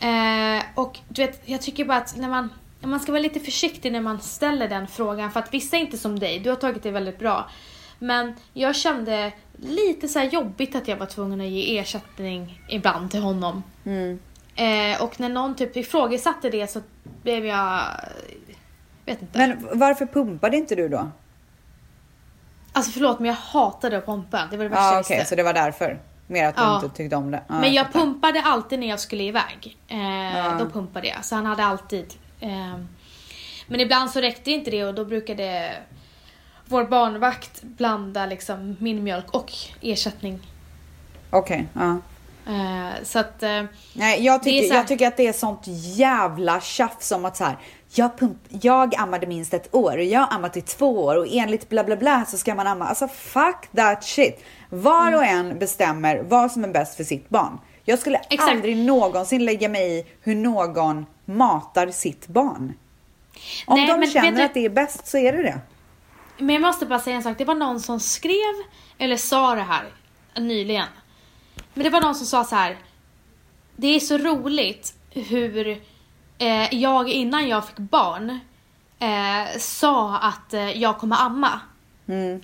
Eh, 0.00 0.62
och 0.74 0.98
du 1.08 1.26
vet, 1.26 1.42
jag 1.44 1.62
tycker 1.62 1.84
bara 1.84 1.98
att 1.98 2.16
när 2.16 2.28
man, 2.28 2.48
man 2.80 3.00
ska 3.00 3.12
vara 3.12 3.22
lite 3.22 3.40
försiktig 3.40 3.92
när 3.92 4.00
man 4.00 4.20
ställer 4.20 4.68
den 4.68 4.86
frågan. 4.88 5.32
För 5.32 5.40
att 5.40 5.54
vissa 5.54 5.76
är 5.76 5.80
inte 5.80 5.98
som 5.98 6.18
dig, 6.18 6.38
du 6.38 6.48
har 6.50 6.56
tagit 6.56 6.82
det 6.82 6.90
väldigt 6.90 7.18
bra. 7.18 7.50
Men 7.98 8.34
jag 8.52 8.76
kände 8.76 9.32
lite 9.56 10.08
så 10.08 10.20
jobbigt 10.20 10.74
att 10.74 10.88
jag 10.88 10.96
var 10.96 11.06
tvungen 11.06 11.40
att 11.40 11.46
ge 11.46 11.78
ersättning 11.78 12.60
ibland 12.68 13.10
till 13.10 13.20
honom. 13.20 13.62
Eh, 14.56 15.02
och 15.02 15.20
när 15.20 15.28
någon 15.28 15.54
typ 15.54 15.76
ifrågasatte 15.76 16.50
det 16.50 16.70
så 16.70 16.80
blev 17.22 17.46
jag... 17.46 17.82
Vet 19.04 19.22
inte. 19.22 19.38
Men 19.38 19.78
varför 19.78 20.06
pumpade 20.06 20.56
inte 20.56 20.74
du 20.74 20.88
då? 20.88 21.10
Alltså 22.72 22.92
förlåt 22.92 23.18
men 23.18 23.26
jag 23.28 23.34
hatade 23.34 23.98
att 23.98 24.06
pumpa. 24.06 24.48
Det 24.50 24.56
var 24.56 24.64
det 24.64 24.68
värsta 24.70 24.82
Ja 24.84 24.92
jag 24.92 25.00
okej, 25.00 25.16
visste. 25.18 25.28
så 25.28 25.34
det 25.36 25.42
var 25.42 25.52
därför. 25.54 26.00
Mer 26.26 26.48
att 26.48 26.56
du 26.56 26.62
Ja. 26.62 26.74
inte 26.84 26.96
tyckte 26.96 27.16
om 27.16 27.30
det. 27.30 27.42
Ja, 27.48 27.54
Men 27.60 27.72
jag 27.72 27.86
fattar. 27.86 28.00
pumpade 28.00 28.42
alltid 28.42 28.78
när 28.78 28.88
jag 28.88 29.00
skulle 29.00 29.22
iväg. 29.22 29.76
Eh, 29.88 30.36
Ja. 30.38 30.56
Då 30.58 30.66
pumpade 30.70 31.06
jag. 31.08 31.24
Så 31.24 31.34
han 31.34 31.46
hade 31.46 31.64
alltid. 31.64 32.14
Eh, 32.40 32.78
men 33.66 33.80
ibland 33.80 34.10
så 34.10 34.20
räckte 34.20 34.50
inte 34.50 34.70
det 34.70 34.84
och 34.84 34.94
då 34.94 35.04
brukade 35.04 35.72
vår 36.66 36.84
barnvakt 36.84 37.62
blanda 37.62 38.26
liksom 38.26 38.76
min 38.80 39.04
mjölk 39.04 39.34
och 39.34 39.52
ersättning. 39.80 40.40
Okej, 41.30 41.68
ja. 41.74 41.96
Eh, 42.46 43.02
så 43.04 43.18
att... 43.18 43.42
Eh, 43.42 43.62
Nej, 43.94 44.24
jag 44.24 44.42
tycker, 44.42 44.68
här- 44.70 44.76
jag 44.76 44.88
tycker 44.88 45.08
att 45.08 45.16
det 45.16 45.26
är 45.28 45.32
sånt 45.32 45.62
jävla 45.96 46.60
tjafs 46.60 47.12
om 47.12 47.24
att 47.24 47.36
så 47.36 47.44
här, 47.44 47.56
jag, 47.94 48.18
pump, 48.18 48.38
jag 48.48 48.94
ammade 48.94 49.26
minst 49.26 49.54
ett 49.54 49.74
år 49.74 49.98
och 49.98 50.04
jag 50.04 50.20
har 50.20 50.34
ammat 50.36 50.56
i 50.56 50.60
två 50.60 51.04
år 51.04 51.16
och 51.16 51.26
enligt 51.30 51.68
bla 51.68 51.84
bla 51.84 51.96
bla 51.96 52.24
så 52.24 52.36
ska 52.38 52.54
man 52.54 52.66
amma. 52.66 52.84
Alltså 52.84 53.08
fuck 53.08 53.68
that 53.76 54.04
shit. 54.04 54.44
Var 54.70 55.14
och 55.14 55.24
en 55.24 55.58
bestämmer 55.58 56.22
vad 56.22 56.52
som 56.52 56.64
är 56.64 56.68
bäst 56.68 56.96
för 56.96 57.04
sitt 57.04 57.28
barn. 57.28 57.58
Jag 57.84 57.98
skulle 57.98 58.18
Exakt. 58.30 58.50
aldrig 58.50 58.76
någonsin 58.76 59.44
lägga 59.44 59.68
mig 59.68 59.98
i 59.98 60.06
hur 60.20 60.34
någon 60.34 61.06
matar 61.24 61.90
sitt 61.90 62.26
barn. 62.26 62.72
Om 63.66 63.80
Nej, 63.80 63.86
de 64.00 64.06
känner 64.06 64.32
du- 64.32 64.42
att 64.42 64.54
det 64.54 64.64
är 64.64 64.70
bäst 64.70 65.06
så 65.06 65.18
är 65.18 65.32
det 65.32 65.42
det. 65.42 65.58
Men 66.38 66.48
jag 66.54 66.62
måste 66.62 66.86
bara 66.86 66.98
säga 67.00 67.16
en 67.16 67.22
sak. 67.22 67.38
Det 67.38 67.44
var 67.44 67.54
någon 67.54 67.80
som 67.80 68.00
skrev, 68.00 68.54
eller 68.98 69.16
sa 69.16 69.54
det 69.54 69.62
här 69.62 69.84
nyligen. 70.36 70.86
Men 71.74 71.84
det 71.84 71.90
var 71.90 72.00
någon 72.00 72.14
som 72.14 72.26
sa 72.26 72.44
så 72.44 72.56
här. 72.56 72.78
Det 73.76 73.86
är 73.96 74.00
så 74.00 74.18
roligt 74.18 74.94
hur 75.10 75.68
eh, 76.38 76.74
jag 76.74 77.08
innan 77.08 77.48
jag 77.48 77.66
fick 77.66 77.78
barn 77.78 78.38
eh, 78.98 79.58
sa 79.58 80.16
att 80.18 80.54
eh, 80.54 80.70
jag 80.70 80.98
kommer 80.98 81.16
amma. 81.16 81.60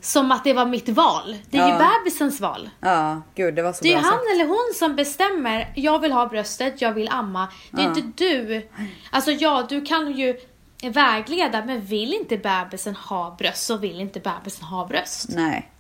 Som 0.01 0.33
att 0.33 0.45
det 0.45 0.53
var 0.53 0.67
mitt 0.67 0.89
val. 0.89 1.37
Det 1.51 1.59
är 1.59 1.67
ju 1.67 1.73
Mm. 1.75 1.83
Ja. 1.83 1.91
bebisens 2.05 2.41
val. 2.41 2.71
Ja, 2.81 3.23
gud 3.35 3.55
det 3.55 3.63
var 3.63 3.73
så 3.73 3.83
Det 3.83 3.89
är 3.89 3.97
ju 3.97 3.97
han 3.97 4.05
sagt. 4.13 4.23
eller 4.35 4.47
hon 4.47 4.73
som 4.75 4.97
bestämmer. 4.97 5.73
Jag 5.77 5.99
vill 5.99 6.13
ha 6.13 6.27
bröstet, 6.27 6.81
jag 6.83 6.93
vill 6.93 7.09
amma. 7.09 7.49
Det 7.71 7.83
är 7.83 7.87
Ja. 7.87 7.89
inte 7.97 8.25
du. 8.25 8.69
Alltså 9.11 9.31
ja, 9.31 9.67
du 9.69 9.87
kan 9.87 10.13
ju 10.13 10.41
vägleda 10.83 11.65
men 11.65 11.81
vill 11.81 12.15
inte 12.15 12.37
bebisen 12.37 12.97
ha 12.97 13.37
bröst 13.39 13.67
så 13.67 13.77
vill 13.77 14.01
inte 14.01 14.21
bebisen 14.21 14.65
ha 14.65 14.87
bröst. 14.87 15.27
Nej. 15.29 15.71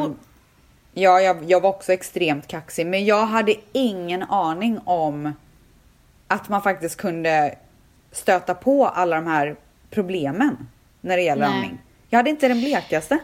Och- 0.00 0.16
ja, 0.98 1.20
jag, 1.20 1.50
jag 1.50 1.60
var 1.60 1.70
också 1.70 1.92
extremt 1.92 2.46
kaxig, 2.46 2.86
men 2.86 3.04
jag 3.04 3.26
hade 3.26 3.54
ingen 3.72 4.22
aning 4.22 4.78
om 4.84 5.32
att 6.28 6.48
man 6.48 6.62
faktiskt 6.62 6.96
kunde 6.96 7.54
stöta 8.12 8.54
på 8.54 8.86
alla 8.86 9.16
de 9.16 9.26
här 9.26 9.56
problemen 9.90 10.68
när 11.00 11.16
det 11.16 11.22
gäller 11.22 11.48
Nej. 11.48 11.56
amning. 11.56 11.78
Jag 12.08 12.18
hade 12.18 12.30
inte 12.30 12.48
den 12.48 12.60
blekaste. 12.60 13.18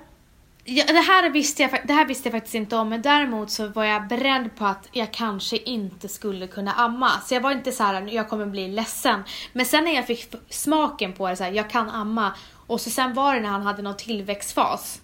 Ja, 0.64 0.85
det, 0.87 1.00
här 1.00 1.30
visste 1.30 1.62
jag, 1.62 1.70
det 1.85 1.92
här 1.92 2.04
visste 2.04 2.28
jag 2.28 2.32
faktiskt 2.32 2.54
inte 2.54 2.76
om 2.76 2.88
men 2.88 3.02
däremot 3.02 3.50
så 3.50 3.68
var 3.68 3.85
jag 3.85 4.08
beredd 4.08 4.56
på 4.56 4.64
att 4.64 4.88
jag 4.92 5.12
kanske 5.12 5.56
inte 5.56 6.08
skulle 6.08 6.46
kunna 6.46 6.72
amma. 6.72 7.11
Så 7.26 7.35
jag 7.35 7.40
var 7.40 7.52
inte 7.52 7.72
så 7.72 7.82
här, 7.82 8.08
jag 8.08 8.28
kommer 8.28 8.46
bli 8.46 8.68
ledsen. 8.68 9.22
Men 9.52 9.66
sen 9.66 9.85
när 9.85 9.94
jag 9.94 10.06
fick 10.06 10.35
smaken 10.48 11.12
på 11.12 11.29
det 11.29 11.37
så 11.37 11.44
här, 11.44 11.50
jag 11.52 11.70
kan 11.70 11.90
amma. 11.90 12.35
Och 12.66 12.81
så 12.81 12.90
sen 12.90 13.14
var 13.14 13.35
det 13.35 13.40
när 13.40 13.48
han 13.48 13.62
hade 13.62 13.83
någon 13.83 13.96
tillväxtfas. 13.96 15.00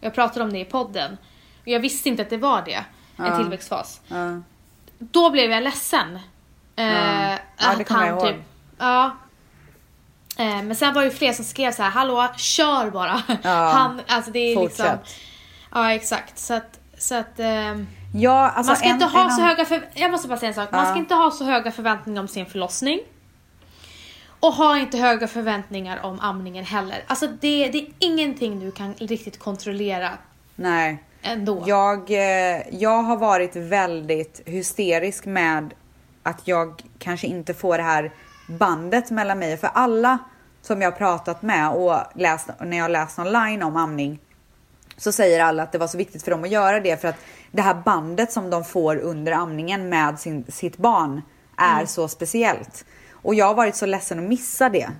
Jag 0.00 0.14
pratade 0.14 0.44
om 0.44 0.52
det 0.52 0.58
i 0.58 0.64
podden. 0.64 1.16
Jag 1.64 1.80
visste 1.80 2.08
inte 2.08 2.22
att 2.22 2.30
det 2.30 2.36
var 2.36 2.62
det, 2.62 2.74
en 3.16 3.26
Ja. 3.26 3.36
tillväxtfas. 3.38 4.00
Ja. 4.08 4.40
Då 4.98 5.30
blev 5.30 5.50
jag 5.50 5.62
ledsen. 5.62 6.18
Eh, 6.76 6.84
Ja, 6.86 7.38
det 7.56 7.66
att 7.66 7.86
kommer 7.88 8.06
jag 8.06 8.18
ihåg. 8.28 8.42
Ja. 8.78 9.16
Eh, 10.36 10.62
men 10.62 10.76
sen 10.76 10.94
var 10.94 11.02
det 11.02 11.08
ju 11.08 11.14
fler 11.14 11.32
som 11.32 11.44
skrev 11.44 11.72
så 11.72 11.82
här: 11.82 11.90
hallå, 11.90 12.28
kör 12.36 12.90
bara. 12.90 13.22
Ja, 13.42 13.70
Han, 13.74 14.00
alltså 14.08 14.30
det 14.30 14.38
är 14.38 14.60
liksom... 14.60 14.86
fortsätt. 14.86 15.16
Ja, 15.72 15.92
exakt. 15.92 16.38
Så 16.38 16.54
att, 16.54 16.78
så 16.98 17.14
att 17.14 17.38
ehm, 17.38 17.86
Ja, 18.14 18.50
alltså 18.50 18.70
man 18.70 18.76
ska 18.76 18.86
en, 18.88 18.92
inte 18.94 19.06
ha 19.06 19.24
en 19.24 19.30
så 19.30 19.42
höga 19.42 19.64
för, 19.64 19.88
Jag 19.94 20.10
måste 20.10 20.28
bara 20.28 20.38
säga 20.38 20.48
en 20.48 20.54
sak. 20.54 20.72
Man 20.72 20.84
Ja. 20.84 20.90
ska 20.90 20.98
inte 20.98 21.14
ha 21.14 21.30
så 21.30 21.44
höga 21.44 21.72
förväntningar 21.72 22.20
om 22.22 22.28
sin 22.28 22.46
förlossning. 22.46 23.00
Och 24.40 24.52
ha 24.52 24.78
inte 24.78 24.98
höga 24.98 25.28
förväntningar 25.28 26.00
om 26.04 26.20
amningen 26.20 26.64
heller. 26.64 27.04
Alltså 27.06 27.26
det, 27.26 27.68
det 27.68 27.78
är 27.78 27.86
ingenting 27.98 28.60
du 28.60 28.70
kan 28.70 28.94
riktigt 28.94 29.38
kontrollera 29.38 30.10
Nej. 30.54 31.02
Ändå. 31.22 31.64
Jag, 31.66 32.10
eh, 32.10 32.62
jag 32.70 33.02
har 33.02 33.16
varit 33.16 33.56
väldigt 33.56 34.40
hysterisk 34.46 35.26
med 35.26 35.74
att 36.22 36.48
jag 36.48 36.82
kanske 36.98 37.26
inte 37.26 37.54
får 37.54 37.76
det 37.76 37.82
här 37.84 38.12
bandet 38.48 39.10
mellan 39.10 39.38
mig. 39.38 39.56
För 39.56 39.70
alla 39.74 40.18
som 40.62 40.82
jag 40.82 40.90
har 40.90 40.98
pratat 40.98 41.42
med 41.42 41.70
och 41.70 41.96
läst, 42.14 42.48
när 42.60 42.76
jag 42.76 42.90
läst 42.90 43.18
online 43.18 43.62
om 43.62 43.76
amning 43.76 44.18
så 44.96 45.12
säger 45.12 45.40
alla 45.44 45.62
att 45.62 45.72
det 45.72 45.78
var 45.78 45.86
så 45.86 45.98
viktigt 45.98 46.22
för 46.22 46.30
dem 46.30 46.44
att 46.44 46.50
göra 46.50 46.80
det 46.80 47.00
för 47.00 47.08
att 47.08 47.18
det 47.50 47.62
här 47.62 47.74
bandet 47.74 48.32
som 48.32 48.50
de 48.50 48.64
får 48.64 48.96
under 48.96 49.32
amningen 49.32 49.88
med 49.88 50.20
sin, 50.20 50.44
sitt 50.48 50.76
barn 50.76 51.22
är 51.56 51.86
så 51.86 52.08
speciellt. 52.08 52.84
Och 53.12 53.34
jag 53.34 53.46
har 53.46 53.54
varit 53.54 53.76
så 53.76 53.86
ledsen 53.86 54.18
att 54.18 54.24
missa 54.24 54.68
det. 54.68 54.90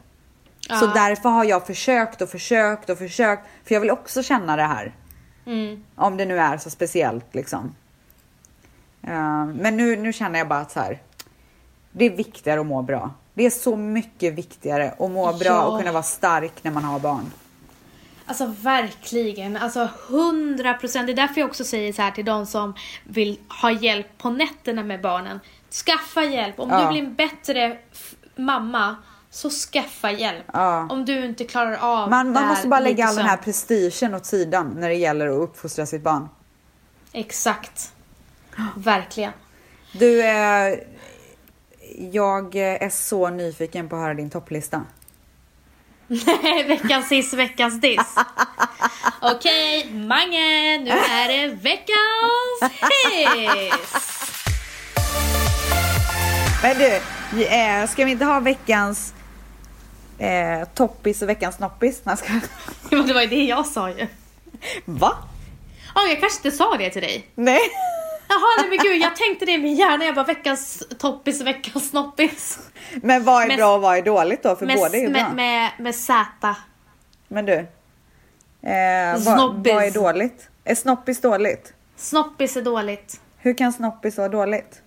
Så 0.68 0.84
Ja. 0.84 0.92
därför 0.94 1.28
har 1.28 1.44
jag 1.44 1.66
försökt 1.66 2.22
och 2.22 2.28
försökt 2.28 2.90
och 2.90 2.98
försökt. 2.98 3.42
För 3.64 3.74
jag 3.74 3.80
vill 3.80 3.90
också 3.90 4.22
känna 4.22 4.56
det 4.56 4.62
här. 4.62 4.92
Mm. 5.46 5.82
Om 5.94 6.16
det 6.16 6.24
nu 6.24 6.38
är 6.38 6.58
så 6.58 6.70
speciellt 6.70 7.34
liksom. 7.34 7.74
Eh, 9.02 9.44
men 9.46 9.76
nu, 9.76 9.96
nu 9.96 10.12
känner 10.12 10.38
jag 10.38 10.48
bara 10.48 10.60
att 10.60 10.70
så 10.72 10.80
här. 10.80 10.98
Det 11.92 12.04
är 12.04 12.10
viktigare 12.10 12.60
att 12.60 12.66
må 12.66 12.82
bra. 12.82 13.10
Det 13.34 13.46
är 13.46 13.50
så 13.50 13.76
mycket 13.76 14.34
viktigare 14.34 14.90
att 14.90 15.10
må 15.10 15.32
bra 15.32 15.46
Ja. 15.48 15.64
och 15.64 15.78
kunna 15.78 15.92
vara 15.92 16.02
stark 16.02 16.64
när 16.64 16.70
man 16.70 16.84
har 16.84 16.98
barn. 16.98 17.32
Alltså 18.26 18.46
verkligen, 18.60 19.56
alltså 19.56 19.88
100 20.08 20.74
procent. 20.74 21.06
Det 21.06 21.12
är 21.12 21.16
därför 21.16 21.40
jag 21.40 21.48
också 21.50 21.64
säger 21.64 21.92
så 21.92 22.02
här 22.02 22.10
till 22.10 22.24
de 22.24 22.46
som 22.46 22.74
vill 23.04 23.38
ha 23.62 23.70
hjälp 23.70 24.18
på 24.18 24.30
nätterna 24.30 24.82
med 24.82 25.00
barnen. 25.00 25.40
Skaffa 25.86 26.24
hjälp. 26.24 26.60
Om 26.60 26.70
Ja. 26.70 26.82
du 26.82 26.88
blir 26.88 27.02
en 27.02 27.14
bättre 27.14 27.78
mamma, 28.36 28.96
så 29.32 29.50
skaffa 29.50 30.10
hjälp. 30.10 30.44
Ja. 30.52 30.86
Om 30.90 31.04
du 31.04 31.24
inte 31.24 31.44
klarar 31.44 31.76
av 31.76 32.10
Man, 32.10 32.32
man 32.32 32.46
måste 32.48 32.68
bara 32.68 32.80
lägga 32.80 33.06
all 33.06 33.16
den 33.16 33.26
här 33.26 33.36
prestigen 33.36 34.14
åt 34.14 34.26
sidan 34.26 34.74
när 34.78 34.88
det 34.88 34.94
gäller 34.94 35.26
att 35.26 35.48
uppfostra 35.48 35.86
sitt 35.86 36.02
barn. 36.02 36.28
Exakt. 37.12 37.92
Verkligen. 38.76 39.32
Du, 39.92 40.22
eh, 40.22 40.78
jag 42.12 42.54
är 42.56 42.88
så 42.88 43.30
nyfiken 43.30 43.88
på 43.88 43.96
att 43.96 44.02
höra 44.02 44.14
din 44.14 44.30
topplista. 44.30 44.82
veckans 46.66 47.12
hiss, 47.12 47.34
veckans 47.34 47.80
diss. 47.80 48.14
Okej, 49.20 49.92
Mange, 49.92 50.78
nu 50.78 50.90
är 50.90 51.28
det 51.28 51.54
veckans 51.54 52.72
hiss. 53.12 53.72
Men 56.62 56.78
du, 56.78 57.00
eh, 57.44 57.88
ska 57.88 58.04
vi 58.04 58.10
inte 58.10 58.24
ha 58.24 58.40
veckans 58.40 59.14
eh, 60.26 60.68
toppis 60.74 61.22
och 61.22 61.28
veckans 61.28 61.56
snoppis? 61.56 62.00
Nej, 62.04 62.16
ska... 62.16 62.32
Det 63.06 63.12
var 63.12 63.20
ju 63.22 63.26
det 63.28 63.44
jag 63.44 63.66
sa 63.66 63.90
ju. 63.90 64.06
Va? 64.84 65.16
Ja, 65.94 66.02
jag 66.08 66.20
kanske 66.20 66.38
inte 66.48 66.56
sa 66.56 66.76
det 66.76 66.90
till 66.90 67.02
dig. 67.02 67.26
Nej. 67.34 67.60
Jaha, 68.28 68.40
nej 68.58 68.68
men 68.68 68.78
gud, 68.78 69.02
jag 69.02 69.16
tänkte 69.16 69.44
det 69.46 69.52
i 69.52 69.58
min 69.58 69.74
hjärna. 69.74 70.04
Jag 70.04 70.14
bara 70.14 70.24
veckans 70.24 70.82
toppis, 70.98 71.40
veckans 71.40 71.88
snoppis. 71.90 72.58
Men 73.02 73.24
vad 73.24 73.42
är 73.42 73.48
Med- 73.48 73.56
bra 73.56 73.74
och 73.74 73.82
vad 73.82 73.98
är 73.98 74.02
dåligt 74.02 74.42
då? 74.42 74.56
För 74.56 74.66
Med, 74.66 74.76
båda 74.76 74.96
är 74.96 75.00
ju 75.00 75.08
bra. 75.10 75.22
med, 75.22 75.34
med, 75.34 75.70
med 75.78 75.94
Z. 75.94 76.54
Men 77.28 77.44
du. 77.46 77.54
Eh, 78.62 79.12
vad, 79.12 79.22
Snobbis. 79.22 79.74
vad 79.74 79.84
är 79.84 79.90
dåligt? 79.90 80.48
Är 80.64 80.74
snoppis 80.74 81.20
dåligt? 81.20 81.74
Snoppis 81.96 82.56
är 82.56 82.62
dåligt. 82.62 83.20
Hur 83.38 83.54
kan 83.58 83.72
snoppis 83.72 84.16
vara 84.18 84.28
dåligt? 84.28 84.82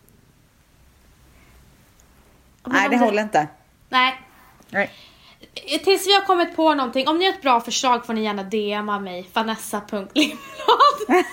Men 2.64 2.72
Nej, 2.74 2.90
det 2.90 2.96
du- 2.96 3.04
håller 3.04 3.24
inte. 3.24 3.48
Nej. 3.90 4.22
Nej. 4.70 4.92
Tills 5.84 6.08
vi 6.08 6.14
har 6.14 6.22
kommit 6.26 6.56
på 6.56 6.74
någonting. 6.74 7.08
Om 7.08 7.18
ni 7.18 7.26
har 7.26 7.34
ett 7.34 7.42
bra 7.42 7.62
förslag 7.62 8.06
får 8.06 8.14
ni 8.14 8.24
gärna 8.24 8.44
DMa 8.44 9.00
mig. 9.00 9.30
Vanessa.limblad. 9.34 10.38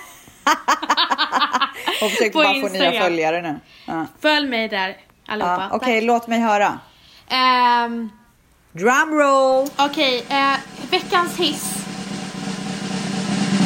Och 2.01 2.09
försöker 2.11 2.33
bara 2.33 2.53
få 2.53 2.69
nya 2.69 3.01
följare 3.01 3.41
nu. 3.41 3.59
Ja. 3.85 4.05
Följ 4.21 4.47
mig 4.47 4.67
där 4.67 4.97
allihopa. 5.27 5.67
Ja, 5.69 5.75
Okej, 5.75 6.01
låt 6.01 6.27
mig 6.27 6.39
höra. 6.39 6.67
Tack. 6.67 6.79
Ehm, 7.37 8.09
Drumroll! 8.71 9.67
Okej, 9.77 10.25
eh, 10.29 10.53
veckans 10.91 11.37
hiss 11.37 11.85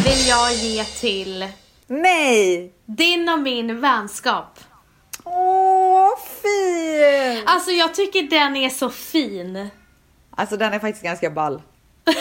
vill 0.05 0.27
jag 0.27 0.53
ge 0.53 0.83
till 0.83 1.47
Nej! 1.87 2.73
din 2.85 3.29
och 3.29 3.39
min 3.39 3.81
vänskap. 3.81 4.59
Åh, 5.23 6.09
fin! 6.41 7.43
Alltså 7.45 7.71
jag 7.71 7.95
tycker 7.95 8.23
den 8.23 8.55
är 8.55 8.69
så 8.69 8.89
fin. 8.89 9.69
Alltså 10.37 10.57
den 10.57 10.73
är 10.73 10.79
faktiskt 10.79 11.03
ganska 11.03 11.29
ball. 11.29 11.61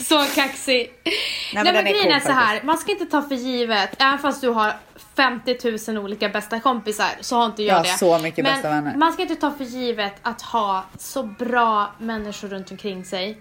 Så 0.00 0.24
kaxig. 0.34 0.92
Nej, 1.04 1.14
men 1.52 1.64
men, 1.64 1.74
den 1.74 1.86
är 1.86 1.90
grejen 1.90 2.04
cool 2.04 2.12
är 2.12 2.20
så 2.20 2.32
här, 2.32 2.62
man 2.62 2.78
ska 2.78 2.92
inte 2.92 3.06
ta 3.06 3.22
för 3.22 3.34
givet, 3.34 3.90
även 3.98 4.18
fast 4.18 4.40
du 4.40 4.48
har 4.48 4.72
50 5.16 5.92
000 5.92 6.04
olika 6.04 6.28
bästa 6.28 6.60
kompisar 6.60 7.08
så 7.20 7.36
har 7.36 7.46
inte 7.46 7.62
jag 7.62 7.76
Jag 7.78 7.84
det. 7.84 7.88
så 7.98 8.18
mycket 8.18 8.44
men 8.44 8.54
bästa 8.54 8.68
vänner. 8.70 8.96
man 8.96 9.12
ska 9.12 9.22
inte 9.22 9.36
ta 9.36 9.50
för 9.50 9.64
givet 9.64 10.14
att 10.22 10.42
ha 10.42 10.84
så 10.98 11.22
bra 11.22 11.90
människor 11.98 12.48
runt 12.48 12.70
omkring 12.70 13.04
sig. 13.04 13.38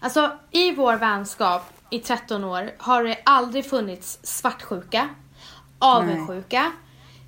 Alltså 0.00 0.38
i 0.50 0.72
vår 0.72 0.96
vänskap 0.96 1.62
i 1.90 1.98
13 1.98 2.44
år 2.44 2.70
har 2.78 3.04
det 3.04 3.18
aldrig 3.24 3.70
funnits 3.70 4.18
svartsjuka, 4.22 5.08
avundsjuka. 5.78 6.72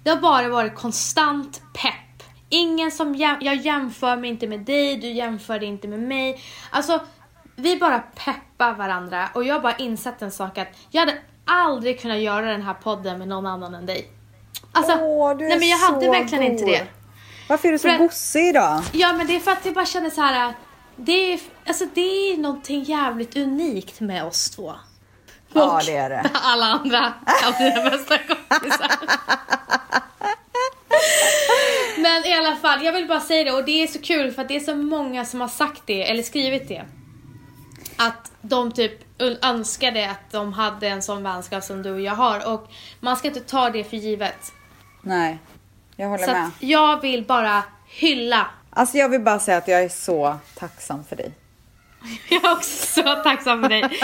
Det 0.03 0.11
har 0.11 0.17
bara 0.17 0.49
varit 0.49 0.75
konstant 0.75 1.63
pepp. 1.75 1.95
Ingen 2.49 2.91
som 2.91 3.15
jäm- 3.15 3.39
jag 3.41 3.57
jämför 3.57 4.17
mig 4.17 4.31
inte 4.31 4.47
med 4.47 4.61
dig, 4.61 4.97
du 4.97 5.09
jämför 5.13 5.59
dig 5.59 5.69
inte 5.69 5.89
med 5.89 6.01
mig. 6.01 6.41
Alltså, 6.71 7.01
vi 7.57 7.77
bara 7.77 7.99
peppar 7.99 8.73
varandra 8.75 9.29
och 9.35 9.45
jag 9.45 9.55
har 9.55 9.61
bara 9.61 9.77
insett 9.77 10.23
en 10.23 10.31
sak 10.33 10.59
att 10.59 10.69
jag 10.91 11.01
hade 11.01 11.19
aldrig 11.45 12.01
kunnat 12.01 12.19
göra 12.19 12.47
den 12.47 12.63
här 12.63 12.75
podden 12.75 13.19
med 13.19 13.29
någon 13.29 13.47
annan 13.47 13.75
än 13.75 13.87
dig. 13.87 14.09
Alltså, 14.73 14.99
Åh, 15.01 15.37
du 15.37 15.45
är 15.45 15.49
nej 15.49 15.59
men 15.59 15.69
jag 15.69 15.79
hade 15.79 16.11
verkligen 16.11 16.45
inte 16.45 16.65
god. 16.65 16.73
det. 16.73 16.87
Varför 17.49 17.69
är 17.69 17.73
du 17.73 17.79
så 17.79 17.89
För 17.89 17.99
gossig 17.99 18.49
idag? 18.49 18.83
Ja 18.93 19.13
men 19.13 19.27
det 19.27 19.37
är 19.37 19.41
för 19.41 19.51
att 19.51 19.65
jag 19.67 19.75
bara 19.75 19.87
känner 19.87 20.11
så 20.11 20.21
här. 20.21 20.55
Det 20.97 21.33
är, 21.33 21.41
alltså 21.67 21.85
det 21.95 22.01
är 22.33 22.37
någonting 22.37 22.83
jävligt 22.83 23.37
unikt 23.37 24.01
med 24.01 24.25
oss 24.25 24.51
två. 24.51 24.75
Ja, 25.53 25.77
Och 25.79 25.85
det 25.87 25.97
är 25.97 26.11
det. 26.11 26.31
alla 26.43 26.65
andra 26.67 27.13
av 27.47 27.53
dina 27.59 27.91
bästa 27.91 28.19
kompisar. 28.19 28.91
Men 32.05 32.27
i 32.27 32.35
alla 32.35 32.57
fall, 32.57 32.85
jag 32.85 32.93
vill 32.93 33.09
bara 33.09 33.21
säga 33.21 33.45
det 33.45 33.53
och 33.53 33.65
det 33.65 33.83
är 33.83 33.87
så 33.87 33.99
kul 33.99 34.33
för 34.33 34.43
att 34.43 34.49
det 34.49 34.57
är 34.57 34.61
så 34.61 34.75
många 34.75 35.25
som 35.25 35.41
har 35.41 35.49
sagt 35.49 35.83
det, 35.87 36.11
eller 36.11 36.23
skrivit 36.23 36.69
det. 36.69 36.85
Att 37.97 38.33
de 38.41 38.73
typ 38.73 38.93
önskade 39.43 40.11
att 40.11 40.31
de 40.31 40.53
hade 40.53 40.89
en 40.89 41.03
sån 41.03 41.23
vänskap 41.23 41.65
som 41.65 41.83
du 41.83 41.91
och 41.91 42.01
jag 42.01 42.13
har 42.13 42.53
och 42.55 42.69
man 43.01 43.17
ska 43.17 43.29
inte 43.29 43.41
ta 43.41 43.71
det 43.71 43.85
för 43.85 43.97
givet. 43.97 44.53
Nej, 45.03 45.39
jag 45.97 46.09
håller 46.09 46.25
Så 46.25 46.31
med. 46.33 46.47
att 46.47 46.53
jag 46.59 47.01
vill 47.01 47.25
bara 47.25 47.63
hylla 47.87 48.47
Alltså 48.71 48.99
jag 48.99 49.09
vill 49.09 49.21
bara 49.21 49.39
säga 49.39 49.57
att 49.59 49.69
jag 49.69 49.83
är 49.83 49.89
så 49.89 50.39
tacksam 50.55 51.05
för 51.05 51.17
dig. 51.17 51.33
Jag 52.31 52.45
är 52.45 52.53
också 52.53 52.87
så 52.87 53.15
tacksam 53.15 53.63
för 53.63 53.69
dig. 53.69 54.01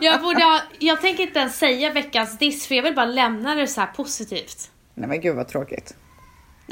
Jag, 0.00 0.20
borde 0.20 0.44
ha, 0.44 0.60
jag 0.78 1.00
tänker 1.00 1.22
inte 1.22 1.38
ens 1.38 1.58
säga 1.58 1.90
veckans 1.90 2.38
diss 2.38 2.66
för 2.66 2.74
jag 2.74 2.82
vill 2.82 2.94
bara 2.94 3.06
lämna 3.06 3.54
det 3.54 3.66
så 3.66 3.80
här 3.80 3.88
positivt. 3.88 4.70
Nej 4.94 5.08
men 5.08 5.20
gud 5.20 5.36
vad 5.36 5.48
tråkigt. 5.48 5.94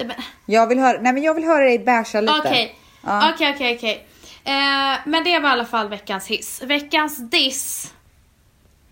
Nej, 0.04 0.16
men- 0.16 0.54
Jag 0.54 0.66
vill 0.66 0.78
höra, 0.78 1.00
nej 1.00 1.12
men 1.12 1.22
jag 1.22 1.34
vill 1.34 1.44
höra 1.44 1.64
dig 1.64 1.78
basha 1.78 2.20
lite. 2.20 2.34
Okej, 2.38 2.74
Ja. 3.04 3.32
okej, 3.34 3.52
okej, 3.54 3.76
okej. 3.76 4.06
Eh, 4.44 4.98
Men 5.06 5.24
det 5.24 5.38
var 5.38 5.48
i 5.48 5.52
alla 5.52 5.64
fall 5.64 5.88
veckans 5.88 6.26
hiss. 6.26 6.62
Veckans 6.62 7.30
diss. 7.30 7.94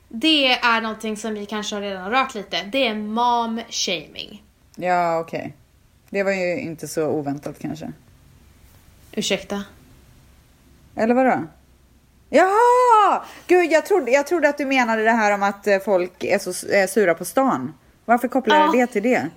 Det 0.09 0.47
är 0.53 0.81
någonting 0.81 1.17
som 1.17 1.35
vi 1.35 1.47
kanske 1.47 1.77
har 1.77 1.83
redan 1.83 2.11
rört 2.11 2.35
lite. 2.35 2.63
Det 2.63 2.87
är 2.87 2.95
mom 2.95 3.61
shaming. 3.71 4.43
Ja 4.77 5.19
okej. 5.19 5.55
Det 6.11 6.23
var 6.23 6.33
ju 6.33 6.61
inte 6.61 6.89
så 6.89 7.07
oväntat 7.07 7.59
kanske. 7.61 7.93
Ursäkta? 9.13 9.63
Eller 10.97 11.15
vadå? 11.15 11.43
Jaha! 12.31 13.25
Gud 13.47 13.73
jag 13.73 13.87
trodde, 13.87 14.11
jag 14.11 14.27
trodde 14.27 14.49
att 14.49 14.59
du 14.59 14.67
menade 14.67 15.03
det 15.03 15.11
här 15.11 15.35
om 15.35 15.43
att 15.43 15.67
eh, 15.67 15.79
folk 15.79 16.25
är 16.25 16.39
så 16.39 16.67
är 16.69 16.87
sura 16.87 17.15
på 17.15 17.25
stan. 17.25 17.75
Varför 18.05 18.29
kopplar 18.29 18.57
Ja. 18.57 18.71
du 18.73 18.79
det 18.79 18.87
till 18.87 19.03
det? 19.03 19.29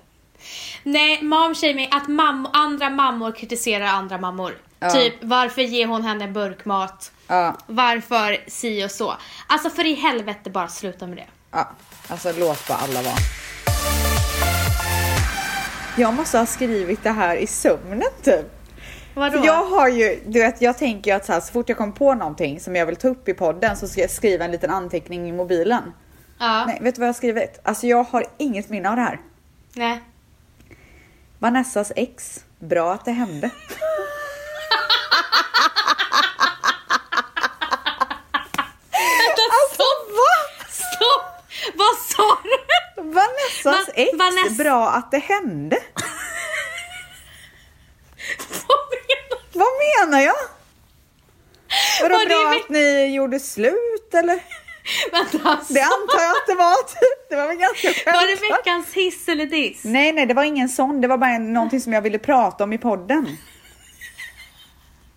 Nej, 0.82 1.22
mom 1.22 1.54
shaming, 1.54 1.88
att 1.92 2.06
mam- 2.08 2.48
andra 2.52 2.90
mammor 2.90 3.32
kritiserar 3.32 3.86
andra 3.86 4.18
mammor. 4.18 4.52
Ja. 4.78 4.90
Typ, 4.90 5.14
varför 5.20 5.62
ger 5.62 5.86
hon 5.86 6.02
henne 6.04 6.28
burkmat? 6.28 7.12
Ja, 7.28 7.56
Varför 7.66 8.50
si 8.50 8.84
och 8.86 8.90
så? 8.90 9.14
Alltså 9.46 9.70
för 9.70 9.86
i 9.86 9.94
helvete 9.94 10.50
bara 10.50 10.68
sluta 10.68 11.06
med 11.06 11.16
det. 11.16 11.26
ja. 11.50 11.70
Alltså 12.08 12.32
låt 12.38 12.68
bara 12.68 12.78
alla 12.78 13.02
vara. 13.02 13.14
Jag 15.96 16.14
måste 16.14 16.38
ha 16.38 16.46
skrivit 16.46 17.02
det 17.02 17.10
här 17.10 17.36
i 17.36 17.46
sömnen 17.46 18.02
typ. 18.22 18.46
Vadå? 19.14 19.42
Jag 19.46 19.64
har 19.64 19.88
ju, 19.88 20.20
du 20.26 20.40
vet 20.40 20.62
jag 20.62 20.78
tänker 20.78 21.10
ju 21.10 21.16
att 21.16 21.26
så, 21.26 21.32
här, 21.32 21.40
så 21.40 21.52
fort 21.52 21.68
jag 21.68 21.78
kommer 21.78 21.92
på 21.92 22.14
någonting 22.14 22.60
som 22.60 22.76
jag 22.76 22.86
vill 22.86 22.96
ta 22.96 23.08
upp 23.08 23.28
i 23.28 23.34
podden 23.34 23.76
så 23.76 23.88
ska 23.88 24.00
jag 24.00 24.10
skriva 24.10 24.44
en 24.44 24.50
liten 24.50 24.70
anteckning 24.70 25.28
i 25.28 25.32
mobilen. 25.32 25.82
Ja. 26.38 26.64
Nej, 26.66 26.78
vet 26.82 26.94
du 26.94 26.98
vad 27.00 27.08
jag 27.08 27.12
har 27.12 27.16
skrivit? 27.18 27.60
Alltså 27.64 27.86
jag 27.86 28.04
har 28.04 28.24
inget 28.38 28.68
minne 28.68 28.90
av 28.90 28.96
det 28.96 29.02
här. 29.02 29.20
Nej. 29.74 30.00
Vanessas 31.42 31.92
ex. 31.96 32.44
Bra 32.58 32.92
att 32.92 33.04
det 33.04 33.12
hände. 33.12 33.50
alltså 39.50 39.82
vad? 40.08 40.70
Stopp! 40.70 41.42
Vad 41.74 41.96
sa 41.96 42.38
du? 42.44 43.02
Vanessas 43.02 43.88
Va- 43.88 43.92
ex. 43.94 44.12
Vaness- 44.18 44.56
Bra 44.58 44.88
att 44.88 45.10
det 45.10 45.18
hände. 45.18 45.78
Vad 48.66 48.78
menar 48.90 49.38
du? 49.52 49.58
Vad 49.58 49.68
menar 50.08 50.20
jag? 50.20 50.34
Vadå 52.02 52.14
Var 52.14 52.20
det 52.20 52.26
bra 52.28 52.50
att 52.64 52.68
ni 52.68 53.14
gjorde 53.14 53.40
slut 53.40 54.14
eller? 54.14 54.40
Vänta, 55.12 55.48
alltså. 55.50 55.72
Det 55.74 55.80
antar 55.82 56.20
jag 56.22 56.30
att 56.30 56.46
det 56.46 56.54
var. 56.54 56.74
Det 57.30 57.36
var 57.36 57.46
väl 57.48 57.56
ganska 57.56 57.88
Var 57.88 58.12
det 58.12 58.36
självklart. 58.36 58.58
veckans 58.58 58.92
hiss 58.94 59.28
eller 59.28 59.46
diss? 59.46 59.84
Nej, 59.84 60.12
nej, 60.12 60.26
det 60.26 60.34
var 60.34 60.44
ingen 60.44 60.68
sån. 60.68 61.00
Det 61.00 61.08
var 61.08 61.18
bara 61.18 61.38
någonting 61.38 61.80
som 61.80 61.92
jag 61.92 62.02
ville 62.02 62.18
prata 62.18 62.64
om 62.64 62.72
i 62.72 62.78
podden. 62.78 63.36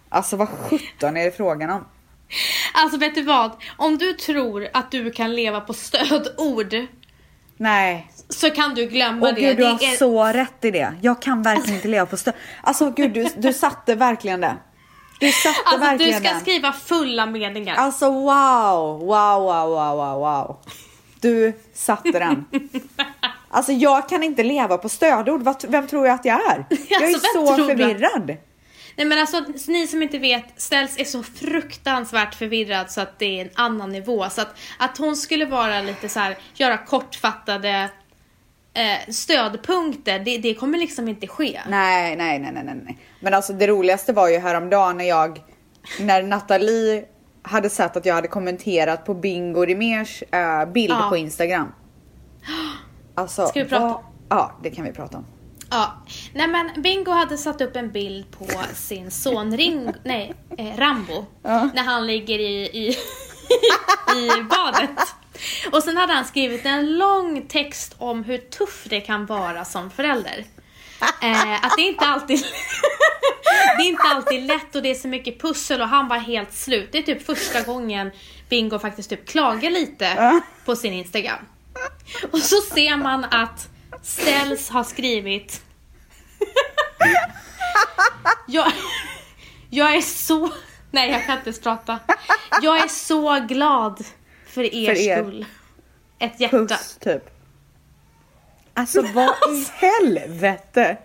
Alltså 0.09 0.35
vad 0.35 0.49
sjutton 0.49 1.17
är 1.17 1.25
det 1.25 1.31
frågan 1.37 1.69
om? 1.69 1.85
Alltså 2.73 2.97
vet 2.97 3.15
du 3.15 3.21
vad? 3.21 3.51
Om 3.77 3.97
du 3.97 4.13
tror 4.13 4.67
att 4.73 4.91
du 4.91 5.11
kan 5.11 5.35
leva 5.35 5.61
på 5.61 5.73
stödord 5.73 6.75
Nej. 7.57 8.11
så 8.29 8.49
kan 8.49 8.75
du 8.75 8.85
glömma 8.85 9.27
Åh 9.27 9.33
det. 9.35 9.41
gud, 9.41 9.57
du 9.57 9.63
det 9.63 9.69
har 9.69 9.83
är... 9.93 9.97
så 9.97 10.23
rätt 10.25 10.65
i 10.65 10.71
det. 10.71 10.93
Jag 11.01 11.21
kan 11.21 11.43
verkligen 11.43 11.75
inte 11.75 11.87
leva 11.87 12.05
på 12.05 12.17
stöd. 12.17 12.33
Alltså 12.63 12.89
gud, 12.91 13.13
du, 13.13 13.27
du 13.37 13.53
satte 13.53 13.95
verkligen 13.95 14.41
det. 14.41 14.55
Du 15.19 15.31
satte 15.31 15.59
Alltså 15.65 15.77
du 15.77 15.85
verkligen 15.85 16.19
ska 16.19 16.29
den. 16.29 16.41
skriva 16.41 16.73
fulla 16.73 17.25
meningar. 17.25 17.75
Alltså 17.75 18.11
wow, 18.11 18.99
wow, 18.99 19.41
wow, 19.41 19.69
wow, 19.69 19.97
wow, 19.97 20.19
wow. 20.19 20.57
Du 21.21 21.53
satte 21.73 22.11
den. 22.19 22.45
Alltså 23.49 23.71
jag 23.71 24.09
kan 24.09 24.23
inte 24.23 24.43
leva 24.43 24.77
på 24.77 24.89
stödord. 24.89 25.55
Vem 25.67 25.87
tror 25.87 26.07
jag 26.07 26.13
att 26.15 26.25
jag 26.25 26.51
är? 26.51 26.65
Jag 26.89 27.01
är 27.03 27.07
Alltså, 27.07 27.27
så 27.33 27.55
tror 27.55 27.57
du? 27.57 27.75
förvirrad. 27.75 28.37
Nej 28.97 29.07
men 29.07 29.19
alltså 29.19 29.43
ni 29.67 29.87
som 29.87 30.01
inte 30.03 30.17
vet, 30.17 30.61
Ställs 30.61 30.99
är 30.99 31.05
så 31.05 31.23
fruktansvärt 31.23 32.35
förvirrad 32.35 32.91
så 32.91 33.01
att 33.01 33.19
det 33.19 33.39
är 33.39 33.45
en 33.45 33.49
annan 33.55 33.89
nivå. 33.91 34.29
Så 34.29 34.41
att, 34.41 34.57
att 34.77 34.97
hon 34.97 35.15
skulle 35.15 35.45
vara 35.45 35.81
lite 35.81 36.09
så 36.09 36.19
här, 36.19 36.37
göra 36.53 36.77
kortfattade 36.77 37.89
eh, 38.75 39.11
stödpunkter, 39.13 40.19
det, 40.19 40.37
det 40.37 40.53
kommer 40.53 40.77
liksom 40.77 41.07
inte 41.07 41.27
ske. 41.27 41.61
Nej, 41.67 42.15
nej, 42.15 42.39
nej, 42.39 42.51
nej, 42.53 42.75
nej. 42.85 42.97
Men 43.19 43.33
alltså 43.33 43.53
det 43.53 43.67
roligaste 43.67 44.13
var 44.13 44.27
ju 44.29 44.37
häromdagen 44.39 44.97
när 44.97 45.05
jag, 45.05 45.41
när 45.99 46.23
Nathalie 46.23 47.05
hade 47.41 47.69
sett 47.69 47.97
att 47.97 48.05
jag 48.05 48.15
hade 48.15 48.27
kommenterat 48.27 49.05
på 49.05 49.13
Bingo 49.13 49.65
Rimérs 49.65 50.23
äh, 50.31 50.65
bild 50.71 50.93
Ja. 50.93 51.07
på 51.09 51.17
Instagram. 51.17 51.71
Alltså, 53.17 53.47
Ska 53.47 53.63
vi 53.63 53.69
prata? 53.69 53.85
vad- 53.87 54.03
Ja, 54.29 54.59
det 54.63 54.69
kan 54.69 54.85
vi 54.85 54.91
prata 54.91 55.17
om. 55.17 55.25
Ja, 55.69 55.91
nej 56.33 56.47
men 56.47 56.81
Bingo 56.81 57.11
hade 57.11 57.37
satt 57.37 57.61
upp 57.61 57.75
en 57.75 57.91
bild 57.91 58.31
på 58.31 58.45
sin 58.73 59.11
son 59.11 59.57
Ring, 59.57 59.91
nej, 60.03 60.33
eh, 60.57 60.77
Rambo. 60.77 61.25
Ja. 61.43 61.69
När 61.75 61.83
han 61.83 62.07
ligger 62.07 62.39
i, 62.39 62.55
i, 62.65 62.87
i 64.17 64.43
badet. 64.49 64.89
Och 65.71 65.83
sen 65.83 65.97
hade 65.97 66.13
han 66.13 66.25
skrivit 66.25 66.65
en 66.65 66.97
lång 66.97 67.47
text 67.47 67.95
om 67.97 68.23
hur 68.23 68.37
tuff 68.37 68.83
det 68.89 69.01
kan 69.01 69.25
vara 69.25 69.65
som 69.65 69.91
förälder. 69.91 70.45
Eh, 71.21 71.65
att 71.65 71.73
det 71.77 71.81
är 71.81 71.87
inte 71.87 72.05
alltid 72.05 72.39
Det 73.77 73.83
är 73.83 73.87
inte 73.87 74.03
alltid 74.03 74.43
lätt 74.43 74.75
och 74.75 74.81
det 74.81 74.89
är 74.89 74.95
så 74.95 75.07
mycket 75.07 75.41
pussel 75.41 75.81
och 75.81 75.87
han 75.87 76.07
var 76.07 76.17
helt 76.17 76.53
slut. 76.53 76.89
Det 76.91 76.97
är 76.97 77.01
typ 77.01 77.25
första 77.25 77.61
gången 77.61 78.11
Bingo 78.49 78.79
faktiskt 78.79 79.09
typ 79.09 79.27
klagar 79.27 79.71
lite 79.71 80.41
på 80.65 80.75
sin 80.75 80.93
Instagram. 80.93 81.39
Och 82.31 82.39
så 82.39 82.55
ser 82.61 82.97
man 82.97 83.23
att 83.23 83.69
Ställs 84.01 84.69
har 84.69 84.83
skrivit 84.83 85.61
jag, 88.47 88.71
jag 89.69 89.95
är 89.95 90.01
så... 90.01 90.51
Nej, 90.91 91.11
jag 91.11 91.25
kan 91.25 91.37
inte 91.37 91.49
ens 91.49 91.61
prata. 91.61 91.99
Jag 92.61 92.79
är 92.79 92.87
så 92.87 93.39
glad 93.39 94.03
för 94.55 94.75
er, 94.75 94.95
För 94.95 95.01
er. 95.01 95.21
skull. 95.23 95.45
Ett 96.19 96.39
hjärta. 96.39 96.57
Puss, 96.57 96.97
typ. 97.01 97.29
Alltså 98.73 99.01
vad 99.13 99.29
i 99.29 99.67
helvete? 99.73 100.97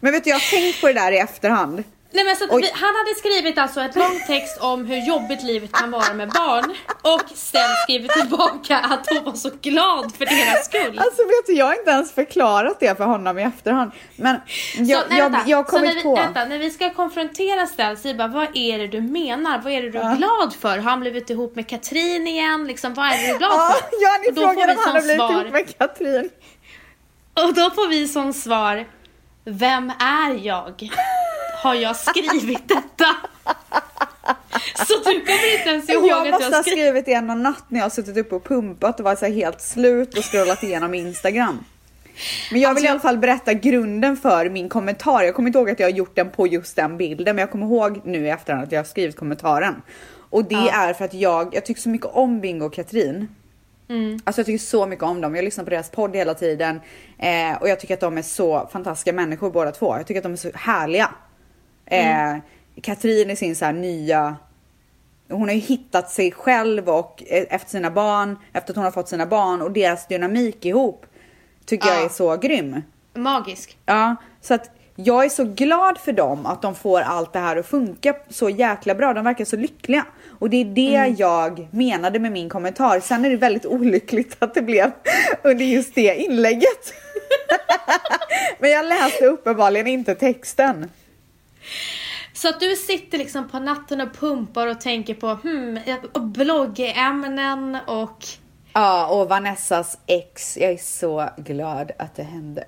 Men 0.00 0.12
vet 0.12 0.24
du, 0.24 0.30
jag 0.30 0.36
har 0.36 0.50
tänkt 0.50 0.80
på 0.80 0.86
det 0.86 0.92
där 0.92 1.12
i 1.12 1.18
efterhand. 1.18 1.84
Nej, 2.14 2.24
men 2.24 2.36
så 2.36 2.46
vi, 2.56 2.70
han 2.74 2.94
hade 2.94 3.14
skrivit 3.18 3.58
alltså 3.58 3.80
ett 3.80 3.96
långt 3.96 4.26
text 4.26 4.58
om 4.60 4.86
hur 4.86 5.06
jobbigt 5.08 5.42
livet 5.42 5.72
kan 5.72 5.90
vara 5.90 6.14
med 6.14 6.28
barn 6.28 6.74
och 7.02 7.22
sen 7.34 7.68
skrivit 7.84 8.10
tillbaka 8.10 8.78
att 8.78 9.06
hon 9.10 9.24
var 9.24 9.32
så 9.32 9.50
glad 9.62 10.14
för 10.18 10.24
deras 10.24 10.64
skull. 10.64 10.98
Alltså 10.98 11.22
vet 11.22 11.46
du, 11.46 11.52
jag 11.52 11.66
har 11.66 11.74
inte 11.74 11.90
ens 11.90 12.12
förklarat 12.12 12.80
det 12.80 12.96
för 12.96 13.04
honom 13.04 13.38
i 13.38 13.42
efterhand. 13.42 13.90
Men 14.16 14.36
jag, 14.76 15.02
så, 15.02 15.08
nej, 15.08 15.18
jag, 15.18 15.36
jag 15.46 15.56
har 15.56 15.64
så 15.64 15.78
när 15.78 15.80
kommit 15.80 15.96
vi, 15.96 16.02
på. 16.02 16.14
Vänta, 16.16 16.44
när 16.44 16.58
vi 16.58 16.70
ska 16.70 16.90
konfrontera 16.90 17.66
vi 18.04 18.14
bara, 18.14 18.28
vad 18.28 18.48
är 18.56 18.78
det 18.78 18.86
du 18.86 19.00
menar? 19.00 19.58
Vad 19.58 19.72
är 19.72 19.82
det 19.82 19.90
du 19.90 19.98
är 19.98 20.16
glad 20.16 20.54
för? 20.60 20.68
Har 20.78 20.90
han 20.90 21.00
blivit 21.00 21.30
ihop 21.30 21.56
med 21.56 21.68
Katrin 21.68 22.26
igen? 22.26 22.66
Liksom, 22.66 22.94
vad 22.94 23.06
är 23.06 23.10
det 23.10 23.26
du 23.26 23.32
är 23.34 23.38
glad 23.38 23.52
Ja, 23.52 23.76
för? 23.80 23.88
ja, 24.02 24.18
ni 24.22 24.28
Och 24.28 24.34
då 24.34 24.40
får 24.42 24.48
frågade 24.52 24.72
om 24.72 24.78
han 24.84 24.94
har 24.94 25.00
blivit 25.02 25.16
svar- 25.18 25.32
ihop 25.40 25.52
med 25.52 25.78
Katrin. 25.78 26.30
Och 27.46 27.54
då 27.54 27.70
får 27.70 27.88
vi 27.88 28.08
som 28.08 28.32
svar, 28.32 28.86
vem 29.44 29.92
är 30.00 30.46
jag? 30.46 30.90
Har 31.62 31.74
jag 31.74 31.96
skrivit 31.96 32.68
detta? 32.68 33.06
Så 34.76 34.94
du 34.96 35.02
kommer 35.20 35.58
inte 35.58 35.70
ens 35.70 35.88
ihåg 35.88 36.06
Jag 36.08 36.26
att 36.26 36.30
måste 36.30 36.44
jag 36.44 36.56
ha 36.56 36.62
skrivit... 36.62 37.04
det 37.04 37.18
och 37.18 37.24
natt 37.24 37.64
när 37.68 37.78
jag 37.80 37.84
har 37.84 37.90
suttit 37.90 38.16
uppe 38.16 38.34
och 38.34 38.44
pumpat 38.44 38.98
och 38.98 39.04
varit 39.04 39.18
så 39.18 39.26
helt 39.26 39.60
slut 39.60 40.18
och 40.18 40.24
scrollat 40.24 40.62
igenom 40.62 40.94
Instagram. 40.94 41.64
Men 42.50 42.60
jag 42.60 42.68
vill 42.68 42.76
Alltså, 42.76 42.84
i 42.84 42.88
alla 42.88 43.00
fall 43.00 43.18
berätta 43.18 43.52
grunden 43.52 44.16
för 44.16 44.48
min 44.50 44.68
kommentar. 44.68 45.22
Jag 45.22 45.34
kommer 45.34 45.48
inte 45.48 45.58
ihåg 45.58 45.70
att 45.70 45.80
jag 45.80 45.86
har 45.86 45.92
gjort 45.92 46.16
den 46.16 46.30
på 46.30 46.46
just 46.46 46.76
den 46.76 46.96
bilden, 46.96 47.36
men 47.36 47.40
jag 47.42 47.50
kommer 47.50 47.66
ihåg 47.66 48.00
nu 48.04 48.26
i 48.26 48.30
efterhand 48.30 48.64
att 48.64 48.72
jag 48.72 48.78
har 48.78 48.84
skrivit 48.84 49.16
kommentaren. 49.16 49.82
Och 50.30 50.44
det 50.44 50.54
Ja. 50.54 50.70
är 50.72 50.92
för 50.92 51.04
att 51.04 51.14
jag, 51.14 51.54
jag 51.54 51.66
tycker 51.66 51.80
så 51.80 51.88
mycket 51.88 52.06
om 52.12 52.40
Bingo 52.40 52.66
och 52.66 52.72
Katrin. 52.74 53.28
Mm. 53.88 54.20
Alltså 54.24 54.40
jag 54.40 54.46
tycker 54.46 54.64
så 54.64 54.86
mycket 54.86 55.04
om 55.04 55.20
dem. 55.20 55.34
Jag 55.34 55.44
lyssnar 55.44 55.64
på 55.64 55.70
deras 55.70 55.90
podd 55.90 56.16
hela 56.16 56.34
tiden 56.34 56.80
eh, 57.18 57.56
och 57.60 57.68
jag 57.68 57.80
tycker 57.80 57.94
att 57.94 58.00
de 58.00 58.18
är 58.18 58.22
så 58.22 58.68
fantastiska 58.72 59.12
människor 59.12 59.50
båda 59.50 59.70
två. 59.70 59.96
Jag 59.96 60.06
tycker 60.06 60.20
att 60.20 60.24
de 60.24 60.32
är 60.32 60.36
så 60.36 60.50
härliga. 60.54 61.10
Eh, 61.98 62.36
Katrin 62.82 63.30
är 63.30 63.34
sin 63.36 63.56
så 63.56 63.64
här 63.64 63.72
nya 63.72 64.36
hon 65.30 65.48
har 65.48 65.54
ju 65.54 65.60
hittat 65.60 66.10
sig 66.10 66.32
själv 66.32 66.88
och 66.88 67.22
eh, 67.26 67.44
efter 67.50 67.70
sina 67.70 67.90
barn, 67.90 68.38
efter 68.52 68.72
att 68.72 68.76
hon 68.76 68.84
har 68.84 68.92
fått 68.92 69.08
sina 69.08 69.26
barn 69.26 69.62
och 69.62 69.70
deras 69.72 70.06
dynamik 70.08 70.64
ihop 70.64 71.06
tycker 71.66 71.88
jag 71.88 71.96
Ja. 72.00 72.04
är 72.04 72.08
så 72.08 72.36
grym. 72.36 72.82
Magisk. 73.14 73.78
Ja, 73.86 74.16
så 74.40 74.54
att 74.54 74.70
jag 74.96 75.24
är 75.24 75.28
så 75.28 75.44
glad 75.44 75.98
för 75.98 76.12
dem 76.12 76.46
att 76.46 76.62
de 76.62 76.74
får 76.74 77.00
allt 77.00 77.32
det 77.32 77.38
här 77.38 77.56
att 77.56 77.66
funka 77.66 78.14
så 78.28 78.48
jäkla 78.50 78.94
bra. 78.94 79.12
De 79.14 79.24
verkar 79.24 79.44
så 79.44 79.56
lyckliga 79.56 80.04
och 80.38 80.50
det 80.50 80.56
är 80.56 80.64
det 80.64 80.94
Mm. 80.96 81.14
jag 81.18 81.68
menade 81.70 82.18
med 82.18 82.32
min 82.32 82.48
kommentar. 82.48 83.00
Sen 83.00 83.24
är 83.24 83.30
det 83.30 83.36
väldigt 83.36 83.66
olyckligt 83.66 84.36
att 84.38 84.54
det 84.54 84.62
blev 84.62 84.90
under 85.42 85.64
just 85.64 85.94
det 85.94 86.16
inlägget. 86.16 86.94
Men 88.58 88.70
jag 88.70 88.84
läste 88.86 89.26
uppenbarligen 89.26 89.86
inte 89.86 90.14
texten. 90.14 90.90
Så 92.32 92.48
att 92.48 92.60
du 92.60 92.76
sitter 92.76 93.18
liksom 93.18 93.48
på 93.48 93.58
natten 93.58 94.00
och 94.00 94.14
pumpar 94.14 94.66
och 94.66 94.80
tänker 94.80 95.14
på 95.14 95.28
hmm, 95.28 95.78
bloggämnen 96.32 97.78
och 97.86 98.24
Ja, 98.72 99.06
och 99.06 99.28
Vanessas 99.28 99.98
ex. 100.06 100.56
Jag 100.56 100.70
är 100.72 100.76
så 100.76 101.28
glad 101.36 101.92
att 101.98 102.14
det 102.14 102.22
hände. 102.22 102.64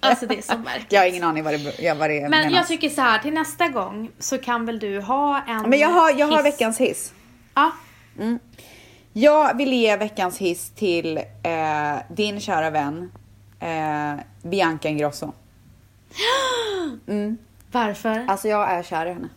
alltså 0.00 0.26
det 0.26 0.38
är 0.38 0.42
så 0.42 0.58
märkligt. 0.64 0.92
Jag 0.92 1.00
har 1.00 1.06
ingen 1.06 1.24
aning 1.24 1.44
vad 1.44 1.52
det, 1.54 1.82
ja, 1.82 1.94
vad 1.94 2.10
det 2.10 2.20
Men 2.20 2.30
menas. 2.30 2.52
jag 2.52 2.66
tycker 2.66 2.88
så 2.88 3.00
här, 3.00 3.18
till 3.18 3.32
nästa 3.32 3.68
gång 3.68 4.10
så 4.18 4.38
kan 4.38 4.66
väl 4.66 4.78
du 4.78 5.00
ha 5.00 5.42
en 5.48 5.70
Men 5.70 5.78
jag 5.78 5.88
har, 5.88 6.10
jag 6.10 6.26
har 6.26 6.36
hiss. 6.44 6.54
veckans 6.54 6.80
hiss. 6.80 7.12
Ja. 7.54 7.70
Jag 9.12 9.56
vill 9.56 9.72
ge 9.72 9.96
veckans 9.96 10.38
hiss 10.38 10.70
till 10.70 11.16
eh, 11.18 11.96
din 12.10 12.40
kära 12.40 12.70
vän 12.70 13.12
eh, 13.60 14.24
Bianca 14.42 14.88
Ingrosso. 14.88 15.32
Varför? 17.72 18.24
Alltså 18.28 18.48
jag 18.48 18.70
är 18.70 18.82
kär 18.82 19.06
i 19.06 19.12
henne. 19.12 19.28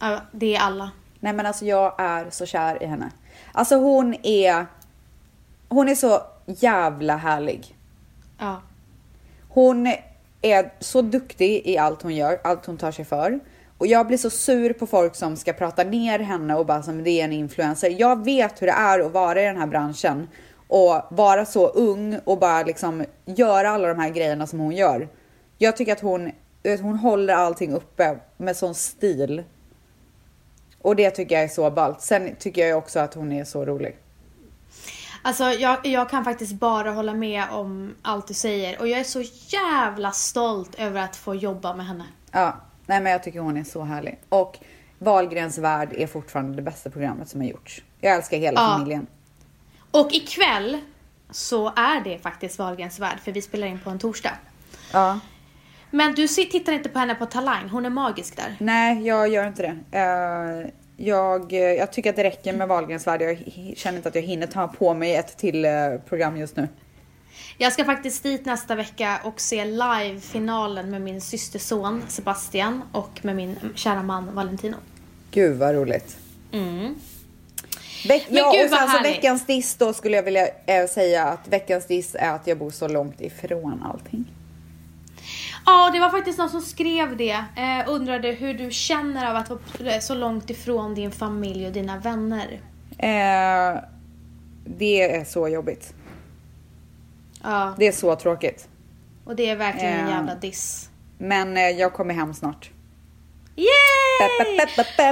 Ja, 0.00 0.20
det 0.32 0.56
är 0.56 0.60
alla. 0.60 0.90
Nej 1.20 1.32
men 1.32 1.46
alltså 1.46 1.64
jag 1.64 1.94
är 1.98 2.30
så 2.30 2.46
kär 2.46 2.82
i 2.82 2.86
henne. 2.86 3.10
Alltså 3.52 3.76
hon 3.76 4.14
är, 4.22 4.66
hon 5.68 5.88
är 5.88 5.94
så 5.94 6.22
jävla 6.46 7.16
härlig. 7.16 7.76
Ja. 8.38 8.62
Hon 9.48 9.86
är 10.42 10.72
så 10.80 11.02
duktig 11.02 11.62
i 11.64 11.78
allt 11.78 12.02
hon 12.02 12.14
gör, 12.14 12.40
allt 12.44 12.66
hon 12.66 12.76
tar 12.76 12.92
sig 12.92 13.04
för. 13.04 13.40
Och 13.78 13.86
jag 13.86 14.06
blir 14.06 14.18
så 14.18 14.30
sur 14.30 14.72
på 14.72 14.86
folk 14.86 15.14
som 15.14 15.36
ska 15.36 15.52
prata 15.52 15.84
ner 15.84 16.18
henne 16.18 16.54
och 16.54 16.66
bara 16.66 16.82
som 16.82 17.04
det 17.04 17.10
är 17.10 17.24
en 17.24 17.32
influencer. 17.32 17.94
Jag 17.98 18.24
vet 18.24 18.62
hur 18.62 18.66
det 18.66 18.72
är 18.72 19.00
att 19.00 19.12
vara 19.12 19.42
i 19.42 19.44
den 19.44 19.56
här 19.56 19.66
branschen 19.66 20.28
och 20.68 21.02
vara 21.10 21.44
så 21.46 21.66
ung 21.66 22.18
och 22.24 22.38
bara 22.38 22.62
liksom 22.62 23.04
göra 23.24 23.70
alla 23.70 23.88
de 23.88 23.98
här 23.98 24.10
grejerna 24.10 24.46
som 24.46 24.58
hon 24.58 24.76
gör. 24.76 25.08
Jag 25.58 25.76
tycker 25.76 25.92
att 25.92 26.00
hon, 26.00 26.32
du 26.64 26.70
vet, 26.70 26.80
hon 26.80 26.96
håller 26.98 27.34
allting 27.34 27.72
uppe 27.72 28.18
med 28.36 28.56
sån 28.56 28.74
stil. 28.74 29.44
Och 30.82 30.96
det 30.96 31.10
tycker 31.10 31.34
jag 31.34 31.44
är 31.44 31.48
så 31.48 31.70
ballt. 31.70 32.00
Sen 32.00 32.36
tycker 32.38 32.66
jag 32.66 32.78
också 32.78 33.00
att 33.00 33.14
hon 33.14 33.32
är 33.32 33.44
så 33.44 33.64
rolig. 33.64 33.96
Alltså 35.22 35.44
jag, 35.44 35.86
jag 35.86 36.10
kan 36.10 36.24
faktiskt 36.24 36.52
bara 36.52 36.90
hålla 36.90 37.14
med 37.14 37.44
om 37.50 37.94
allt 38.02 38.28
du 38.28 38.34
säger 38.34 38.80
och 38.80 38.88
jag 38.88 39.00
är 39.00 39.04
så 39.04 39.22
jävla 39.48 40.10
stolt 40.12 40.74
över 40.74 41.00
att 41.02 41.16
få 41.16 41.34
jobba 41.34 41.74
med 41.74 41.86
henne. 41.86 42.04
Ja, 42.32 42.56
nej 42.86 43.00
men 43.00 43.12
jag 43.12 43.22
tycker 43.22 43.40
hon 43.40 43.56
är 43.56 43.64
så 43.64 43.82
härlig. 43.82 44.18
Och 44.28 44.58
Wahlgrens 44.98 45.58
värld 45.58 45.88
är 45.92 46.06
fortfarande 46.06 46.56
det 46.56 46.62
bästa 46.62 46.90
programmet 46.90 47.28
som 47.28 47.40
har 47.40 47.48
gjorts. 47.48 47.82
Jag 48.00 48.14
älskar 48.14 48.36
hela 48.38 48.60
Ja. 48.60 48.68
familjen. 48.68 49.06
Och 49.90 50.12
ikväll 50.12 50.78
så 51.30 51.68
är 51.76 52.00
det 52.04 52.18
faktiskt 52.18 52.58
Wahlgrens 52.58 52.98
värld 52.98 53.18
för 53.24 53.32
vi 53.32 53.42
spelar 53.42 53.66
in 53.66 53.80
på 53.80 53.90
en 53.90 53.98
torsdag. 53.98 54.32
Ja. 54.92 55.20
Men 55.94 56.14
du 56.14 56.28
tittar 56.28 56.72
inte 56.72 56.88
på 56.88 56.98
henne 56.98 57.14
på 57.14 57.26
Talang, 57.26 57.68
hon 57.68 57.86
är 57.86 57.90
magisk 57.90 58.36
där. 58.36 58.56
Nej, 58.58 59.06
jag 59.06 59.28
gör 59.28 59.46
inte 59.46 59.62
det. 59.62 59.98
Eh, 59.98 60.70
jag, 60.96 61.52
jag 61.52 61.92
tycker 61.92 62.10
att 62.10 62.16
det 62.16 62.24
räcker 62.24 62.52
med 62.52 62.68
Wahlgrens 62.68 63.06
värld. 63.06 63.22
Jag 63.22 63.38
känner 63.76 63.96
inte 63.96 64.08
att 64.08 64.14
jag 64.14 64.22
hinner 64.22 64.46
ta 64.46 64.68
på 64.68 64.94
mig 64.94 65.16
ett 65.16 65.36
till 65.36 65.64
eh, 65.64 65.70
program 66.08 66.36
just 66.36 66.56
nu. 66.56 66.68
Jag 67.58 67.72
ska 67.72 67.84
faktiskt 67.84 68.22
dit 68.22 68.44
nästa 68.44 68.74
vecka 68.74 69.20
och 69.24 69.40
se 69.40 69.64
live-finalen 69.64 70.90
med 70.90 71.02
min 71.02 71.20
systerson 71.20 72.02
Sebastian 72.08 72.82
och 72.92 73.20
med 73.22 73.36
min 73.36 73.56
kära 73.74 74.02
man 74.02 74.34
Valentino. 74.34 74.76
Gud 75.30 75.58
vad 75.58 75.74
roligt. 75.74 76.16
Mm. 76.52 76.94
Veck, 78.08 78.26
Men 78.28 78.36
ja, 78.36 78.52
gud, 78.52 78.64
och 78.64 78.78
sen 78.78 78.88
så 78.88 79.02
veckans 79.02 79.46
diss 79.46 79.76
då 79.76 79.92
skulle 79.92 80.16
jag 80.16 80.22
vilja 80.22 80.48
eh, 80.66 80.86
säga 80.86 81.24
att 81.24 81.48
veckans 81.48 81.86
diss 81.86 82.14
är 82.18 82.30
att 82.30 82.46
jag 82.46 82.58
bor 82.58 82.70
så 82.70 82.88
långt 82.88 83.20
ifrån 83.20 83.82
allting. 83.82 84.24
Ja, 85.66 85.90
det 85.92 86.00
var 86.00 86.10
faktiskt 86.10 86.38
någon 86.38 86.50
som 86.50 86.60
skrev 86.60 87.16
det. 87.16 87.30
Eh, 87.56 87.88
undrade 87.88 88.28
hur 88.32 88.54
du 88.54 88.70
känner 88.70 89.30
av 89.30 89.36
att 89.36 89.50
vara 89.50 90.00
så 90.00 90.14
långt 90.14 90.50
ifrån 90.50 90.94
din 90.94 91.10
familj 91.10 91.66
och 91.66 91.72
dina 91.72 91.98
vänner. 91.98 92.60
Eh, 92.98 93.80
det 94.64 95.02
är 95.16 95.24
så 95.24 95.48
jobbigt. 95.48 95.94
Ja, 97.42 97.74
Det 97.78 97.86
är 97.86 97.92
så 97.92 98.16
tråkigt. 98.16 98.68
och 99.24 99.36
det 99.36 99.50
är 99.50 99.56
verkligen 99.56 99.92
en 99.94 100.08
Ja. 100.10 100.16
jävla 100.16 100.34
diss. 100.34 100.90
Men 101.18 101.56
eh, 101.56 101.62
jag 101.68 101.92
kommer 101.92 102.14
hem 102.14 102.34
snart. 102.34 102.70
Yay! 103.56 103.66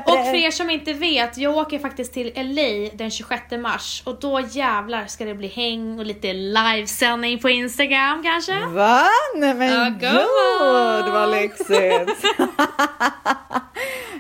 Och 0.07 0.26
för 0.26 0.34
er 0.34 0.50
som 0.50 0.70
inte 0.70 0.92
vet, 0.92 1.38
jag 1.38 1.57
åker 1.57 1.78
faktiskt 1.78 2.14
till 2.14 2.32
LA 2.34 2.90
den 2.94 3.11
26 3.11 3.42
mars 3.59 4.03
och 4.07 4.20
då 4.20 4.40
jävlar 4.50 5.07
ska 5.07 5.24
det 5.24 5.34
bli 5.34 5.48
häng 5.48 5.98
och 5.98 6.07
lite 6.07 6.32
livesändning 6.32 7.38
på 7.38 7.50
Instagram 7.50 8.22
kanske? 8.22 8.66
Va? 8.66 9.07
Nej 9.36 9.55
men 9.55 9.98
gud 9.98 11.12
vad 11.12 11.30
lyxigt. 11.30 11.70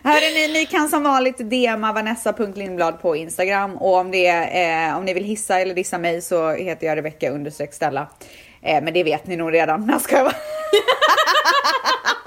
Hörrni, 0.04 0.52
ni 0.52 0.66
kan 0.66 0.88
som 0.88 1.02
vanligt 1.02 1.38
DMa 1.38 1.92
Vanessa.Lindblad 1.92 3.02
på 3.02 3.16
Instagram 3.16 3.76
och 3.76 3.94
om, 3.94 4.10
det 4.10 4.26
är, 4.26 4.88
eh, 4.90 4.96
om 4.98 5.04
ni 5.04 5.14
vill 5.14 5.24
hissa 5.24 5.60
eller 5.60 5.74
dissa 5.74 5.98
mig 5.98 6.22
så 6.22 6.50
heter 6.50 6.86
jag 6.86 6.96
Rebecka 6.96 7.30
understreck 7.30 7.74
Stella. 7.74 8.06
Eh, 8.62 8.82
men 8.82 8.94
det 8.94 9.04
vet 9.04 9.26
ni 9.26 9.36
nog 9.36 9.54
redan. 9.54 9.88
Jag 9.92 10.00
ska 10.00 10.24
bara. 10.24 10.34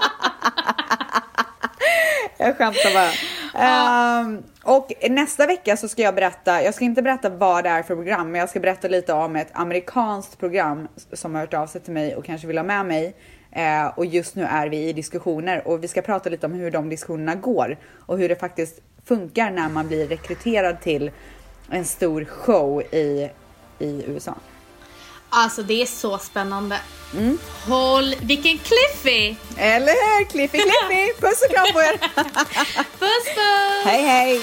Jag 2.38 2.56
skämtar 2.56 2.94
bara. 2.94 3.10
Ehm, 3.58 4.42
och 4.62 4.92
nästa 5.10 5.46
vecka 5.46 5.76
så 5.76 5.88
ska 5.88 6.02
jag 6.02 6.14
berätta, 6.14 6.62
jag 6.62 6.74
ska 6.74 6.84
inte 6.84 7.02
berätta 7.02 7.28
vad 7.28 7.64
det 7.64 7.70
är 7.70 7.82
för 7.82 7.94
program, 7.94 8.30
men 8.30 8.38
jag 8.38 8.48
ska 8.50 8.60
berätta 8.60 8.88
lite 8.88 9.12
om 9.12 9.36
ett 9.36 9.48
amerikanskt 9.52 10.38
program 10.38 10.88
som 11.12 11.34
har 11.34 11.40
hört 11.40 11.54
av 11.54 11.66
sig 11.66 11.80
till 11.80 11.92
mig 11.92 12.16
och 12.16 12.24
kanske 12.24 12.46
vill 12.46 12.58
ha 12.58 12.64
med 12.64 12.86
mig. 12.86 13.14
Eh, 13.52 13.86
och 13.86 14.06
just 14.06 14.36
nu 14.36 14.44
är 14.44 14.68
vi 14.68 14.88
i 14.88 14.92
diskussioner 14.92 15.68
och 15.68 15.84
vi 15.84 15.88
ska 15.88 16.02
prata 16.02 16.30
lite 16.30 16.46
om 16.46 16.52
hur 16.52 16.70
de 16.70 16.88
diskussionerna 16.88 17.34
går 17.34 17.76
och 18.06 18.18
hur 18.18 18.28
det 18.28 18.36
faktiskt 18.36 18.80
funkar 19.04 19.50
när 19.50 19.68
man 19.68 19.88
blir 19.88 20.08
rekryterad 20.08 20.80
till 20.80 21.10
en 21.70 21.84
stor 21.84 22.24
show 22.24 22.82
i, 22.82 23.30
i 23.78 24.04
USA. 24.06 24.34
Alltså 25.30 25.62
det 25.62 25.82
är 25.82 25.86
så 25.86 26.18
spännande. 26.18 26.80
Håll, 27.66 28.14
vilken 28.20 28.58
cliffy! 28.58 29.34
Eller 29.56 29.92
hur? 29.92 30.24
Cliffy 30.24 30.58
Cliffy! 30.58 31.12
Puss 31.20 31.42
och 31.42 31.54
kram 31.54 31.72
på 31.72 31.80
er! 31.80 31.98
Puss 32.98 33.24
puss! 33.24 33.84
hej 33.84 34.02
hej! 34.02 34.40